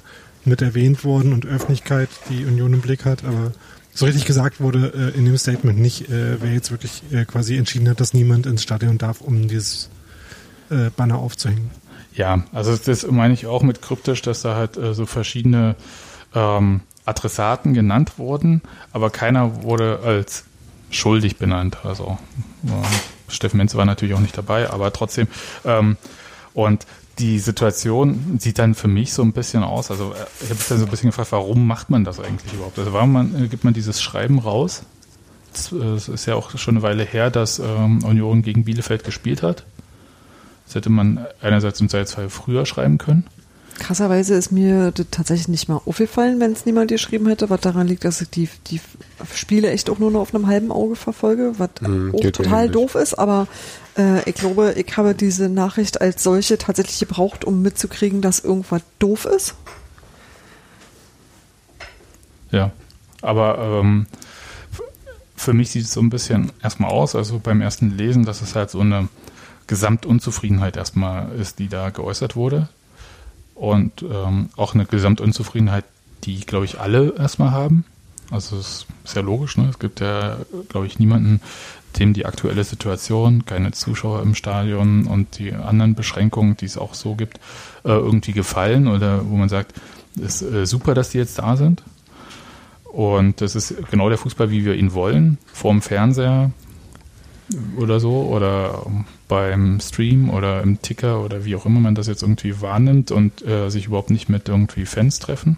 [0.45, 3.53] mit erwähnt wurden und Öffentlichkeit, die Union im Blick hat, aber
[3.95, 7.57] so richtig gesagt wurde äh, in dem Statement nicht, äh, wer jetzt wirklich äh, quasi
[7.57, 9.91] entschieden hat, dass niemand ins Stadion darf, um dieses
[10.71, 11.71] äh, Banner aufzuhängen.
[12.15, 15.77] Ja, also das meine ich auch mit kryptisch, dass da halt äh, so verschiedene
[16.35, 20.45] ähm, Adressaten genannt wurden, aber keiner wurde als
[20.91, 21.79] schuldig benannt.
[21.85, 22.19] Also
[22.65, 25.27] äh, Steffen Menz war natürlich auch nicht dabei, aber trotzdem.
[25.65, 25.97] Ähm,
[26.55, 26.87] und
[27.19, 29.91] die Situation sieht dann für mich so ein bisschen aus.
[29.91, 32.53] Also äh, ich habe mich dann so ein bisschen gefragt, warum macht man das eigentlich
[32.53, 32.79] überhaupt?
[32.79, 34.85] Also warum man, äh, gibt man dieses Schreiben raus?
[35.55, 39.65] Es ist ja auch schon eine Weile her, dass ähm, Union gegen Bielefeld gespielt hat.
[40.65, 43.27] Das hätte man einerseits im Zweifelsfall früher schreiben können.
[43.79, 47.87] Krasserweise ist mir das tatsächlich nicht mal aufgefallen, wenn es niemand geschrieben hätte, was daran
[47.89, 48.81] liegt, dass ich die, die
[49.35, 52.73] Spiele echt auch nur noch auf einem halben Auge verfolge, was Hm, auch total ähnlich.
[52.73, 53.49] doof ist, aber
[53.99, 58.83] äh, ich glaube, ich habe diese Nachricht als solche tatsächlich gebraucht, um mitzukriegen, dass irgendwas
[58.99, 59.55] doof ist.
[62.51, 62.71] Ja,
[63.23, 64.07] aber ähm,
[65.37, 68.55] für mich sieht es so ein bisschen erstmal aus, also beim ersten Lesen, dass es
[68.55, 69.09] halt so eine
[69.67, 72.69] Gesamtunzufriedenheit erstmal ist, die da geäußert wurde.
[73.63, 75.85] Und ähm, auch eine Gesamtunzufriedenheit,
[76.25, 77.85] die, glaube ich, alle erstmal haben.
[78.29, 79.69] Also es ist ja logisch, ne?
[79.71, 81.41] Es gibt ja, glaube ich, niemanden,
[81.97, 86.95] dem die aktuelle Situation, keine Zuschauer im Stadion und die anderen Beschränkungen, die es auch
[86.95, 87.39] so gibt,
[87.85, 89.75] äh, irgendwie gefallen oder wo man sagt,
[90.21, 91.85] ist äh, super, dass die jetzt da sind.
[92.87, 96.51] Und das ist genau der Fußball, wie wir ihn wollen, vorm Fernseher
[97.77, 98.87] oder so oder
[99.29, 103.47] beim Stream oder im Ticker oder wie auch immer man das jetzt irgendwie wahrnimmt und
[103.47, 105.57] äh, sich überhaupt nicht mit irgendwie Fans treffen.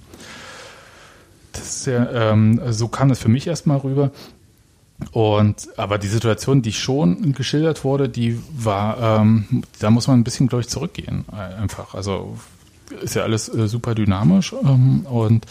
[1.53, 4.11] Das ist ja, ähm, so kam es für mich erstmal rüber.
[5.13, 10.25] Und aber die Situation, die schon geschildert wurde, die war, ähm, da muss man ein
[10.25, 11.25] bisschen, glaube ich, zurückgehen.
[11.33, 11.95] äh, Einfach.
[11.95, 12.37] Also
[13.03, 15.47] ist ja alles äh, super dynamisch ähm, und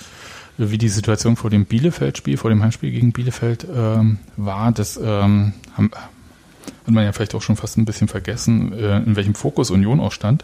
[0.58, 5.54] wie die Situation vor dem Bielefeld-Spiel, vor dem Heimspiel gegen Bielefeld ähm, war, das ähm,
[5.76, 5.92] haben,
[6.86, 10.00] hat man ja vielleicht auch schon fast ein bisschen vergessen, äh, in welchem Fokus Union
[10.00, 10.44] auch stand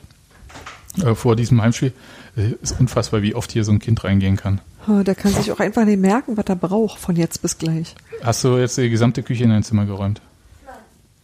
[1.04, 1.94] äh, vor diesem Heimspiel.
[2.38, 4.62] Äh, Ist unfassbar, wie oft hier so ein Kind reingehen kann.
[4.88, 7.96] Äh, Der kann sich auch einfach nicht merken, was er braucht von jetzt bis gleich.
[8.24, 10.22] Hast du jetzt die gesamte Küche in dein Zimmer geräumt?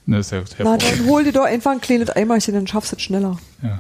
[0.06, 0.18] Nein.
[0.20, 2.96] Das ist ja Na, dann hol dir doch einfach ein kleines Eimerchen, dann schaffst du
[2.98, 3.38] es schneller.
[3.64, 3.80] Ja.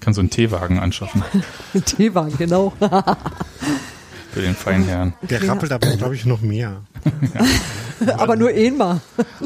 [0.00, 1.22] Kann so einen Teewagen anschaffen
[1.74, 2.72] Ein Teewagen, genau.
[4.32, 5.14] für den feinen Herrn.
[5.22, 6.82] Der rappelt aber, glaube ich, noch mehr.
[8.18, 9.00] aber nur einmal.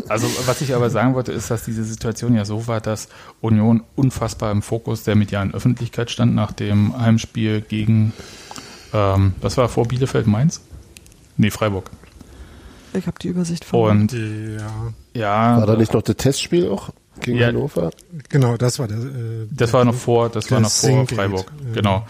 [0.09, 3.09] Also was ich aber sagen wollte, ist, dass diese Situation ja so war, dass
[3.41, 8.13] Union unfassbar im Fokus der medialen Öffentlichkeit stand nach dem Heimspiel gegen,
[8.93, 10.61] ähm, was war vor Bielefeld Mainz?
[11.37, 11.91] Nee, Freiburg.
[12.93, 14.03] Ich habe die Übersicht verloren.
[14.03, 16.91] Und Ja, ja, War da nicht noch das Testspiel auch
[17.21, 17.49] gegen Ja.
[17.49, 17.91] Hannover?
[18.29, 18.99] genau, das war der.
[18.99, 21.73] Äh, Das war noch vor, das war noch vor Freiburg, ja.
[21.75, 22.07] genau.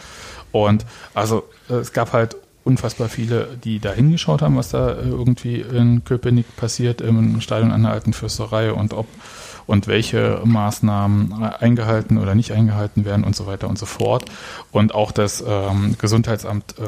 [0.53, 0.85] Und
[1.15, 6.05] also es gab halt unfassbar viele, die da hingeschaut haben, was da äh, irgendwie in
[6.05, 9.07] Köpenick passiert im Stadion der Alten Fürsterei und ob
[9.67, 14.27] und welche Maßnahmen äh, eingehalten oder nicht eingehalten werden und so weiter und so fort.
[14.73, 16.83] Und auch das ähm, Gesundheitsamt äh,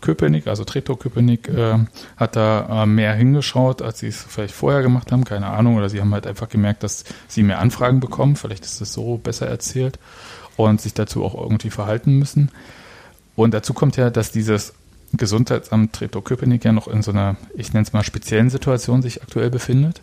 [0.00, 1.78] Köpenick, also Treptow Köpenick, äh,
[2.16, 5.88] hat da äh, mehr hingeschaut, als sie es vielleicht vorher gemacht haben, keine Ahnung, oder
[5.88, 9.46] sie haben halt einfach gemerkt, dass sie mehr Anfragen bekommen, vielleicht ist es so besser
[9.46, 9.98] erzählt
[10.56, 12.50] und sich dazu auch irgendwie verhalten müssen.
[13.34, 14.74] Und dazu kommt ja, dass dieses
[15.12, 19.50] Gesundheitsamt Treptow-Köpenick ja noch in so einer, ich nenne es mal, speziellen Situation sich aktuell
[19.50, 20.00] befindet.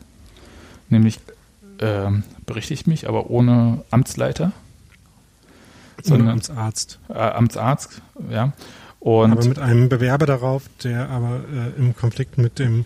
[0.90, 1.20] Nämlich,
[1.80, 4.52] ähm, berichtigt mich, aber ohne Amtsleiter,
[6.04, 7.00] sondern sondern als Arzt.
[7.10, 8.54] äh, Amtsarzt, ja.
[9.00, 12.86] Und aber mit einem Bewerber darauf, der aber äh, im Konflikt mit dem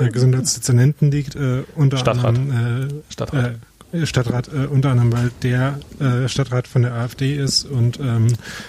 [0.00, 2.38] äh, Gesundheitsdezernenten liegt, äh, unter Stadtrat.
[2.38, 3.56] anderem äh, Stadtrat.
[3.92, 8.28] Äh, Stadtrat, äh, unter anderem, weil der äh, Stadtrat von der AfD ist und ähm,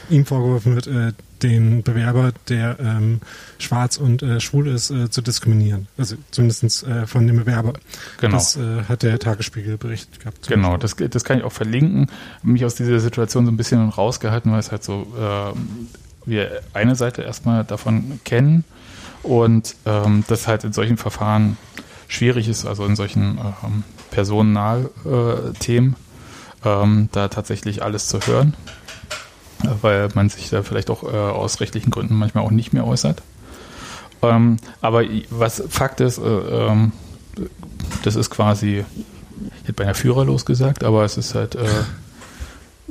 [0.09, 1.13] ihm vorgeworfen wird, äh,
[1.43, 3.21] den Bewerber, der ähm,
[3.57, 5.87] schwarz und äh, schwul ist, äh, zu diskriminieren.
[5.97, 7.73] Also zumindest äh, von dem Bewerber.
[8.19, 8.37] genau.
[8.37, 10.47] Das äh, hat der Tagesspiegel berichtet gehabt.
[10.47, 12.07] Genau, das, das kann ich auch verlinken.
[12.43, 15.87] Mich aus dieser Situation so ein bisschen rausgehalten, weil es halt so, ähm,
[16.25, 18.63] wir eine Seite erstmal davon kennen
[19.23, 21.57] und ähm, das halt in solchen Verfahren
[22.07, 25.95] schwierig ist, also in solchen ähm, Personalthemen,
[26.65, 28.78] ähm, da tatsächlich alles zu hören, äh,
[29.81, 33.21] weil man sich da vielleicht auch äh, aus rechtlichen Gründen manchmal auch nicht mehr äußert.
[34.21, 36.91] Ähm, aber was Fakt ist, äh, ähm,
[38.03, 38.83] das ist quasi
[39.41, 41.67] ich hätte beinahe führerlos gesagt, aber es ist halt äh,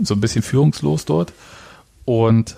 [0.03, 1.33] so ein bisschen führungslos dort.
[2.05, 2.57] Und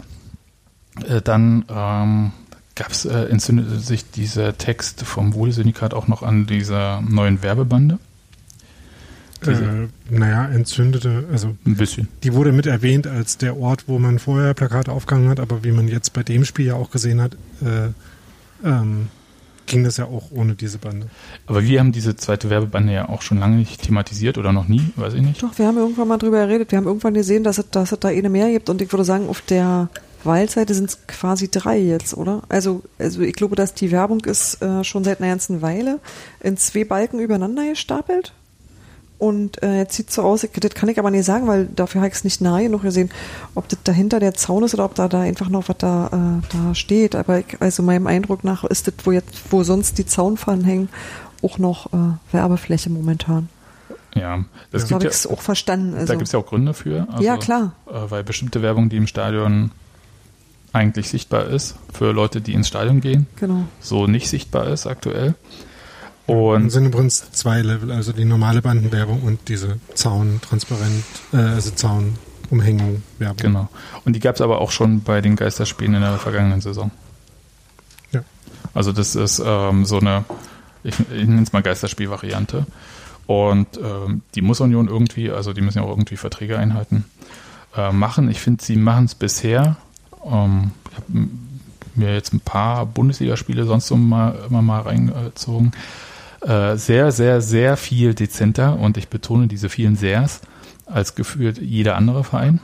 [1.07, 2.32] äh, dann ähm,
[2.74, 7.99] gab es, äh, entzündete sich dieser Text vom Wohle-Syndikat auch noch an dieser neuen Werbebande.
[9.47, 12.09] Äh, naja, entzündete, also Ein bisschen.
[12.23, 15.73] die wurde mit erwähnt als der Ort, wo man vorher Plakate aufgehangen hat, aber wie
[15.73, 19.09] man jetzt bei dem Spiel ja auch gesehen hat, äh, ähm,
[19.67, 21.07] ging das ja auch ohne diese Bande.
[21.47, 24.83] Aber wir haben diese zweite Werbebande ja auch schon lange nicht thematisiert oder noch nie,
[24.97, 25.43] weiß ich nicht.
[25.43, 26.73] Doch, wir haben irgendwann mal drüber geredet.
[26.73, 28.69] Wir haben irgendwann gesehen, dass es, dass es da eine mehr gibt.
[28.69, 29.89] Und ich würde sagen, auf der
[30.25, 32.43] Waldseite sind es quasi drei jetzt, oder?
[32.49, 36.01] Also, also ich glaube, dass die Werbung ist äh, schon seit einer ganzen Weile
[36.41, 38.35] in zwei Balken übereinander gestapelt.
[39.21, 42.01] Und äh, jetzt sieht so aus, ich, das kann ich aber nicht sagen, weil dafür
[42.01, 43.11] habe ich es nicht nahe genug gesehen,
[43.55, 46.47] ob das dahinter der Zaun ist oder ob da, da einfach noch was da, äh,
[46.57, 47.15] da steht.
[47.15, 50.89] Aber ich, also meinem Eindruck nach ist das, wo jetzt, wo sonst die Zaunpfannen hängen,
[51.43, 51.97] auch noch äh,
[52.33, 53.51] Werbefläche momentan.
[54.15, 54.43] Ja,
[54.73, 55.95] das So gibt habe ja, ich es auch verstanden.
[55.95, 57.07] Also, da gibt es ja auch Gründe für.
[57.11, 57.75] Also, Ja, klar.
[57.89, 59.71] Äh, weil bestimmte Werbung, die im Stadion
[60.73, 63.65] eigentlich sichtbar ist, für Leute, die ins Stadion gehen, genau.
[63.81, 65.35] so nicht sichtbar ist aktuell.
[66.31, 71.02] Und Und sind übrigens zwei Level, also die normale Bandenwerbung und diese Zaun transparent,
[71.32, 73.36] äh, also Zaunumhängung Werbung.
[73.36, 73.69] genau.
[74.05, 76.93] Und die gab es aber auch schon bei den Geisterspielen in der vergangenen Saison.
[78.12, 78.23] Ja.
[78.74, 80.24] Also das ist ähm, so eine,
[80.85, 82.65] ich, ich nenne es mal Geisterspielvariante.
[83.27, 87.07] Und ähm, die muss Union irgendwie, also die müssen ja auch irgendwie Verträge einhalten,
[87.77, 88.31] äh, machen.
[88.31, 89.78] Ich finde, sie machen es bisher.
[90.24, 91.28] Ähm, ich habe
[91.97, 95.73] mir jetzt ein paar Bundesligaspiele sonst so mal, immer mal reingezogen.
[95.74, 96.10] Äh,
[96.43, 100.41] sehr, sehr, sehr viel dezenter und ich betone diese vielen Sehrs
[100.87, 102.61] als gefühlt jeder andere Verein.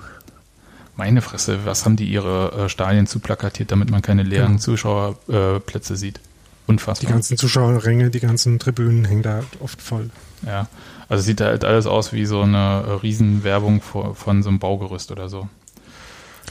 [0.97, 4.59] Meine Fresse, was haben die ihre äh, Stadien zuplakatiert, damit man keine leeren Ja.
[4.59, 6.17] Zuschauerplätze äh, sieht.
[6.19, 7.13] Die Unfassbar.
[7.13, 10.11] ganzen Zuschauerränge, die ganzen Tribünen hängen da oft voll.
[10.45, 10.67] Ja,
[11.09, 15.13] also sieht halt alles aus wie so eine äh, Riesenwerbung vor, von so einem Baugerüst
[15.13, 15.49] oder so.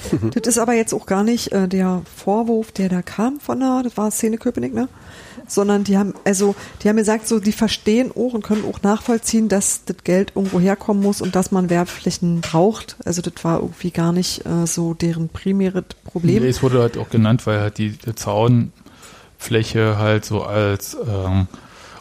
[0.34, 3.82] Das ist aber jetzt auch gar nicht äh, der Vorwurf, der da kam von der,
[3.84, 4.88] das war Szene Köpenick, ne?
[5.48, 9.48] Sondern die haben, also, die haben gesagt, so, die verstehen auch und können auch nachvollziehen,
[9.48, 12.96] dass das Geld irgendwo herkommen muss und dass man Werbeflächen braucht.
[13.06, 16.42] Also, das war irgendwie gar nicht äh, so deren primäres Problem.
[16.42, 21.48] Nee, es wurde halt auch genannt, weil halt die, die Zaunfläche halt so als ähm,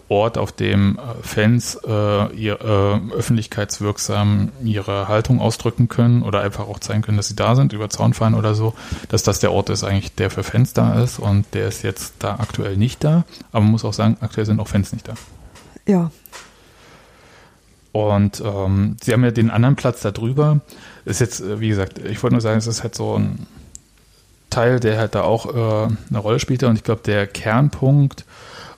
[0.09, 6.69] Ort, auf dem äh, Fans äh, ihr, äh, öffentlichkeitswirksam ihre Haltung ausdrücken können oder einfach
[6.69, 8.75] auch zeigen können, dass sie da sind, über Zaun fahren oder so,
[9.09, 12.15] dass das der Ort ist eigentlich, der für Fans da ist und der ist jetzt
[12.19, 13.25] da aktuell nicht da.
[13.51, 15.15] Aber man muss auch sagen, aktuell sind auch Fans nicht da.
[15.87, 16.11] Ja,
[17.93, 20.61] Und ähm, sie haben ja den anderen Platz da drüber.
[21.05, 23.47] Ist jetzt, äh, wie gesagt, ich wollte nur sagen, es ist halt so ein
[24.51, 26.67] Teil, der halt da auch äh, eine Rolle spielte.
[26.67, 28.25] Und ich glaube, der Kernpunkt,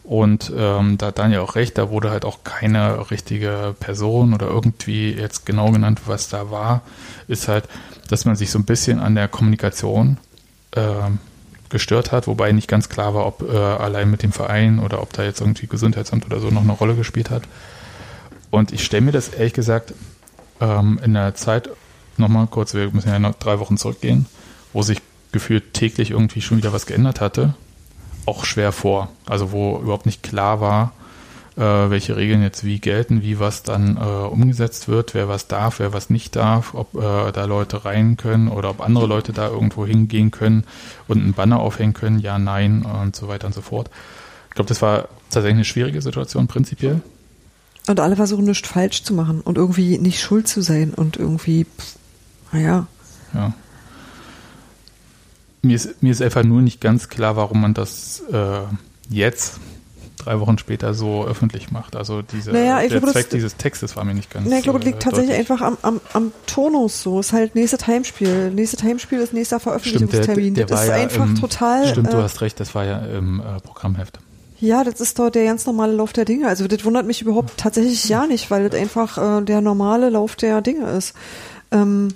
[0.06, 4.46] und ähm, da hat Daniel auch recht, da wurde halt auch keine richtige Person oder
[4.46, 6.82] irgendwie jetzt genau genannt, was da war,
[7.26, 7.64] ist halt,
[8.08, 10.18] dass man sich so ein bisschen an der Kommunikation
[10.76, 11.18] ähm,
[11.70, 15.12] gestört hat, wobei nicht ganz klar war, ob äh, allein mit dem Verein oder ob
[15.12, 17.42] da jetzt irgendwie Gesundheitsamt oder so noch eine Rolle gespielt hat.
[18.52, 19.92] Und ich stelle mir das ehrlich gesagt
[20.60, 21.68] ähm, in der Zeit,
[22.16, 24.26] nochmal kurz, wir müssen ja noch drei Wochen zurückgehen,
[24.72, 25.02] wo sich
[25.32, 27.54] gefühlt täglich irgendwie schon wieder was geändert hatte,
[28.26, 29.08] auch schwer vor.
[29.26, 30.92] Also wo überhaupt nicht klar war,
[31.56, 35.78] äh, welche Regeln jetzt wie gelten, wie was dann äh, umgesetzt wird, wer was darf,
[35.78, 39.48] wer was nicht darf, ob äh, da Leute rein können oder ob andere Leute da
[39.48, 40.64] irgendwo hingehen können
[41.08, 43.90] und einen Banner aufhängen können, ja, nein und so weiter und so fort.
[44.48, 47.00] Ich glaube, das war tatsächlich eine schwierige Situation prinzipiell.
[47.88, 51.66] und alle versuchen nichts falsch zu machen und irgendwie nicht schuld zu sein und irgendwie,
[52.52, 52.86] naja,
[53.34, 53.52] Ja.
[55.66, 58.60] Mir ist, mir ist einfach nur nicht ganz klar, warum man das äh,
[59.10, 59.58] jetzt,
[60.18, 61.94] drei Wochen später, so öffentlich macht.
[61.96, 64.64] Also diese, Naja, der glaube, Zweck das- dieses Textes war mir nicht ganz Na, ich
[64.64, 65.50] glaube, das äh, liegt tatsächlich deutlich.
[65.50, 67.20] einfach am, am, am Tonus so.
[67.20, 68.50] Ist halt nächstes Heimspiel.
[68.50, 70.54] Nächstes Heimspiel ist nächster Stimmt, der, Veröffentlichungstermin.
[70.54, 71.88] der das ist ja einfach im, total.
[71.88, 74.18] Stimmt, du äh, hast recht, das war ja im äh, Programmheft.
[74.58, 76.48] Ja, das ist doch der ganz normale Lauf der Dinge.
[76.48, 80.34] Also das wundert mich überhaupt tatsächlich ja nicht, weil das einfach äh, der normale Lauf
[80.34, 81.14] der Dinge ist.
[81.70, 82.08] Ähm,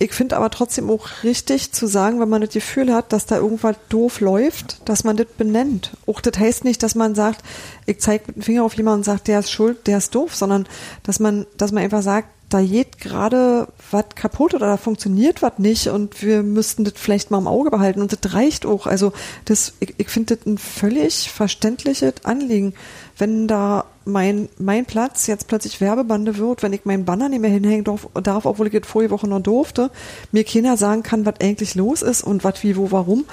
[0.00, 3.36] ich finde aber trotzdem auch richtig zu sagen, wenn man das Gefühl hat, dass da
[3.36, 5.90] irgendwas doof läuft, dass man das benennt.
[6.06, 7.42] Auch das heißt nicht, dass man sagt,
[7.84, 10.36] ich zeige mit dem Finger auf jemanden und sage, der ist schuld, der ist doof,
[10.36, 10.66] sondern
[11.02, 15.58] dass man, dass man einfach sagt, da geht gerade was kaputt oder da funktioniert was
[15.58, 18.86] nicht und wir müssten das vielleicht mal im Auge behalten und das reicht auch.
[18.86, 19.12] Also
[19.44, 22.74] das, ich, ich finde das ein völlig verständliches Anliegen.
[23.18, 27.50] Wenn da mein, mein Platz jetzt plötzlich Werbebande wird, wenn ich meinen Banner nicht mehr
[27.50, 29.90] hinhängen darf, darf obwohl ich das vorige Woche noch durfte,
[30.32, 33.24] mir keiner sagen kann, was eigentlich los ist und was, wie, wo, warum,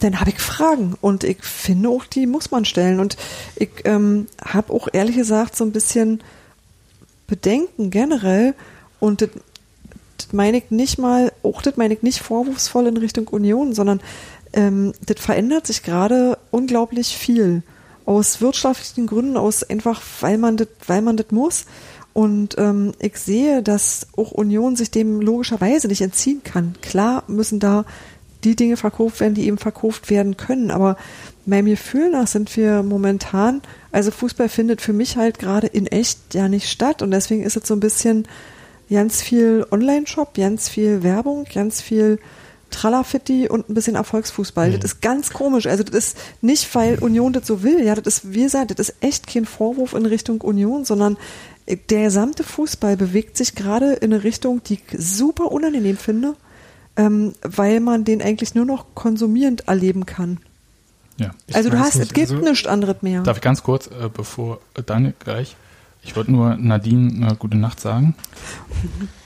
[0.00, 0.94] dann habe ich Fragen.
[1.00, 3.00] Und ich finde auch, die muss man stellen.
[3.00, 3.16] Und
[3.56, 6.20] ich ähm, habe auch ehrlich gesagt so ein bisschen
[7.26, 8.54] Bedenken generell.
[9.00, 9.30] Und das
[10.32, 14.00] meine ich nicht mal, auch das meine ich nicht vorwurfsvoll in Richtung Union, sondern
[14.52, 17.62] ähm, das verändert sich gerade unglaublich viel.
[18.10, 21.66] Aus wirtschaftlichen Gründen, aus einfach, weil man das, weil man das muss.
[22.12, 26.74] Und ähm, ich sehe, dass auch Union sich dem logischerweise nicht entziehen kann.
[26.82, 27.84] Klar müssen da
[28.42, 30.72] die Dinge verkauft werden, die eben verkauft werden können.
[30.72, 30.96] Aber
[31.46, 33.62] meinem Gefühl nach sind wir momentan,
[33.92, 37.56] also Fußball findet für mich halt gerade in echt ja nicht statt und deswegen ist
[37.56, 38.26] es so ein bisschen
[38.90, 42.18] ganz viel Online-Shop, ganz viel Werbung, ganz viel
[42.70, 44.72] Tralafitti und ein bisschen Erfolgsfußball.
[44.72, 45.66] Das ist ganz komisch.
[45.66, 47.84] Also das ist nicht, weil Union das so will.
[47.84, 51.16] Ja, das ist, wie gesagt, das ist echt kein Vorwurf in Richtung Union, sondern
[51.68, 56.34] der gesamte Fußball bewegt sich gerade in eine Richtung, die ich super unangenehm finde,
[56.96, 60.38] ähm, weil man den eigentlich nur noch konsumierend erleben kann.
[61.18, 61.30] Ja.
[61.46, 63.22] Ich also du hast, nicht, es gibt also- nichts anderes mehr.
[63.22, 65.54] Darf ich ganz kurz, äh, bevor äh, Daniel gleich,
[66.02, 68.14] ich wollte nur Nadine eine gute Nacht sagen.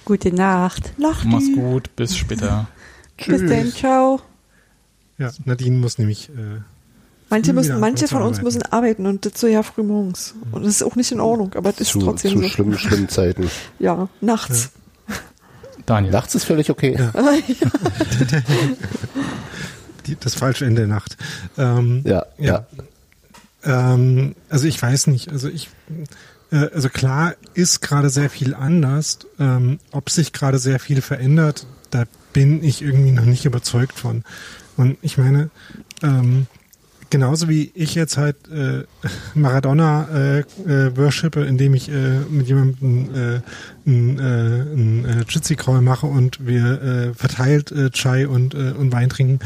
[0.04, 0.92] Gute Nacht.
[0.96, 2.66] Lach Mach's gut, bis später.
[3.16, 4.20] Bis dann, ciao.
[5.18, 6.28] Ja, Nadine muss nämlich.
[6.30, 6.60] Äh,
[7.30, 10.34] Manche müssen, manche von uns müssen arbeiten und das so ja früh morgens.
[10.52, 12.48] Und das ist auch nicht in Ordnung, aber das ist zu, trotzdem zu so.
[12.48, 13.50] schlimmen, schlimmen Zeiten.
[13.78, 14.70] Ja, nachts.
[15.86, 16.12] Daniel.
[16.12, 16.96] Nachts ist völlig okay.
[20.06, 21.16] die, das falsche Ende der Nacht.
[21.58, 22.66] Ähm, Ja, ja.
[23.64, 25.30] Ähm, also ich weiß nicht.
[25.30, 25.70] Also ich,
[26.52, 29.18] äh, also klar ist gerade sehr viel anders.
[29.38, 32.04] Ähm, ob sich gerade sehr viel verändert, da
[32.34, 34.22] bin ich irgendwie noch nicht überzeugt von.
[34.76, 35.48] Und ich meine,
[36.02, 36.46] ähm,
[37.10, 38.82] genauso wie ich jetzt halt äh,
[39.34, 43.40] Maradona äh, äh, worshipe, indem ich äh, mit jemandem äh,
[43.86, 48.72] ein, äh, ein äh, Jitsi Crawl mache und wir äh, verteilt äh, Chai und, äh,
[48.76, 49.38] und Wein trinken.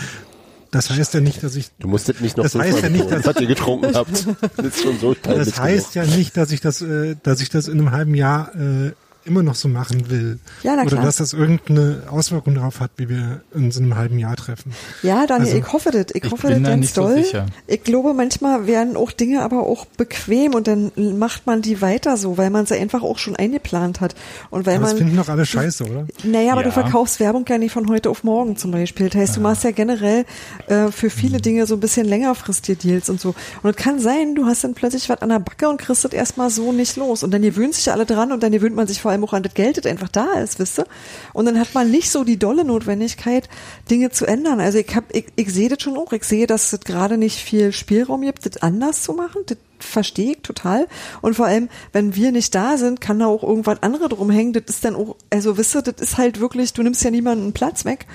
[0.71, 3.25] Das heißt ja nicht, dass ich Du musstet nicht noch Das heißt ja nicht, dass-
[3.27, 4.27] was ihr getrunken habt.
[4.57, 7.69] Das ist schon so Das heißt ja nicht, dass ich das, äh, dass ich das
[7.69, 8.93] in einem halben Jahr äh,
[9.25, 10.39] immer noch so machen will.
[10.63, 11.05] Ja, na Oder klar.
[11.05, 14.73] dass das irgendeine Auswirkung darauf hat, wie wir uns in einem halben Jahr treffen.
[15.03, 16.07] Ja, Daniel, Also, ich hoffe das.
[16.15, 17.23] Ich, ich hoffe bin das da ganz nicht so doll.
[17.23, 17.47] sicher.
[17.67, 22.17] Ich glaube, manchmal werden auch Dinge aber auch bequem und dann macht man die weiter
[22.17, 24.15] so, weil man sie einfach auch schon eingeplant hat.
[24.51, 24.99] Und weil Aber das man.
[24.99, 26.07] finden doch alle scheiße, oder?
[26.25, 26.69] Naja, aber Ja.
[26.69, 29.11] du verkaufst Werbung ja nicht von heute auf morgen zum Beispiel.
[29.11, 30.25] Das heißt, du machst ja generell
[30.69, 31.11] äh, für Mhm.
[31.11, 33.35] viele Dinge so ein bisschen längerfristige Deals und so.
[33.63, 36.13] Und es kann sein, du hast dann plötzlich was an der Backe und kriegst das
[36.13, 37.23] erstmal so nicht los.
[37.23, 39.43] Und dann gewöhnt sich alle dran und dann gewöhnt man sich vor allem auch an
[39.43, 40.87] das Geld, das einfach da ist, wisst ihr?
[41.33, 43.49] Und dann hat man nicht so die dolle Notwendigkeit,
[43.91, 44.61] Dinge zu ändern.
[44.61, 46.13] Also ich hab, ich, ich sehe das schon auch.
[46.13, 49.41] Ich sehe, dass es gerade nicht viel Spielraum gibt, das anders zu machen.
[49.47, 50.89] Das verstehe ich total.
[51.23, 54.53] Und vor allem, wenn wir nicht da sind, kann da auch irgendwas andere drum hängen.
[54.53, 57.55] Das ist dann auch, also wisst ihr, das ist halt wirklich, du nimmst ja niemanden
[57.55, 58.07] Platz weg.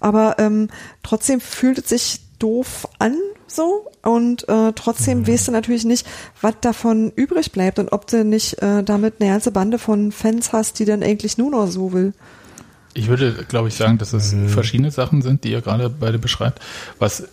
[0.00, 0.66] Aber ähm,
[1.04, 3.86] trotzdem fühlt es sich doof an, so.
[4.02, 6.06] Und äh, trotzdem weißt du natürlich nicht,
[6.40, 10.52] was davon übrig bleibt und ob du nicht äh, damit eine ganze Bande von Fans
[10.52, 12.12] hast, die dann eigentlich nur noch so will.
[12.94, 16.60] Ich würde, glaube ich, sagen, dass es verschiedene Sachen sind, die ihr gerade beide beschreibt.
[16.98, 17.28] Was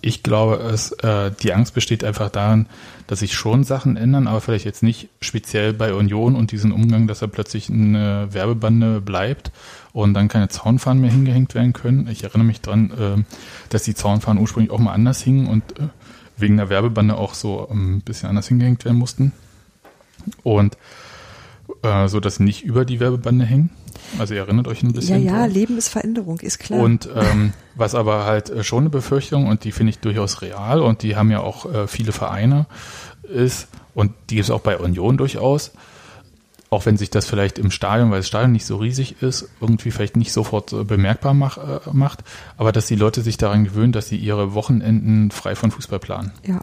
[0.00, 2.66] ich glaube, ist, äh, die Angst besteht einfach darin,
[3.06, 7.06] dass sich schon Sachen ändern, aber vielleicht jetzt nicht speziell bei Union und diesen Umgang,
[7.06, 9.50] dass da plötzlich eine Werbebande bleibt
[9.94, 12.08] und dann keine Zaunfahnen mehr hingehängt werden können.
[12.08, 13.22] Ich erinnere mich dran, äh,
[13.70, 15.84] dass die Zaunfahnen ursprünglich auch mal anders hingen und äh,
[16.36, 19.32] wegen der Werbebande auch so ähm, ein bisschen anders hingehängt werden mussten.
[20.42, 20.76] Und
[21.82, 23.70] äh, so, dass sie nicht über die Werbebande hängen.
[24.18, 25.24] Also ihr erinnert euch ein Ja, bisschen.
[25.24, 25.54] ja, drauf.
[25.54, 26.80] Leben ist Veränderung, ist klar.
[26.80, 30.82] Und ähm, was aber halt äh, schon eine Befürchtung und die finde ich durchaus real
[30.82, 32.66] und die haben ja auch äh, viele Vereine
[33.22, 35.70] ist und die gibt es auch bei Union durchaus,
[36.70, 39.90] auch wenn sich das vielleicht im Stadion, weil das Stadion nicht so riesig ist, irgendwie
[39.90, 42.24] vielleicht nicht sofort äh, bemerkbar mach, äh, macht,
[42.56, 46.32] aber dass die Leute sich daran gewöhnen, dass sie ihre Wochenenden frei von Fußball planen.
[46.46, 46.60] ja.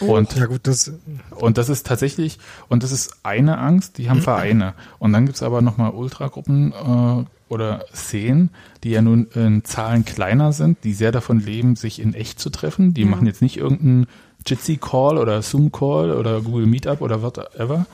[0.00, 0.92] Und Ja gut, das
[1.30, 2.38] und das ist tatsächlich,
[2.68, 4.74] und das ist eine Angst, die haben Vereine.
[4.98, 8.50] Und dann gibt's aber nochmal Ultragruppen äh, oder Szenen,
[8.84, 12.50] die ja nun in Zahlen kleiner sind, die sehr davon leben, sich in echt zu
[12.50, 12.92] treffen.
[12.92, 14.06] Die machen jetzt nicht irgendeinen
[14.46, 17.86] Jitsi-Call oder Zoom-Call oder Google Meetup oder whatever,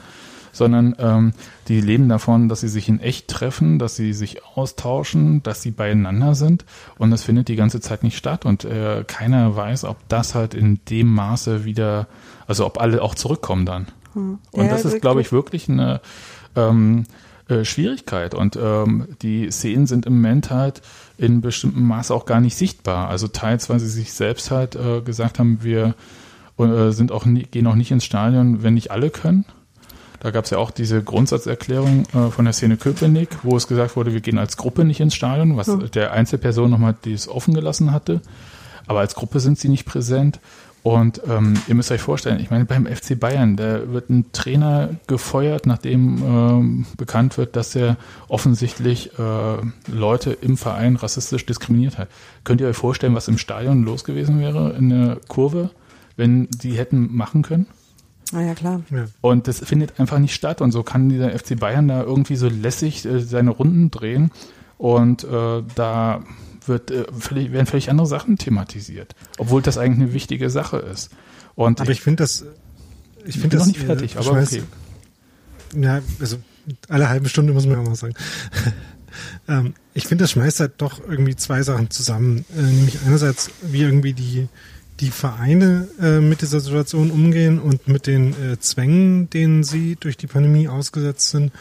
[0.53, 1.33] sondern ähm,
[1.69, 5.71] die leben davon, dass sie sich in echt treffen, dass sie sich austauschen, dass sie
[5.71, 6.65] beieinander sind
[6.99, 10.55] und das findet die ganze Zeit nicht statt und äh, keiner weiß, ob das halt
[10.55, 12.07] in dem Maße wieder,
[12.47, 13.87] also ob alle auch zurückkommen dann.
[14.51, 16.01] Und Ja, das ist, glaube ich, wirklich eine
[16.55, 17.05] ähm,
[17.49, 20.83] äh, Schwierigkeit und ähm, die Szenen sind im Moment halt
[21.19, 23.09] in bestimmtem Maße auch gar nicht sichtbar.
[23.09, 25.95] Also teils, weil sie sich selbst halt äh, gesagt haben, wir
[26.59, 29.45] äh, sind auch nie, gehen auch nicht ins Stadion, wenn nicht alle können.
[30.23, 33.97] Da gab es ja auch diese Grundsatzerklärung äh, von der Szene Köpenick, wo es gesagt
[33.97, 37.91] wurde, wir gehen als Gruppe nicht ins Stadion, was der Einzelperson nochmal dies offen gelassen
[37.91, 38.21] hatte.
[38.87, 40.39] Aber als Gruppe sind sie nicht präsent.
[40.85, 44.91] Und ähm, ihr müsst euch vorstellen, ich meine, beim FC Bayern, da wird ein Trainer
[45.09, 47.97] gefeuert, nachdem ähm, bekannt wird, dass er
[48.29, 49.57] offensichtlich äh,
[49.93, 52.09] Leute im Verein rassistisch diskriminiert hat.
[52.45, 55.71] Könnt ihr euch vorstellen, was im Stadion los gewesen wäre in der Kurve,
[56.17, 57.67] wenn die hätten machen können?
[58.33, 58.83] Naja, klar.
[58.91, 59.05] ja.
[59.21, 60.61] Und das findet einfach nicht statt.
[60.61, 64.31] Und so kann dieser FC Bayern da irgendwie so lässig äh, seine Runden drehen.
[64.79, 66.23] Und äh, da
[66.67, 71.11] wird, äh, völlig, werden völlig andere Sachen thematisiert, obwohl das eigentlich eine wichtige Sache ist.
[71.55, 72.45] Und Aber ich finde das,
[73.25, 74.63] ich ich finde das noch nicht fertig, äh, aber schmeißt- okay.
[75.81, 76.39] Ja, also
[76.89, 78.15] alle halbe Stunde muss man auch mal sagen.
[79.49, 82.45] ähm, ich finde, das schmeißt halt doch irgendwie zwei Sachen zusammen.
[82.57, 84.49] Äh, nämlich einerseits, wie irgendwie die,
[85.01, 90.17] die Vereine äh, mit dieser Situation umgehen und mit den äh, Zwängen, denen sie durch
[90.17, 91.53] die Pandemie ausgesetzt sind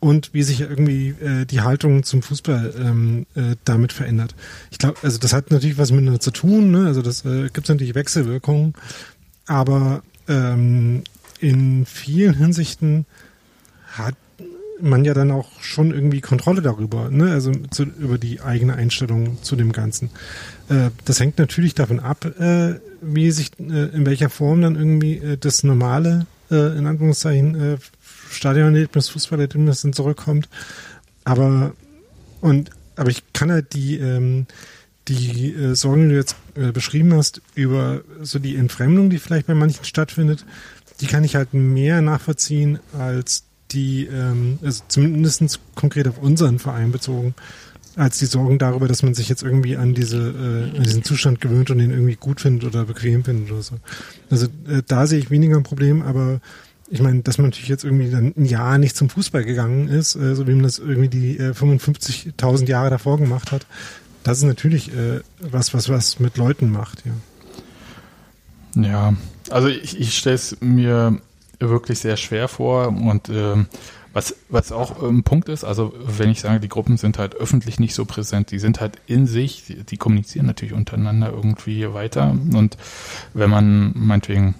[0.00, 4.34] und wie sich irgendwie äh, die Haltung zum Fußball ähm, äh, damit verändert.
[4.72, 6.86] Ich glaube, also das hat natürlich was miteinander zu tun, ne?
[6.86, 8.74] also das äh, gibt natürlich Wechselwirkungen,
[9.46, 11.04] aber ähm,
[11.38, 13.06] in vielen Hinsichten
[13.92, 14.16] hat
[14.80, 17.30] man ja dann auch schon irgendwie Kontrolle darüber, ne?
[17.30, 20.10] also zu, über die eigene Einstellung zu dem Ganzen.
[20.72, 25.36] Äh, das hängt natürlich davon ab, äh, wie sich, äh, in welcher Form dann irgendwie
[25.38, 27.78] das normale, in Anführungszeichen,
[28.30, 30.50] Stadionerlebnis, Fußballerlebnis dann zurückkommt.
[31.24, 31.72] Aber,
[32.42, 34.46] und, aber ich kann halt die, ähm,
[35.08, 39.46] die äh, Sorgen, die du jetzt äh, beschrieben hast, über so die Entfremdung, die vielleicht
[39.46, 40.44] bei manchen stattfindet,
[41.00, 46.92] die kann ich halt mehr nachvollziehen als die, ähm, also zumindest konkret auf unseren Verein
[46.92, 47.34] bezogen,
[47.96, 51.40] als die Sorgen darüber, dass man sich jetzt irgendwie an diese, äh, an diesen Zustand
[51.40, 53.76] gewöhnt und den irgendwie gut findet oder bequem findet oder so.
[54.30, 56.40] Also äh, da sehe ich weniger ein Problem, aber
[56.88, 60.14] ich meine, dass man natürlich jetzt irgendwie dann ein Jahr nicht zum Fußball gegangen ist,
[60.14, 63.66] äh, so wie man das irgendwie die äh, 55.000 Jahre davor gemacht hat,
[64.24, 67.12] das ist natürlich äh, was, was was mit Leuten macht, ja.
[68.74, 69.14] Ja,
[69.50, 71.20] also ich, ich stelle es mir
[71.58, 73.66] wirklich sehr schwer vor und ähm,
[74.12, 77.80] was, was auch ein Punkt ist, also wenn ich sage, die Gruppen sind halt öffentlich
[77.80, 82.30] nicht so präsent, die sind halt in sich, die, die kommunizieren natürlich untereinander irgendwie weiter
[82.30, 82.76] und
[83.34, 84.54] wenn man meinetwegen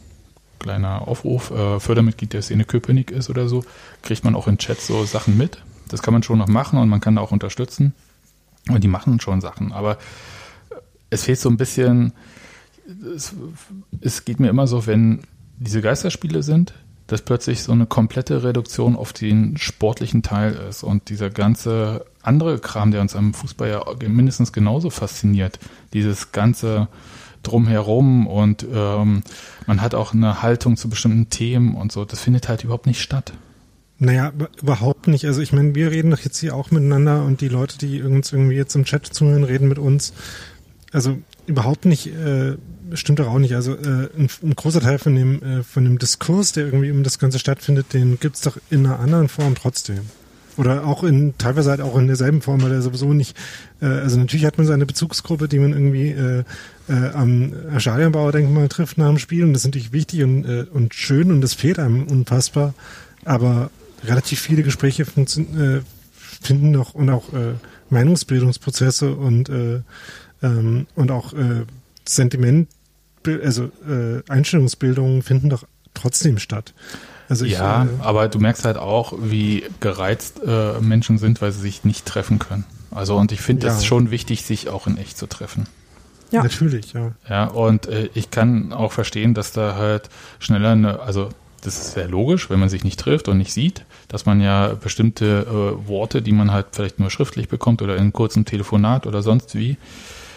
[0.63, 3.65] kleiner Aufruf, äh, Fördermitglied der Szene Köpenick ist oder so,
[4.03, 5.59] kriegt man auch in Chats so Sachen mit.
[5.89, 7.93] Das kann man schon noch machen und man kann da auch unterstützen.
[8.69, 9.99] Und die machen schon Sachen, aber
[11.11, 12.13] es fehlt so ein bisschen,
[13.15, 13.35] es,
[14.01, 15.23] es geht mir immer so, wenn
[15.59, 16.73] diese Geisterspiele sind,
[17.07, 22.59] dass plötzlich so eine komplette Reduktion auf den sportlichen Teil ist und dieser ganze andere
[22.59, 25.59] Kram, der uns am Fußball ja mindestens genauso fasziniert,
[25.93, 26.89] dieses ganze
[27.43, 29.23] drumherum und ähm,
[29.67, 33.01] man hat auch eine Haltung zu bestimmten Themen und so, das findet halt überhaupt nicht
[33.03, 33.33] statt.
[33.99, 35.27] Naja, über- überhaupt nicht.
[35.27, 38.33] Also ich meine, wir reden doch jetzt hier auch miteinander und die Leute, die uns
[38.33, 40.13] irgendwie jetzt im Chat zuhören, reden mit uns.
[40.93, 42.57] Also überhaupt nicht, äh,
[42.95, 43.55] stimmt doch auch nicht.
[43.55, 47.03] Also äh, ein, ein großer Teil von dem, äh, von dem Diskurs, der irgendwie um
[47.03, 50.01] das Ganze stattfindet, den gibt's doch in einer anderen Form trotzdem.
[50.59, 53.37] Oder auch in, teilweise halt auch in derselben Form, weil er sowieso nicht,
[53.81, 56.45] äh, also natürlich hat man seine Bezugsgruppe, die man irgendwie äh,
[56.89, 60.95] äh, am Stadionbauerdenkmal trifft nach dem Spiel und das ist natürlich wichtig und, äh, und
[60.95, 62.75] schön und das fehlt einem unfassbar.
[63.25, 63.71] Aber
[64.05, 65.81] relativ viele Gespräche äh,
[66.21, 67.55] finden noch und auch äh,
[67.89, 69.81] Meinungsbildungsprozesse und äh,
[70.43, 71.65] ähm, und auch äh,
[72.07, 72.69] Sentiment,
[73.43, 76.75] also äh, Einstellungsbildungen finden doch trotzdem statt.
[77.29, 81.53] Also ich, ja, äh, aber du merkst halt auch, wie gereizt äh, Menschen sind, weil
[81.53, 82.65] sie sich nicht treffen können.
[82.91, 83.87] Also und ich finde es Ja.
[83.87, 85.67] schon wichtig, sich auch in echt zu treffen.
[86.31, 86.43] Ja.
[86.43, 87.13] natürlich, ja.
[87.29, 90.09] Ja, und äh, ich kann auch verstehen, dass da halt
[90.39, 91.29] schneller eine, also
[91.61, 94.69] das ist sehr logisch, wenn man sich nicht trifft und nicht sieht, dass man ja
[94.75, 99.07] bestimmte äh, Worte, die man halt vielleicht nur schriftlich bekommt oder in einem kurzen Telefonat
[99.07, 99.77] oder sonst wie,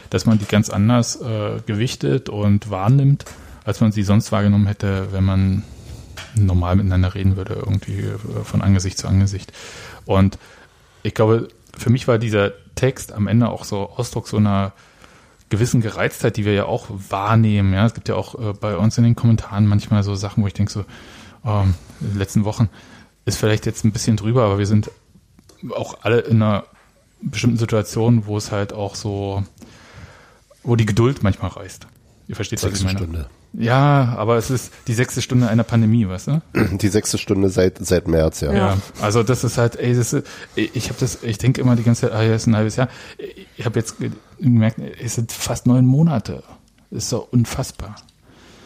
[0.09, 3.25] dass man die ganz anders äh, gewichtet und wahrnimmt,
[3.63, 5.63] als man sie sonst wahrgenommen hätte, wenn man
[6.35, 9.51] normal miteinander reden würde, irgendwie äh, von Angesicht zu Angesicht.
[10.05, 10.37] Und
[11.03, 14.73] ich glaube, für mich war dieser Text am Ende auch so Ausdruck so einer
[15.49, 17.73] gewissen Gereiztheit, die wir ja auch wahrnehmen.
[17.73, 20.47] Ja, es gibt ja auch äh, bei uns in den Kommentaren manchmal so Sachen, wo
[20.47, 20.85] ich denke so,
[21.45, 22.69] ähm, in den letzten Wochen
[23.25, 24.91] ist vielleicht jetzt ein bisschen drüber, aber wir sind
[25.71, 26.65] auch alle in einer
[27.21, 29.43] bestimmten Situation, wo es halt auch so,
[30.65, 31.87] wo die Geduld manchmal reißt.
[32.27, 32.97] Ihr versteht, was ich Sechste meine.
[32.97, 33.29] Stunde.
[33.53, 36.41] Ja, aber es ist die sechste Stunde einer Pandemie, weißt du?
[36.77, 38.51] Die sechste Stunde seit, seit März, ja.
[38.53, 41.83] Ja, also das ist halt, ey, das ist, ich habe das, ich denke immer die
[41.83, 42.89] ganze Zeit, ah, ja, ist ein halbes Jahr.
[43.57, 44.11] Ich habe jetzt ge-
[44.41, 46.43] gemerkt, es sind fast neun Monate.
[46.91, 47.95] Das ist so unfassbar.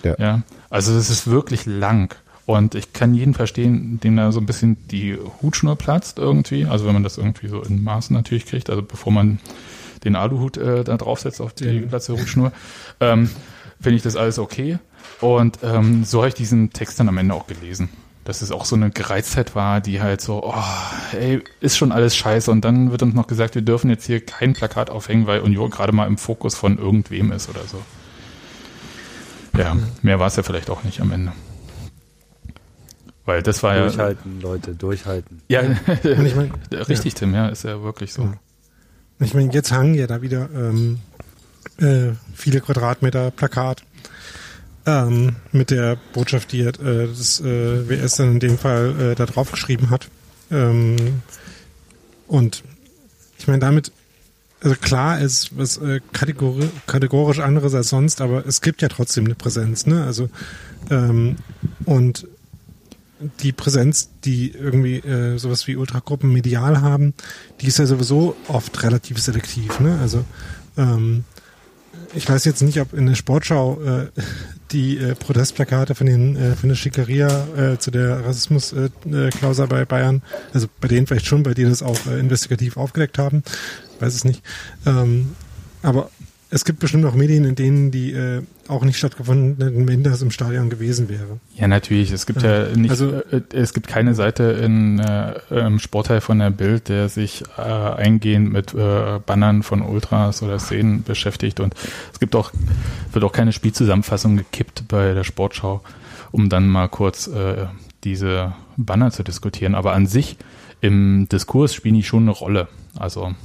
[0.04, 0.16] Ja.
[0.18, 2.16] ja, also das ist wirklich lang.
[2.48, 6.66] Und ich kann jeden verstehen, dem da so ein bisschen die Hutschnur platzt irgendwie.
[6.66, 9.40] Also wenn man das irgendwie so in Maßen natürlich kriegt, also bevor man
[10.04, 12.52] den Aluhut äh, da draufsetzt auf die Hutschnur,
[13.00, 13.30] ähm,
[13.80, 14.80] finde ich das alles okay.
[15.22, 17.90] Und ähm, so habe ich diesen Text dann am Ende auch gelesen.
[18.26, 20.54] Dass es auch so eine Gereiztheit war, die halt so, oh,
[21.18, 22.52] ey, ist schon alles scheiße.
[22.52, 25.70] Und dann wird uns noch gesagt, wir dürfen jetzt hier kein Plakat aufhängen, weil Union
[25.70, 27.82] gerade mal im Fokus von irgendwem ist oder so.
[29.58, 31.32] Ja, mehr war es ja vielleicht auch nicht am Ende.
[33.26, 33.84] Weil das war ja.
[33.84, 35.42] Durchhalten, Leute, durchhalten.
[35.50, 35.62] Ja,
[36.04, 36.52] ich meine,
[36.88, 38.24] richtig, Tim, ja, ist ja wirklich so.
[38.24, 38.34] Ja.
[39.20, 41.00] Ich meine, jetzt hangen ja da wieder ähm,
[41.78, 43.84] äh, viele Quadratmeter Plakat
[44.86, 49.26] ähm, mit der Botschaft, die äh, das äh, WS dann in dem Fall äh, da
[49.26, 50.08] drauf geschrieben hat.
[50.52, 51.22] Ähm,
[52.28, 52.64] und
[53.38, 53.91] ich meine, damit,
[54.62, 59.26] also klar ist was äh, kategori kategorisch anderes als sonst, aber es gibt ja trotzdem
[59.26, 60.04] eine Präsenz, ne?
[60.04, 60.30] Also
[60.90, 61.38] ähm,
[61.86, 62.28] und
[63.41, 67.14] die Präsenz, die irgendwie äh, sowas wie Ultragruppen medial haben,
[67.62, 69.80] die ist ja sowieso oft relativ selektiv.
[69.80, 69.98] Ne?
[70.02, 70.24] Also
[70.78, 71.26] ähm,
[72.14, 74.08] ich weiß jetzt nicht, ob in der Sportschau äh,
[74.72, 79.86] die äh, Protestplakate von den äh, von der Schickeria äh, zu der Rassismusklausel äh, bei
[79.86, 80.22] Bayern,
[80.54, 83.44] also bei denen vielleicht schon, bei denen das auch äh, investigativ aufgedeckt haben,
[84.00, 84.44] weiß es nicht.
[84.86, 85.36] Ähm,
[85.82, 86.10] aber
[86.52, 90.24] es gibt bestimmt auch Medien, in denen die äh, auch nicht stattgefunden hätten, wenn das
[90.24, 91.40] im Stadion gewesen wäre.
[91.56, 92.12] Ja, natürlich.
[92.12, 96.22] Es gibt ja, ja nicht, also, äh, es gibt keine Seite in, äh, im Sportteil
[96.22, 101.60] von der Bild, der sich äh, eingehend mit äh, Bannern von Ultras oder Szenen beschäftigt.
[101.60, 101.76] Und
[102.14, 102.52] es gibt auch,
[103.12, 105.82] wird auch keine Spielzusammenfassung gekippt bei der Sportschau,
[106.32, 107.68] um dann mal kurz äh,
[108.04, 109.76] diese Banner zu diskutieren.
[109.76, 110.38] Aber an sich
[110.82, 112.68] im Diskurs spielen die schon eine Rolle.
[112.98, 113.36] Also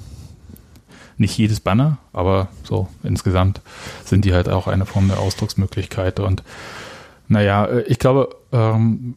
[1.17, 3.61] nicht jedes Banner, aber so insgesamt
[4.05, 6.21] sind die halt auch eine Form der Ausdrucksmöglichkeit.
[6.21, 6.43] Und
[7.29, 9.15] naja, äh, ich glaube, ähm,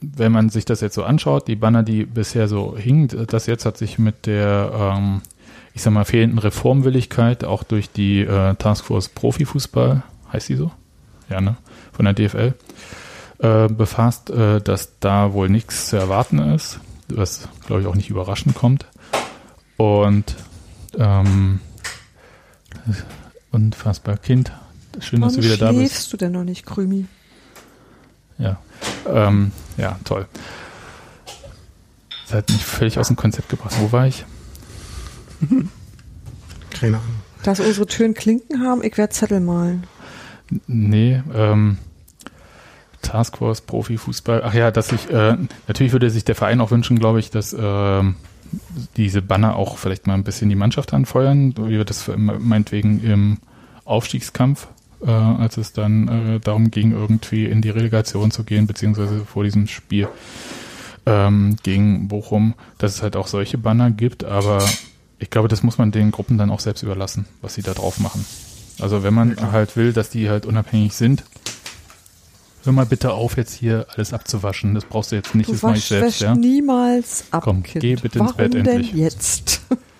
[0.00, 3.64] wenn man sich das jetzt so anschaut, die Banner, die bisher so hingen, das jetzt
[3.64, 5.22] hat sich mit der, ähm,
[5.72, 10.02] ich sag mal, fehlenden Reformwilligkeit auch durch die äh, Taskforce Profifußball,
[10.32, 10.70] heißt die so?
[11.30, 11.56] Ja, ne?
[11.92, 12.54] Von der DFL,
[13.38, 18.10] äh, befasst, äh, dass da wohl nichts zu erwarten ist, was, glaube ich, auch nicht
[18.10, 18.86] überraschend kommt.
[19.76, 20.36] Und
[20.98, 21.60] ähm,
[23.50, 24.16] unfassbar.
[24.16, 24.52] Kind,
[25.00, 25.78] schön, Warum dass du wieder da bist.
[25.92, 27.06] schläfst du denn noch nicht, Krümi?
[28.38, 28.58] Ja,
[29.08, 30.26] ähm, ja, toll.
[32.24, 33.74] Das hat mich völlig aus dem Konzept gebracht.
[33.78, 34.24] Wo war ich?
[36.70, 37.22] Keine Ahnung.
[37.42, 39.84] Dass unsere Türen Klinken haben, ich werde Zettel malen.
[40.66, 41.78] Nee, ähm,
[43.02, 44.42] Taskforce, Profifußball.
[44.44, 45.36] Ach ja, dass ich, äh,
[45.68, 48.16] natürlich würde sich der Verein auch wünschen, glaube ich, dass ähm,
[48.96, 53.38] diese Banner auch vielleicht mal ein bisschen die Mannschaft anfeuern, wie wir das meinetwegen im
[53.84, 54.68] Aufstiegskampf,
[55.04, 59.44] äh, als es dann äh, darum ging, irgendwie in die Relegation zu gehen, beziehungsweise vor
[59.44, 60.08] diesem Spiel
[61.06, 64.64] ähm, gegen Bochum, dass es halt auch solche Banner gibt, aber
[65.18, 68.00] ich glaube, das muss man den Gruppen dann auch selbst überlassen, was sie da drauf
[68.00, 68.24] machen.
[68.80, 71.24] Also wenn man halt will, dass die halt unabhängig sind,
[72.64, 74.74] hör mal bitte auf, jetzt hier alles abzuwaschen.
[74.74, 76.34] Das brauchst du jetzt nicht, Du das mache ich selbst, ja.
[76.34, 77.82] niemals ab, Komm, Kind.
[77.82, 78.92] geh bitte ins Warum Bett denn endlich.
[78.92, 79.60] jetzt?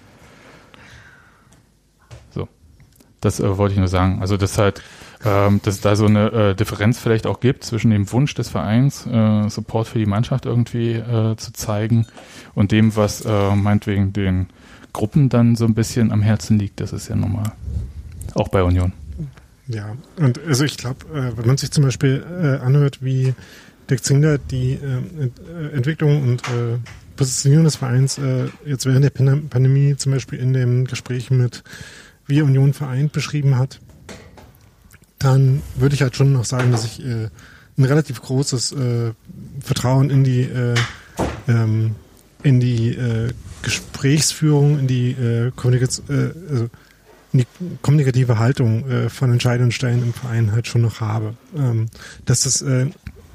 [3.25, 4.19] Das äh, wollte ich nur sagen.
[4.21, 4.83] Also dass halt,
[5.25, 8.51] ähm, dass es da so eine äh, Differenz vielleicht auch gibt zwischen dem Wunsch des
[8.51, 12.07] Vereins, äh, Support für die Mannschaft irgendwie äh, zu zeigen
[12.55, 14.49] und dem, was äh, meinetwegen den
[14.93, 16.81] Gruppen dann so ein bisschen am Herzen liegt.
[16.81, 17.53] Das ist ja normal.
[18.35, 18.93] Auch bei Union.
[19.67, 23.35] Ja, und also ich glaube, äh, wenn man sich zum Beispiel äh, anhört, wie
[23.89, 26.79] Dirk Zingler die äh, äh, Entwicklung und äh,
[27.17, 31.63] Positionierung des Vereins äh, jetzt während der Pan Pandemie zum Beispiel in dem Gespräch mit
[32.27, 33.81] wie Union vereint beschrieben hat,
[35.19, 37.29] dann würde ich halt schon noch sagen, dass ich äh,
[37.77, 39.13] ein relativ großes äh,
[39.61, 40.75] Vertrauen in die äh,
[41.49, 41.95] ähm,
[42.43, 43.31] in die äh,
[43.63, 46.71] Gesprächsführung, in die äh, Kommunikation, äh, also
[47.39, 47.47] die
[47.83, 51.35] kommunikative Haltung äh, von entscheidenden Stellen im Verein halt schon noch habe.
[51.57, 51.87] Ähm,
[52.25, 52.87] dass das, äh,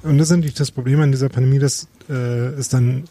[0.03, 3.03] und das ist natürlich das Problem an dieser Pandemie, dass äh, es dann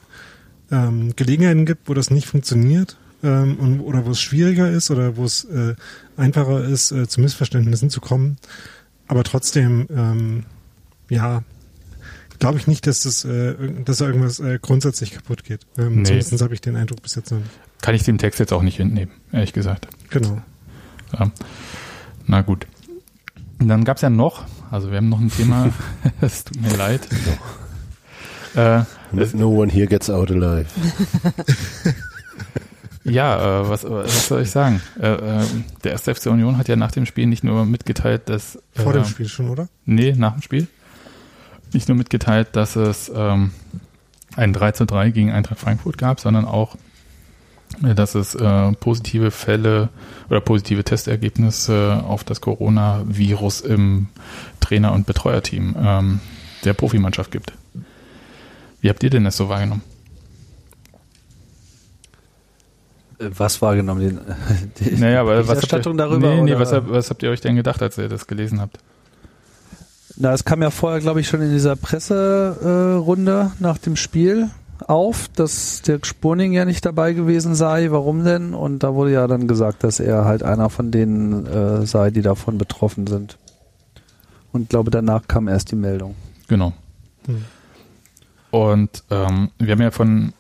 [0.71, 5.17] ähm, Gelegenheiten gibt, wo das nicht funktioniert ähm, und, oder wo es schwieriger ist oder
[5.17, 5.75] wo es äh,
[6.17, 8.37] einfacher ist, äh, zu Missverständnissen zu kommen.
[9.07, 10.45] Aber trotzdem, ähm,
[11.09, 11.43] ja,
[12.39, 13.55] glaube ich nicht, dass das, äh,
[13.85, 15.61] dass da irgendwas äh, grundsätzlich kaputt geht.
[15.77, 16.05] Ähm, Nee.
[16.05, 17.51] Zumindest habe ich den Eindruck bis jetzt noch nicht.
[17.81, 19.89] Kann ich dem Text jetzt auch nicht entnehmen, ehrlich gesagt.
[20.11, 20.43] Genau.
[21.17, 21.31] Ja.
[22.27, 22.67] Na gut.
[23.61, 25.71] Und dann gab's ja noch, also wir haben noch ein Thema,
[26.21, 27.09] es tut mir leid.
[28.55, 28.83] Äh,
[29.33, 30.67] No, one here gets out alive.
[33.05, 34.83] Ja, äh, was, was soll ich sagen?
[35.01, 35.45] Äh, äh,
[35.85, 38.99] der erste FC Union hat ja nach dem Spiel nicht nur mitgeteilt, dass Vor äh,
[38.99, 39.69] dem Spiel schon, oder?
[39.87, 40.67] Nee, nach dem Spiel.
[41.73, 43.53] Nicht nur mitgeteilt, dass es ähm,
[44.37, 46.79] ein 3 zu 3 gegen Eintracht Frankfurt gab, sondern auch, äh,
[47.83, 49.89] dass es äh, positive Fälle
[50.31, 54.09] oder positive Testergebnisse auf das Coronavirus im
[54.61, 56.21] Trainer- und Betreuerteam ähm,
[56.65, 57.53] der Profimannschaft gibt.
[58.81, 59.83] Wie habt ihr denn das so wahrgenommen?
[63.19, 64.01] Was wahrgenommen?
[64.01, 64.21] Den,
[64.81, 66.35] die Naja, aber was habt ihr, darüber?
[66.37, 68.79] nee, nee, was, habt- was habt ihr euch denn gedacht, als ihr das gelesen habt?
[70.17, 74.51] Na, es kam ja vorher, glaube ich, schon in dieser Presserunde äh, nach dem Spiel
[74.87, 77.91] auf, dass der Spurning ja nicht dabei gewesen sei.
[77.91, 78.55] Warum denn?
[78.55, 82.23] Und da wurde ja dann gesagt, dass er halt einer von denen äh, sei, die
[82.23, 83.39] davon betroffen sind.
[84.53, 86.15] Und ich glaube, danach kam erst die Meldung.
[86.49, 86.73] Genau.
[87.27, 87.45] Hm.
[88.51, 90.33] Und ähm, wir haben ja von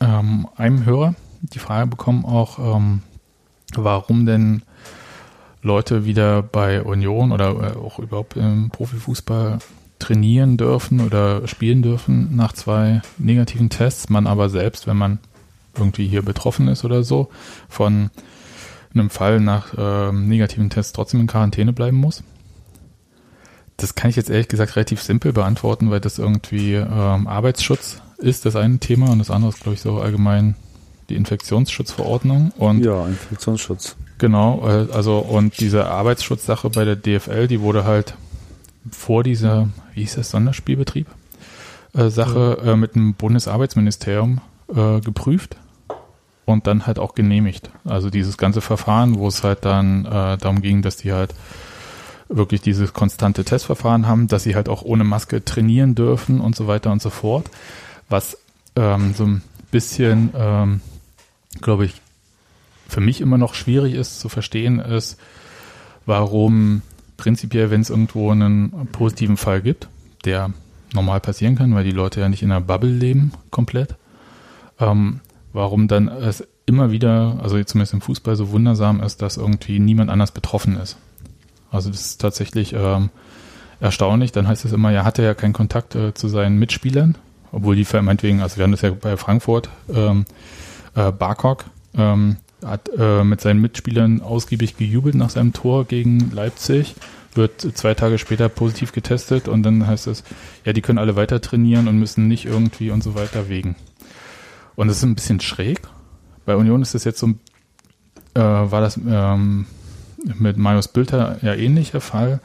[0.00, 3.00] ähm, einem Hörer die Frage bekommen, auch ähm,
[3.74, 4.62] warum denn
[5.62, 9.58] Leute wieder bei Union oder äh, auch überhaupt im Profifußball
[10.04, 15.18] trainieren dürfen oder spielen dürfen nach zwei negativen Tests, man aber selbst, wenn man
[15.76, 17.30] irgendwie hier betroffen ist oder so,
[17.68, 18.10] von
[18.92, 22.22] einem Fall nach ähm, negativen Tests trotzdem in Quarantäne bleiben muss.
[23.76, 28.44] Das kann ich jetzt ehrlich gesagt relativ simpel beantworten, weil das irgendwie ähm, Arbeitsschutz ist,
[28.44, 30.54] das eine Thema, und das andere ist, glaube ich, so allgemein
[31.08, 32.52] die Infektionsschutzverordnung.
[32.56, 33.96] Und ja, Infektionsschutz.
[34.18, 38.14] Genau, äh, also und diese Arbeitsschutzsache bei der DFL, die wurde halt
[38.90, 41.06] vor dieser, wie hieß das, Sonderspielbetrieb
[41.94, 44.40] äh, Sache äh, mit dem Bundesarbeitsministerium
[44.74, 45.56] äh, geprüft
[46.44, 47.70] und dann halt auch genehmigt.
[47.84, 51.34] Also dieses ganze Verfahren, wo es halt dann äh, darum ging, dass die halt
[52.28, 56.66] wirklich dieses konstante Testverfahren haben, dass sie halt auch ohne Maske trainieren dürfen und so
[56.66, 57.50] weiter und so fort.
[58.08, 58.38] Was
[58.76, 60.80] ähm, so ein bisschen, ähm,
[61.60, 62.00] glaube ich,
[62.88, 65.18] für mich immer noch schwierig ist zu verstehen, ist,
[66.06, 66.82] warum
[67.16, 69.88] prinzipiell, wenn es irgendwo einen positiven Fall gibt,
[70.24, 70.50] der
[70.92, 73.96] normal passieren kann, weil die Leute ja nicht in einer Bubble leben komplett,
[74.80, 75.20] ähm,
[75.52, 80.10] warum dann es immer wieder, also zumindest im Fußball so wundersam ist, dass irgendwie niemand
[80.10, 80.96] anders betroffen ist.
[81.70, 83.10] Also das ist tatsächlich ähm,
[83.80, 84.32] erstaunlich.
[84.32, 87.16] Dann heißt es immer, ja, hatte ja keinen Kontakt äh, zu seinen Mitspielern,
[87.52, 90.24] obwohl die meinetwegen, also wir haben das ja bei Frankfurt, ähm,
[90.94, 91.64] äh, Barkok,
[91.96, 96.94] ähm, hat äh, mit seinen Mitspielern ausgiebig gejubelt nach seinem Tor gegen Leipzig,
[97.34, 100.24] wird zwei Tage später positiv getestet und dann heißt es,
[100.64, 103.76] ja, die können alle weiter trainieren und müssen nicht irgendwie und so weiter wegen.
[104.76, 105.80] Und das ist ein bisschen schräg.
[106.46, 107.28] Bei Union ist das jetzt so,
[108.34, 109.66] äh, war das ähm,
[110.38, 112.40] mit Marius Bülter ja ähnlich der Fall.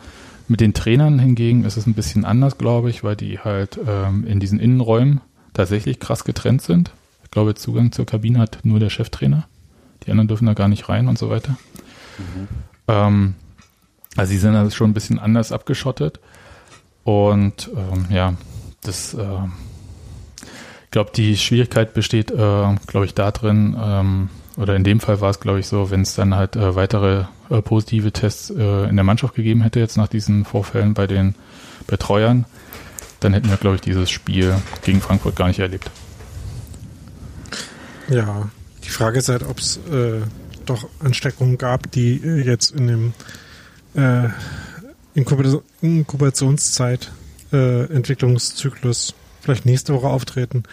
[0.48, 4.26] Mit den Trainern hingegen ist es ein bisschen anders, glaube ich, weil die halt ähm,
[4.26, 5.22] in diesen Innenräumen
[5.54, 6.92] tatsächlich krass getrennt sind.
[7.24, 9.48] Ich glaube, Zugang zur Kabine hat nur der Cheftrainer.
[10.06, 11.58] Die anderen dürfen da gar nicht rein und so weiter.
[12.88, 13.36] Ähm,
[14.16, 16.20] also sie sind also schon ein bisschen anders abgeschottet.
[17.04, 18.34] Und ähm, ja,
[18.82, 19.46] das, äh,
[20.84, 22.36] ich glaube, die Schwierigkeit besteht, äh,
[22.88, 26.16] glaube ich, darin, ähm, oder in dem Fall war es, glaube ich, so, wenn es
[26.16, 30.08] dann halt äh, weitere äh, positive Tests äh, in der Mannschaft gegeben hätte, jetzt nach
[30.08, 31.36] diesen Vorfällen bei den
[31.88, 32.46] Betreuern,
[33.22, 35.90] dann hätten wir, glaube ich, dieses Spiel gegen Frankfurt gar nicht erlebt.
[38.10, 38.50] Ja,
[38.90, 40.22] die Frage ist halt, ob es äh,
[40.66, 43.14] doch Ansteckungen gab, die äh, jetzt in dem
[43.94, 44.30] äh,
[45.16, 47.12] Inkubation- Inkubationszeit,
[47.54, 50.64] äh, Entwicklungszyklus vielleicht nächste Woche auftreten.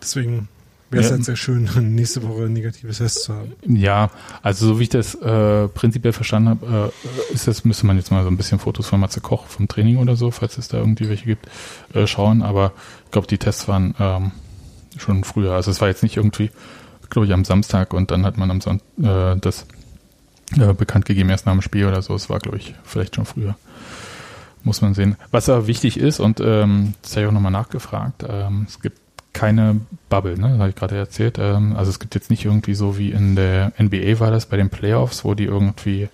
[0.00, 0.48] Deswegen
[0.90, 1.16] wäre es Ja.
[1.16, 3.52] halt sehr schön, nächste Woche ein negatives Test zu haben.
[3.66, 4.10] Ja,
[4.42, 6.92] also so wie ich das äh, prinzipiell verstanden habe,
[7.30, 9.68] äh, ist das, müsste man jetzt mal so ein bisschen Fotos von Matze Koch vom
[9.68, 11.46] Training oder so, falls es da irgendwie welche gibt,
[11.92, 12.40] äh, schauen.
[12.40, 12.72] Aber
[13.04, 14.32] ich glaube, die Tests waren ähm,
[14.96, 15.52] schon früher.
[15.52, 16.50] Also es war jetzt nicht irgendwie,
[17.10, 19.66] glaube ich, am Samstag und dann hat man am Sonntag äh, das
[20.58, 22.14] äh, bekannt gegeben erst nach dem Spiel oder so.
[22.14, 23.56] Es war, glaube ich, vielleicht schon früher.
[24.64, 25.16] Muss man sehen.
[25.30, 28.98] Was aber wichtig ist, und ähm, das habe ich auch nochmal nachgefragt, ähm, es gibt
[29.32, 30.48] keine Bubble, ne?
[30.50, 31.38] Das habe ich gerade erzählt.
[31.38, 34.56] Ähm, also es gibt jetzt nicht irgendwie so wie in der NBA war das bei
[34.56, 36.08] den Playoffs, wo die irgendwie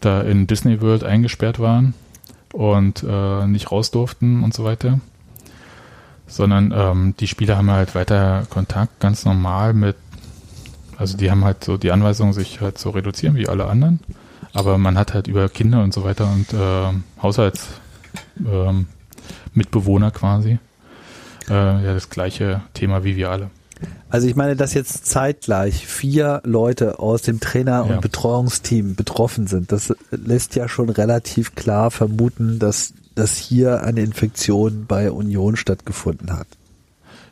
[0.00, 1.94] da in Disney World eingesperrt waren
[2.52, 4.98] und äh, nicht raus durften und so weiter.
[6.26, 9.96] Sondern ähm, die Spieler haben halt weiter Kontakt, ganz normal mit,
[10.96, 14.00] also die haben halt so die Anweisung, sich halt zu reduzieren wie alle anderen.
[14.54, 17.68] Aber man hat halt über Kinder und so weiter und äh, Haushalts
[18.46, 18.86] ähm,
[19.54, 20.58] Mitbewohner quasi
[21.48, 21.52] äh,
[21.84, 23.50] ja das gleiche Thema wie wir alle.
[24.10, 27.94] Also ich meine, dass jetzt zeitgleich vier Leute aus dem Trainer- Ja.
[27.94, 34.00] und Betreuungsteam betroffen sind, das lässt ja schon relativ klar vermuten, dass, dass hier eine
[34.00, 36.46] Infektion bei Union stattgefunden hat.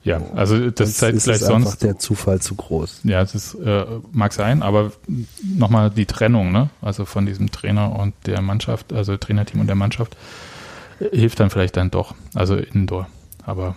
[0.02, 1.82] Ja, also das Sonst zeigt ist gleich es einfach sonst.
[1.82, 3.00] der Zufall zu groß.
[3.04, 4.92] Ja, es ist, äh, mag sein, aber
[5.42, 6.70] nochmal die Trennung, ne?
[6.80, 10.16] Also von diesem Trainer und der Mannschaft, also Trainerteam und der Mannschaft,
[11.00, 12.14] äh, hilft dann vielleicht dann doch.
[12.34, 13.08] Also indoor.
[13.44, 13.74] Aber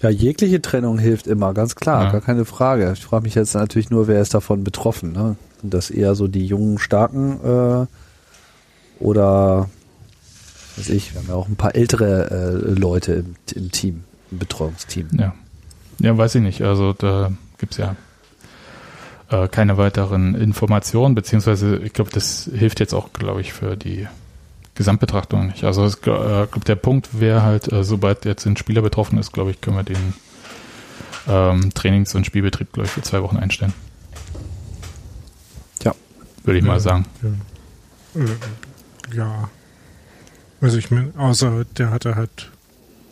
[0.00, 2.10] Ja, jegliche Trennung hilft immer, ganz klar, Ja.
[2.12, 2.92] gar keine Frage.
[2.94, 5.36] Ich frage mich jetzt natürlich nur, wer ist davon betroffen, ne?
[5.60, 7.86] Sind das eher so die jungen, starken äh,
[9.02, 9.68] oder
[10.76, 14.38] weiß ich, wir haben ja auch ein paar ältere äh, Leute im, im Team, im
[14.38, 15.08] Betreuungsteam.
[15.18, 15.34] ja.
[16.00, 16.62] Ja, weiß ich nicht.
[16.62, 17.94] Also da gibt's ja
[19.30, 24.08] äh, keine weiteren Informationen, beziehungsweise ich glaube, das hilft jetzt auch, glaube ich, für die
[24.74, 25.64] Gesamtbetrachtung nicht.
[25.64, 29.52] Also ich glaube, der Punkt wäre halt, äh, sobald jetzt ein Spieler betroffen ist, glaube
[29.52, 30.14] ich, können wir den
[31.28, 33.72] ähm, Trainings- und Spielbetrieb, glaube ich, für zwei Wochen einstellen.
[35.84, 35.94] Ja.
[36.42, 37.06] Würde ich mal sagen.
[38.14, 38.20] Ja.
[38.20, 39.48] Äh, ja.
[40.64, 42.50] Also ich meine, außer der hatte halt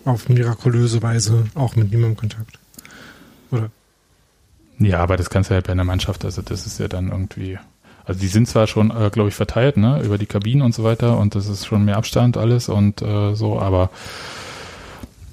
[0.06, 2.58] auf mirakulöse Weise auch mit niemandem Kontakt.
[3.50, 3.68] Oder?
[4.78, 7.58] Ja, aber das kannst du halt bei einer Mannschaft, also das ist ja dann irgendwie,
[8.06, 10.82] also die sind zwar schon, äh, glaube ich, verteilt, ne, über die Kabinen und so
[10.82, 13.90] weiter und das ist schon mehr Abstand alles und äh, so, aber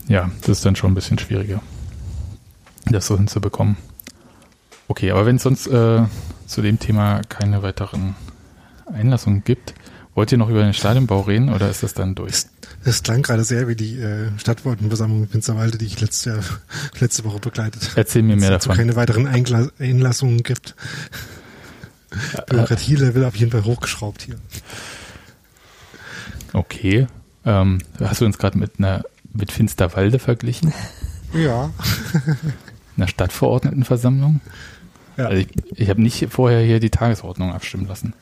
[0.10, 1.62] ja, das ist dann schon ein bisschen schwieriger,
[2.88, 3.78] das so hinzubekommen.
[4.90, 6.04] Okay, aber wenn es sonst äh,
[6.48, 8.18] zu dem Thema keine weiteren
[8.92, 9.74] Einlassungen gibt,
[10.20, 12.44] wollt ihr noch über den Stadionbau reden oder ist das dann durch?
[12.84, 16.40] Das klang gerade sehr wie die äh, Stadtwortenversammlung in Finsterwalde, die ich letzte, Jahr,
[17.00, 18.80] letzte Woche begleitet Erzähl mir mehr Dass es davon.
[18.80, 20.76] keine weiteren Eingla Einlassungen gibt.
[22.48, 24.36] Bürokratielevel auf jeden Fall hochgeschraubt hier.
[26.52, 27.08] Okay.
[27.46, 30.74] Ähm, hast du uns gerade mit einer mit Finsterwalde verglichen?
[31.32, 31.70] Ja.
[32.98, 34.42] Einer Stadtverordnetenversammlung?
[35.16, 35.28] ja.
[35.28, 38.14] Also ich, ich habe nicht vorher hier die Tagesordnung abstimmen lassen.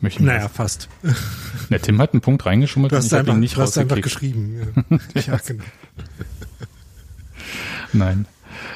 [0.00, 0.88] Möchte ich naja, fast.
[1.68, 3.60] Na, Tim hat einen Punkt reingeschummelt Du und hast ich habe einfach, ihn nicht du
[3.60, 4.74] hast einfach geschrieben.
[5.14, 5.64] Ja, ja genau.
[7.92, 8.26] Nein.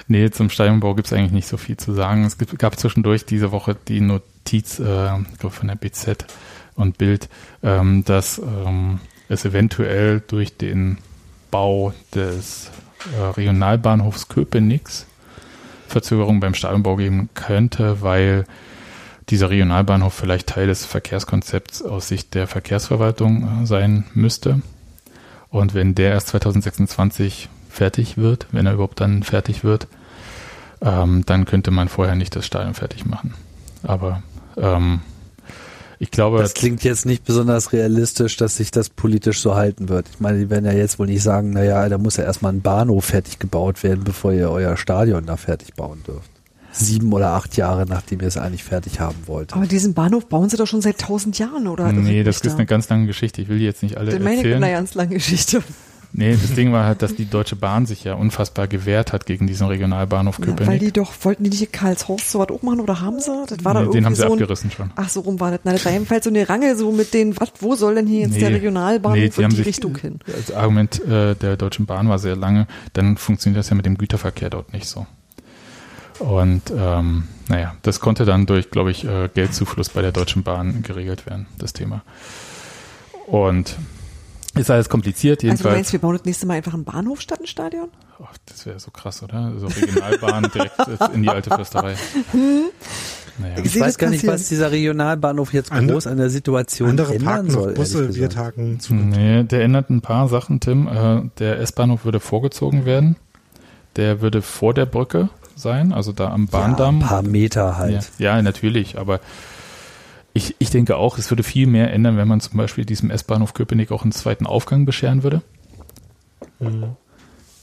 [0.06, 2.24] Nee, zum Stadionbau gibt es eigentlich nicht so viel zu sagen.
[2.24, 6.26] Es gab zwischendurch diese Woche die Notiz, äh, ich von der BZ
[6.74, 7.28] und Bild,
[7.62, 10.98] ähm, dass ähm, es eventuell durch den
[11.50, 12.70] Bau des
[13.16, 14.88] äh, Regionalbahnhofs Köpenick
[15.88, 18.46] Verzögerung beim Stadionbau geben könnte, weil
[19.30, 24.62] dieser Regionalbahnhof vielleicht Teil des Verkehrskonzepts aus Sicht der Verkehrsverwaltung äh, sein müsste.
[25.48, 29.86] Und wenn der erst 2026 fertig wird, wenn er überhaupt dann fertig wird,
[30.80, 33.34] ähm, dann könnte man vorher nicht das Stadion fertig machen.
[33.82, 34.22] Aber
[34.56, 35.00] ähm,
[35.98, 40.08] ich glaube, Das klingt jetzt nicht besonders realistisch, dass sich das politisch so halten wird.
[40.10, 42.62] Ich meine, die werden ja jetzt wohl nicht sagen, naja, da muss ja erstmal ein
[42.62, 46.30] Bahnhof fertig gebaut werden, bevor ihr euer Stadion da fertig bauen dürft.
[46.76, 49.52] Sieben oder acht Jahre, nachdem ihr es eigentlich fertig haben wollt.
[49.54, 51.92] Aber diesen Bahnhof bauen sie doch schon seit tausend Jahren, oder?
[51.92, 53.40] nee, das ist eine ganz lange Geschichte.
[53.40, 54.18] Ich will die jetzt nicht alle da?
[54.18, 54.62] meine erzählen.
[54.62, 55.62] einer ganz langen Geschichte.
[56.16, 59.48] Nee, das Ding war halt, dass die Deutsche Bahn sich ja unfassbar gewehrt hat gegen
[59.48, 60.80] diesen Regionalbahnhof Ja, weil Köpenick.
[60.80, 63.32] die doch, wollten die nicht in Karlshorst so was auch machen oder haben sie?
[63.48, 64.92] Das war doch nee, irgendwie den haben sie so ein, abgerissen schon.
[64.94, 65.60] Ach, so rum war das.
[65.64, 68.20] Na, das war jedenfalls so eine Range so mit den, was, wo soll denn hier
[68.20, 70.20] jetzt Nee, der Regionalbahnhof nee, die in haben die sich- Richtung hin?
[70.26, 73.98] Das Argument äh, der Deutschen Bahn war sehr lange, dann funktioniert das ja mit dem
[73.98, 75.06] Güterverkehr dort nicht so.
[76.18, 80.82] Und ähm, naja, das konnte dann durch, glaube ich, äh, Geldzufluss bei der Deutschen Bahn
[80.82, 82.02] geregelt werden, das Thema.
[83.26, 83.76] Und
[84.54, 85.74] ist alles kompliziert, Also du jedenfalls.
[85.74, 87.88] meinst, wir bauen das nächste Mal einfach einen Bahnhof statt ein Stadion?
[88.20, 89.52] Oh, das wäre so krass, oder?
[89.58, 90.74] So Regionalbahn direkt
[91.12, 91.96] in die alte Fürsterei.
[93.38, 93.54] Naja.
[93.58, 97.14] Ich Ich weiß gar nicht, was dieser Regionalbahnhof jetzt Andere- groß an der Situation Andere
[97.14, 97.72] ändern parken soll.
[97.74, 98.94] Busse, wir tagen zu.
[98.94, 100.86] Nee, der ändert ein paar Sachen, Tim.
[100.86, 103.16] Äh, der S-Bahnhof würde vorgezogen werden.
[103.96, 106.96] Der würde vor der Brücke sein, also da am Ja, Bahndamm.
[106.98, 108.10] ein paar Meter halt.
[108.18, 109.20] Ja, ja, natürlich, aber
[110.32, 113.54] ich, ich denke auch, es würde viel mehr ändern, wenn man zum Beispiel diesem S-Bahnhof
[113.54, 115.42] Köpenick auch einen zweiten Aufgang bescheren würde.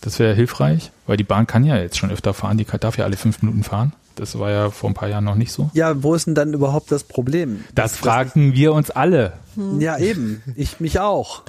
[0.02, 2.98] Das wäre hilfreich, weil die Bahn kann ja jetzt schon öfter fahren, die kann- darf
[2.98, 3.94] ja alle fünf Minuten fahren.
[4.16, 5.70] Das war ja vor ein paar Jahren noch nicht so.
[5.74, 7.64] Ja, wo ist denn dann überhaupt das Problem?
[7.74, 9.34] Das fragen wir uns alle.
[9.80, 10.42] Ja, eben.
[10.56, 11.44] Ich mich auch.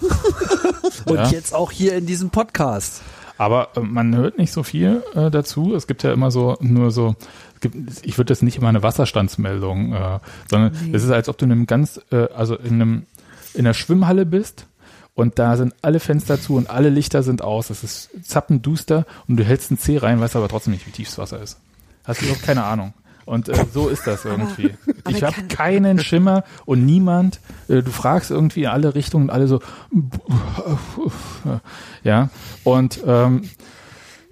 [1.06, 1.26] Und Ja.
[1.26, 3.02] jetzt auch hier in diesem Podcast.
[3.42, 5.74] Aber äh, man hört nicht so viel äh, dazu.
[5.74, 7.16] Es gibt ja immer so nur so,
[7.54, 11.38] es gibt, ich würde das nicht immer eine Wasserstandsmeldung, äh, sondern es ist, als ob
[11.38, 13.06] du in einem ganz, äh, also in einem
[13.54, 14.66] in einer Schwimmhalle bist
[15.14, 17.68] und da sind alle Fenster zu und alle Lichter sind aus.
[17.68, 21.08] Es ist zappenduster und du hältst einen Zeh rein, weißt aber trotzdem nicht, wie tief
[21.08, 21.58] das Wasser ist.
[22.04, 22.94] Hast du überhaupt keine Ahnung.
[23.24, 24.70] Und äh, so ist das irgendwie.
[25.04, 29.46] aber Ich habe keinen Schimmer und niemand, äh, du fragst irgendwie in alle Richtungen, alle
[29.46, 29.60] so,
[32.04, 32.30] ja,
[32.64, 33.42] und ähm,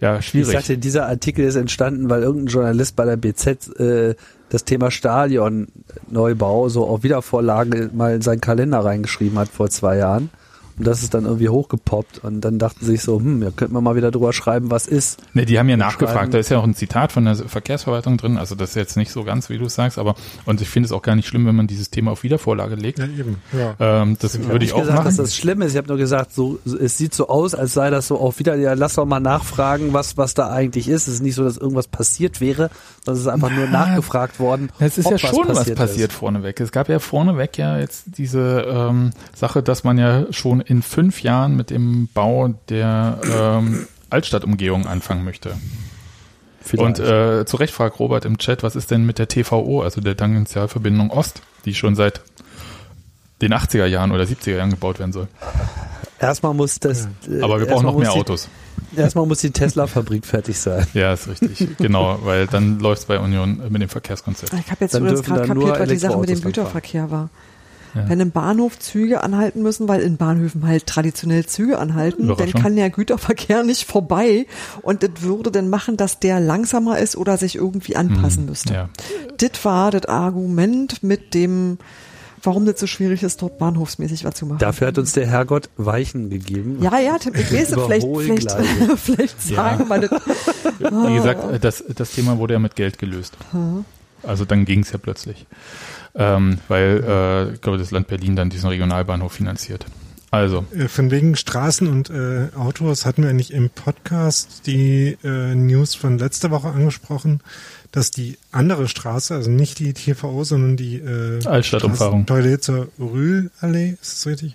[0.00, 0.52] ja, Ich schwierig.
[0.52, 4.14] sagte, dieser Artikel ist entstanden, weil irgendein Journalist bei der BZ äh,
[4.48, 10.30] das Thema Stadionneubau so auf Wiedervorlage mal in seinen Kalender reingeschrieben hat vor zwei Jahren.
[10.80, 12.24] Und das ist dann irgendwie hochgepoppt.
[12.24, 14.86] Und dann dachten sie sich so, hm, ja, könnten wir mal wieder drüber schreiben, was
[14.86, 15.18] ist.
[15.34, 16.32] Ne, die haben ja schreiben- nachgefragt.
[16.34, 18.38] Da ist ja auch ein Zitat von der Verkehrsverwaltung drin.
[18.38, 20.14] Also das ist jetzt nicht so ganz, wie du es sagst, aber
[20.46, 22.98] und ich finde es auch gar nicht schlimm, wenn man dieses Thema auf Wiedervorlage legt.
[22.98, 23.36] Ja, eben.
[23.52, 23.74] Ja.
[24.02, 25.16] Ähm, das Ich würde ich auch gesagt, dass machen.
[25.18, 25.72] das schlimm ist.
[25.72, 28.54] Ich habe nur gesagt, so, es sieht so aus, als sei das so auch wieder,
[28.56, 31.06] ja, lass doch mal nachfragen, was, was da eigentlich ist.
[31.08, 32.70] Es ist nicht so, dass irgendwas passiert wäre,
[33.04, 34.70] sondern es ist einfach nur Na, nachgefragt worden.
[34.78, 36.16] Es ist ob ja schon was passiert ist.
[36.16, 36.58] vorneweg.
[36.60, 41.22] Es gab ja vorneweg ja jetzt diese ähm, Sache, dass man ja schon in fünf
[41.24, 45.56] Jahren mit dem Bau der ähm, Altstadtumgehung anfangen möchte.
[46.62, 47.00] Vielleicht.
[47.00, 50.00] Und äh, zu Recht fragt Robert im Chat, was ist denn mit der TVO, also
[50.00, 52.20] der Tangentialverbindung Ost, die schon seit
[53.42, 55.26] den 80er Jahren oder 70er Jahren gebaut werden soll.
[56.20, 57.08] Erstmal muss das.
[57.28, 58.48] äh, Aber wir brauchen noch mehr die- Autos.
[58.96, 60.86] Erstmal muss die Tesla-Fabrik fertig sein.
[60.94, 61.76] Ja, ist richtig.
[61.78, 64.52] genau, weil dann läuft es bei Union mit dem Verkehrskonzept.
[64.52, 66.40] Ich habe jetzt Dann übrigens dürfen gerade da nur kapiert, was die Sache mit dem
[66.42, 67.28] Güterverkehr war.
[67.94, 68.08] Ja.
[68.08, 72.76] Wenn im Bahnhof Züge anhalten müssen, weil in Bahnhöfen halt traditionell Züge anhalten, dann kann
[72.76, 74.46] der Güterverkehr nicht vorbei
[74.82, 78.74] und das würde dann machen, dass der langsamer ist oder sich irgendwie anpassen müsste.
[78.74, 78.88] Ja.
[79.38, 81.78] Das war das Argument mit dem,
[82.42, 84.58] warum das so schwierig ist, dort bahnhofsmäßig was zu machen.
[84.58, 86.78] Dafür hat uns der Herrgott Weichen gegeben.
[86.80, 88.52] ja, ja, Tim, ich es, vielleicht, vielleicht,
[88.96, 90.10] vielleicht sagen wir das.
[90.78, 93.36] Wie gesagt, das, das Thema wurde ja mit Geld gelöst.
[94.22, 95.46] Also dann ging es ja plötzlich.
[96.14, 99.86] Ähm, weil, äh, ich glaube, das Land Berlin dann diesen Regionalbahnhof finanziert.
[100.32, 105.54] Also, Äh, Von wegen Straßen und äh, Autos hatten wir eigentlich im Podcast die äh,
[105.54, 107.40] News von letzter Woche angesprochen,
[107.92, 112.26] dass die andere Straße, also nicht die TVO, sondern die äh, Altstadtumfahrung.
[112.26, 114.54] Toilette Rühlallee, ist das richtig?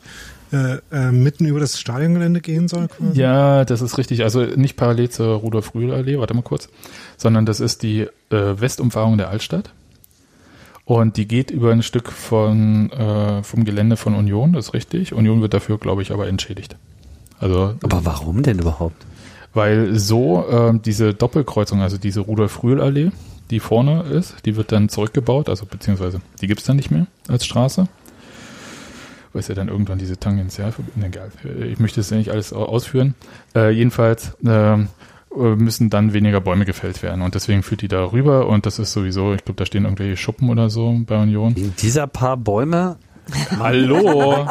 [0.53, 3.19] Äh, äh, mitten über das Stadiongelände gehen soll quasi.
[3.19, 4.23] ja, das ist richtig.
[4.23, 6.69] Also nicht parallel zur Rudolf-Rühl-Allee, warte mal kurz,
[7.18, 9.73] sondern das ist die äh, Westumfahrung der Altstadt.
[10.86, 15.14] Und die geht über ein Stück von, äh, vom Gelände von Union, das ist richtig.
[15.14, 16.76] Union wird dafür, glaube ich, aber entschädigt.
[17.40, 19.03] Also Aber warum denn überhaupt?
[19.53, 23.12] Weil so ähm, diese Doppelkreuzung, also diese Rudolf-Rühl-Allee,
[23.49, 27.45] die vorne ist, die wird dann zurückgebaut, also beziehungsweise die gibt's dann nicht mehr als
[27.45, 27.88] Straße.
[29.34, 31.30] Weil es ja dann irgendwann diese Tangential, ne, egal,
[31.72, 33.16] ich möchte es ja nicht alles au- ausführen.
[33.56, 34.86] Äh, jedenfalls ähm, äh,
[35.36, 38.94] müssen dann weniger Bäume gefällt werden und deswegen führt die da rüber und das ist
[38.94, 41.56] sowieso, ich glaube, da stehen irgendwelche Schuppen oder so bei Union.
[41.56, 42.98] Wegen dieser paar Bäume?
[43.60, 44.45] Hallo!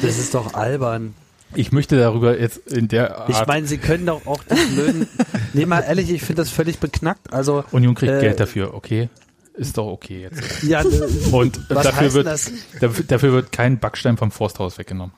[0.00, 1.14] Das ist doch albern.
[1.54, 5.06] Ich möchte darüber jetzt in der Art, Ich meine, sie können doch auch die blöden.
[5.52, 7.32] Nee, mal ehrlich, ich finde das völlig beknackt.
[7.32, 9.10] Also, Union kriegt äh, Geld dafür, okay?
[9.54, 10.62] Ist doch okay jetzt.
[10.62, 10.86] ja, äh,
[11.30, 12.50] Und Was dafür heißt wird, das?
[12.80, 15.14] dafür, dafür wird kein Backstein vom Forsthaus weggenommen.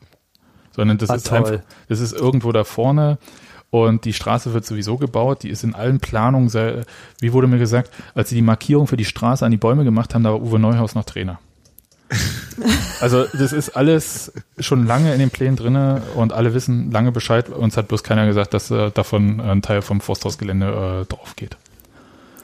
[0.73, 1.39] Sondern das Ah, ist toll.
[1.39, 3.19] einfach, das ist irgendwo da vorne
[3.75, 6.85] und die Straße wird sowieso gebaut, die ist in allen Planungen, sehr,
[7.19, 10.15] wie wurde mir gesagt, als sie die Markierung für die Straße an die Bäume gemacht
[10.15, 11.41] haben, da war Uwe Neuhaus noch Trainer.
[13.01, 17.49] Also das ist alles schon lange in den Plänen drinne und alle wissen lange Bescheid.
[17.49, 21.57] Uns hat bloß keiner gesagt, dass äh, davon ein Teil vom Forsthausgelände äh, drauf geht.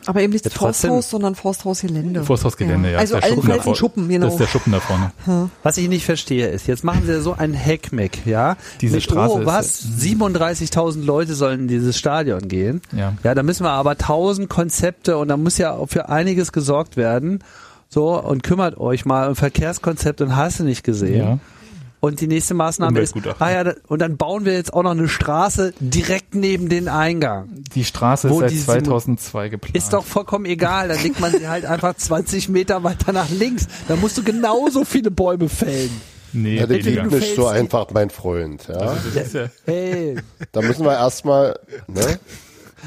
[0.07, 0.91] Aber eben nicht Ja, trotzdem.
[0.91, 2.25] Forsthaus, sondern Forsthausgelände.
[2.25, 2.99] Forsthausgelände, ja.
[2.99, 3.77] Also ist der Schuppen da allenfalls ein vorne.
[3.77, 4.27] Schuppen, Das genau.
[4.29, 5.51] ist der Schuppen da vorne.
[5.63, 8.57] Was ich nicht verstehe ist, jetzt machen sie so ein Hackmeck, ja?
[8.81, 9.83] Diese Mit, Straße oh, was?
[9.85, 12.81] 37.000 Leute sollen in dieses Stadion gehen.
[12.93, 13.15] Ja.
[13.23, 16.97] Ja, da müssen wir aber 1000 Konzepte und da muss ja auch für einiges gesorgt
[16.97, 17.43] werden.
[17.89, 21.19] So, und kümmert euch mal um Verkehrskonzept und hast du nicht gesehen.
[21.19, 21.39] Ja.
[22.01, 24.93] Und die nächste Maßnahme ist, ah ja, da- und dann bauen wir jetzt auch noch
[24.93, 27.51] eine Straße direkt neben den Eingang.
[27.75, 29.77] Die Straße Wo ist die seit Simu- 2002 geplant.
[29.77, 33.67] Ist doch vollkommen egal, dann legt man sie halt einfach 20 Meter weiter nach links.
[33.87, 35.91] Da musst du genauso viele Bäume fällen.
[36.33, 38.67] Nee, Ja, liegt nicht so einfach, mein Freund.
[38.69, 38.93] Ja?
[39.15, 40.17] Ist ja, Hey,
[40.53, 42.19] Da müssen wir erstmal ne,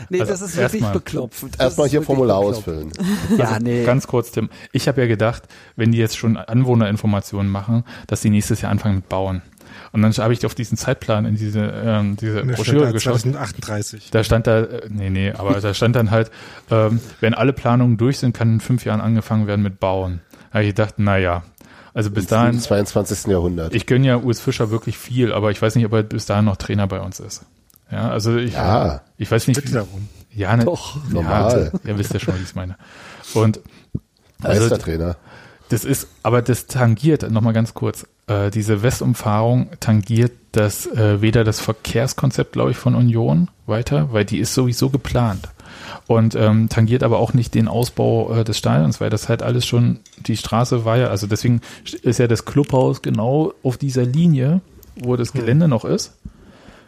[0.09, 1.45] nee, Also das ist wirklich erstmal- beklopft.
[1.59, 2.57] Erstmal hier Formular bekloppt.
[2.67, 2.91] ausfüllen.
[3.37, 3.83] Ja, nee.
[3.85, 4.49] Ganz kurz, Tim.
[4.71, 5.43] Ich habe ja gedacht,
[5.75, 9.41] wenn die jetzt schon Anwohnerinformationen machen, dass die nächstes Jahr anfangen mit Bauen.
[9.91, 13.21] Und dann habe ich auf diesen Zeitplan in diese, ähm, diese steht Broschüre geschaut.
[13.21, 14.09] 2038.
[14.11, 16.31] Da stand da, äh, nee, nee, aber da stand dann halt,
[16.71, 20.21] ähm, wenn alle Planungen durch sind, kann in fünf Jahren angefangen werden mit Bauen.
[20.51, 21.43] Da habe ich gedacht, na ja,
[21.93, 23.27] also bis Im dahin, 22.
[23.31, 23.73] Jahrhundert.
[23.75, 26.45] ich gönne ja Urs Fischer wirklich viel, aber ich weiß nicht, ob er bis dahin
[26.45, 27.43] noch Trainer bei uns ist.
[27.93, 29.01] Ja, also ich, Ja.
[29.17, 29.61] ich weiß nicht.
[29.61, 30.09] Bitte darum.
[30.35, 31.71] Ja, ne, Doch, ja, normal.
[31.85, 32.75] Ihr wisst ja schon, wie ich es meine.
[33.35, 33.59] Und
[34.41, 35.15] also, Meistertrainer.
[35.69, 41.43] das ist, aber das tangiert, nochmal ganz kurz, äh, diese Westumfahrung tangiert das äh, weder
[41.43, 45.49] das Verkehrskonzept, glaube ich, von Union weiter, weil die ist sowieso geplant.
[46.07, 49.65] Und ähm, tangiert aber auch nicht den Ausbau äh, des Stadions, weil das halt alles
[49.65, 51.61] schon, die Straße war ja, also deswegen
[52.01, 54.61] ist ja das Clubhaus genau auf dieser Linie,
[54.95, 56.13] wo das Gelände noch ist,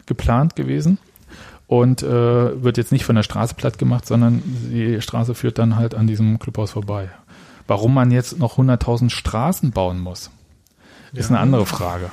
[0.06, 0.98] geplant gewesen.
[1.68, 5.74] Und äh, wird jetzt nicht von der Straße platt gemacht, sondern die Straße führt dann
[5.74, 7.10] halt an diesem Clubhaus vorbei.
[7.66, 10.30] Warum man jetzt noch 100.000 Straßen bauen muss,
[11.12, 12.10] ist eine andere Frage.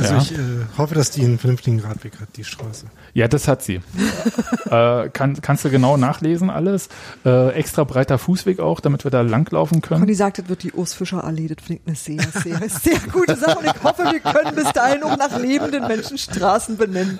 [0.00, 0.20] Also Ja.
[0.22, 0.38] ich äh,
[0.78, 2.86] hoffe, dass die einen vernünftigen Radweg hat, die Straße.
[3.12, 3.80] Ja, das hat sie.
[4.70, 6.88] äh, kann, kannst du genau nachlesen alles.
[7.24, 10.00] Äh, extra breiter Fußweg auch, damit wir da langlaufen können.
[10.00, 11.48] Conny sagt, das wird die Urs Fischer Allee.
[11.48, 13.58] Das finde ich eine sehr, sehr, sehr gute Sache.
[13.58, 17.18] Und ich hoffe, wir können bis dahin auch nach lebenden Menschen Straßen benennen.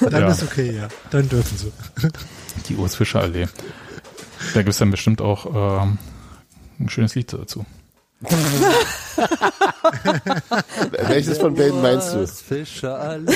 [0.00, 0.28] Dann Ja.
[0.28, 0.88] ist okay, ja.
[1.10, 1.72] Dann dürfen sie.
[2.68, 3.46] Die Urs Fischer Allee.
[4.54, 5.98] Da gibt es dann bestimmt auch ähm,
[6.80, 7.64] ein schönes Lied dazu.
[11.08, 12.26] Welches von beiden meinst du?
[12.26, 13.32] Fischerallee.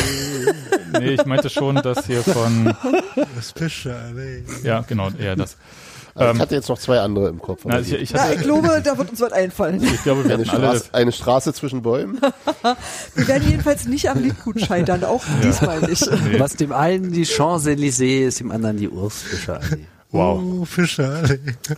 [0.99, 2.75] Nee, ich meinte schon, dass hier von
[3.35, 4.45] Das Fischerallee.
[4.63, 5.57] Ja, genau, eher das.
[6.17, 7.63] Also Ähm, ich hatte jetzt noch zwei andere im Kopf.
[7.65, 9.83] Na, ich, ich, Ja, hatte, ich glaube, da wird uns was einfallen.
[9.83, 12.21] ich glaube, wir eine, Straße, eine Straße zwischen Bäumen.
[13.17, 16.09] Wir werden jedenfalls nicht am Liedgut scheitern, auch diesmal nicht.
[16.25, 16.39] Nee.
[16.39, 19.61] Was dem einen die Champs-Élysées ist, dem anderen die Urs Fischer.
[20.13, 20.41] Wow.
[20.61, 21.25] Oh, Fischer.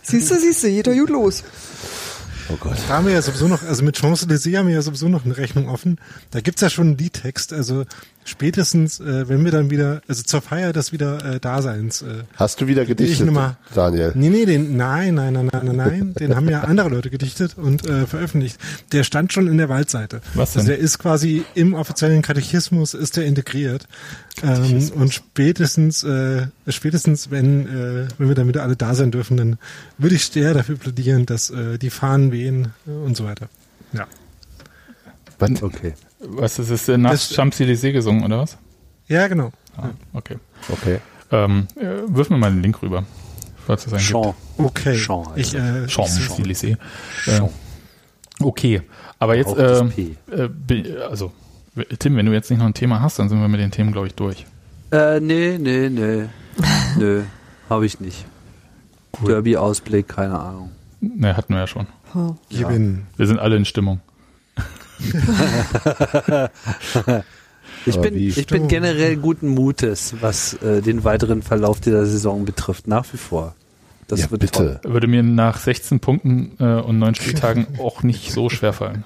[0.03, 1.43] Siehst du, siehst du, geht doch gut los.
[2.49, 2.77] Oh Gott.
[2.87, 5.35] Da haben wir ja sowieso noch, also mit Champs-Élysées haben wir ja sowieso noch eine
[5.35, 5.99] Rechnung offen.
[6.31, 7.83] Da gibt's ja schon einen Liedtext, also
[8.27, 12.01] spätestens, äh, wenn wir dann wieder, also zur Feier des wieder äh, Daseins.
[12.01, 14.11] Äh, Hast du wieder gedichtet, Nummer- Daniel?
[14.15, 17.57] nee, nee, den, nein, nein, nein, nein, nein, nein, den haben ja andere Leute gedichtet
[17.57, 18.59] und äh, veröffentlicht.
[18.91, 20.21] Der stand schon in der Waldseite.
[20.33, 20.59] Was denn?
[20.61, 23.87] Also der ist quasi im offiziellen Katechismus ist der integriert.
[24.43, 29.37] Ähm, und spätestens, äh, spätestens, wenn, äh, wenn wir dann wieder alle da sein dürfen,
[29.37, 29.57] dann
[29.97, 33.47] würde ich sehr dafür plädieren, dass äh, die Fahnen wehen äh, und so weiter.
[33.93, 34.05] Ja.
[35.39, 35.63] Was?
[35.63, 35.93] Okay.
[36.19, 38.57] Was ist es denn nach Champs-Élysées gesungen, oder was?
[39.07, 39.51] Ja, genau.
[39.77, 40.37] Ah, okay.
[40.69, 40.99] Okay.
[41.31, 43.03] Ähm, äh, wirf mir mal einen Link rüber,
[43.65, 44.35] falls es einen Champ.
[44.57, 44.97] Okay.
[44.97, 45.91] Champ, ich, äh, gibt.
[45.91, 46.77] Champs-Élysées.
[47.27, 47.41] Äh,
[48.39, 48.81] okay,
[49.19, 51.31] aber jetzt, das äh, also,
[51.99, 53.91] Tim, wenn du jetzt nicht noch ein Thema hast, dann sind wir mit den Themen,
[53.91, 54.45] glaube ich, durch.
[54.91, 56.25] Äh, nee, nee, nee.
[56.97, 57.23] Nö,
[57.69, 58.25] habe ich nicht.
[59.25, 60.71] Derby-Ausblick, keine Ahnung.
[61.01, 61.87] Ne, hatten wir ja schon.
[62.49, 63.07] Gewinnen.
[63.17, 64.01] Wir sind alle in Stimmung.
[67.85, 72.87] Ich bin, ich bin generell guten Mutes, was äh, den weiteren Verlauf dieser Saison betrifft,
[72.87, 73.55] nach wie vor.
[74.07, 74.79] Das Ja, wird bitte.
[74.81, 74.91] toll.
[74.93, 79.05] Würde mir nach 16 Punkten äh, und 9 Spieltagen auch nicht so schwer fallen.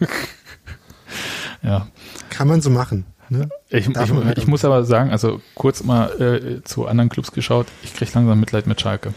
[1.62, 1.88] ja.
[2.30, 3.04] Kann man so machen.
[3.28, 3.48] Ne?
[3.70, 7.66] Ich, ich, halt ich muss aber sagen, also kurz mal äh, zu anderen Clubs geschaut,
[7.82, 9.14] ich kriege langsam Mitleid mit Schalke.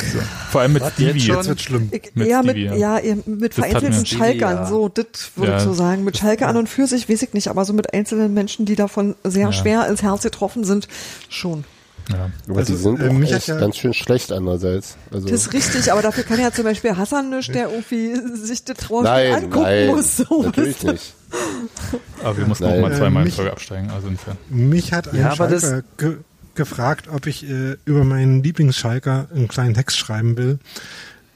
[0.00, 0.18] So.
[0.50, 1.18] Vor allem mit Was, Stevie.
[1.18, 1.26] jetzt?
[1.26, 1.90] Jetzt wird schlimm.
[2.14, 2.98] Mit eher mit, ja.
[2.98, 4.66] ja, mit vereinzelten Schalkern, Ja.
[4.66, 5.06] so, das
[5.36, 5.58] würde Ja.
[5.58, 6.04] ich so sagen.
[6.04, 8.76] Mit Schalke an und für sich weiß ich nicht, aber so mit einzelnen Menschen, die
[8.76, 9.52] davon sehr Ja.
[9.52, 10.88] schwer ins Herz getroffen sind,
[11.28, 11.64] schon.
[12.08, 12.30] Ja.
[12.48, 14.96] Aber Also, die sind äh, auch mich echt ja- ganz schön schlecht andererseits.
[15.12, 18.62] Also, Das ist richtig, aber dafür kann ja zum Beispiel Hassan nicht, der irgendwie sich
[18.64, 20.16] das Trauerspiel angucken nein, muss.
[20.18, 21.14] So, natürlich nicht.
[22.22, 22.80] Aber wir mussten auch Nein.
[22.82, 24.36] mal zweimal in Mich- Folge absteigen, also insofern.
[24.50, 26.14] Mich hat ein Ja, aber das- Schalker
[26.56, 30.58] gefragt, ob ich äh, über meinen Lieblingsschalker einen kleinen Text schreiben will.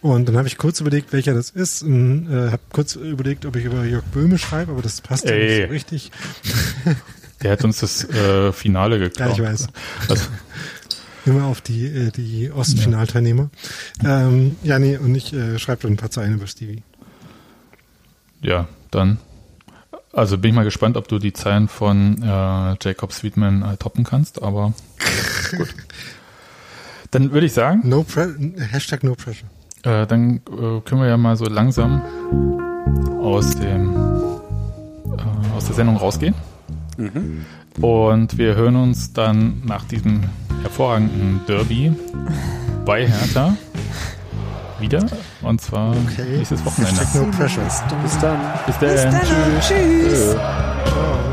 [0.03, 1.83] Und dann habe ich kurz überlegt, welcher das ist.
[1.83, 5.33] Und äh, habe kurz überlegt, ob ich über Jörg Böhme schreibe, aber das passt ja
[5.33, 5.49] Ey.
[5.49, 6.11] nicht so richtig.
[7.43, 9.29] Der hat uns das äh, Finale geklaut.
[9.29, 9.69] Ja, ich weiß.
[10.09, 10.25] Also,
[11.27, 13.51] Immer auf die, äh, die Ostfinalteilnehmer.
[14.03, 14.27] Ja.
[14.27, 16.83] Ähm, ja, nee, und ich äh, schreibe dann ein paar Zeilen über Stevie.
[18.41, 19.19] ja, dann.
[20.13, 24.03] Also bin ich mal gespannt, ob du die Zeilen von äh, Jacob Sweetman äh, toppen
[24.05, 24.73] kannst, aber
[25.57, 25.75] gut.
[27.13, 28.05] Dann würde ich sagen, No
[28.71, 29.49] Hashtag no pressure.
[29.85, 32.03] äh, dann äh, können wir ja mal so langsam
[33.21, 36.35] aus dem äh, aus der Sendung rausgehen.
[37.81, 40.23] Und wir hören uns dann nach diesem
[40.63, 41.93] hervorragenden Derby
[42.85, 43.57] bei Hertha
[44.81, 45.07] wieder.
[45.43, 46.37] Und zwar Okay.
[46.39, 47.01] nächstes Wochenende.
[47.15, 47.63] No pressure.
[48.03, 48.39] Bis dann.
[48.67, 49.13] Bis Bis dann.
[49.13, 49.61] dann.
[49.61, 50.35] Tschüss.
[50.35, 51.30] Bücher,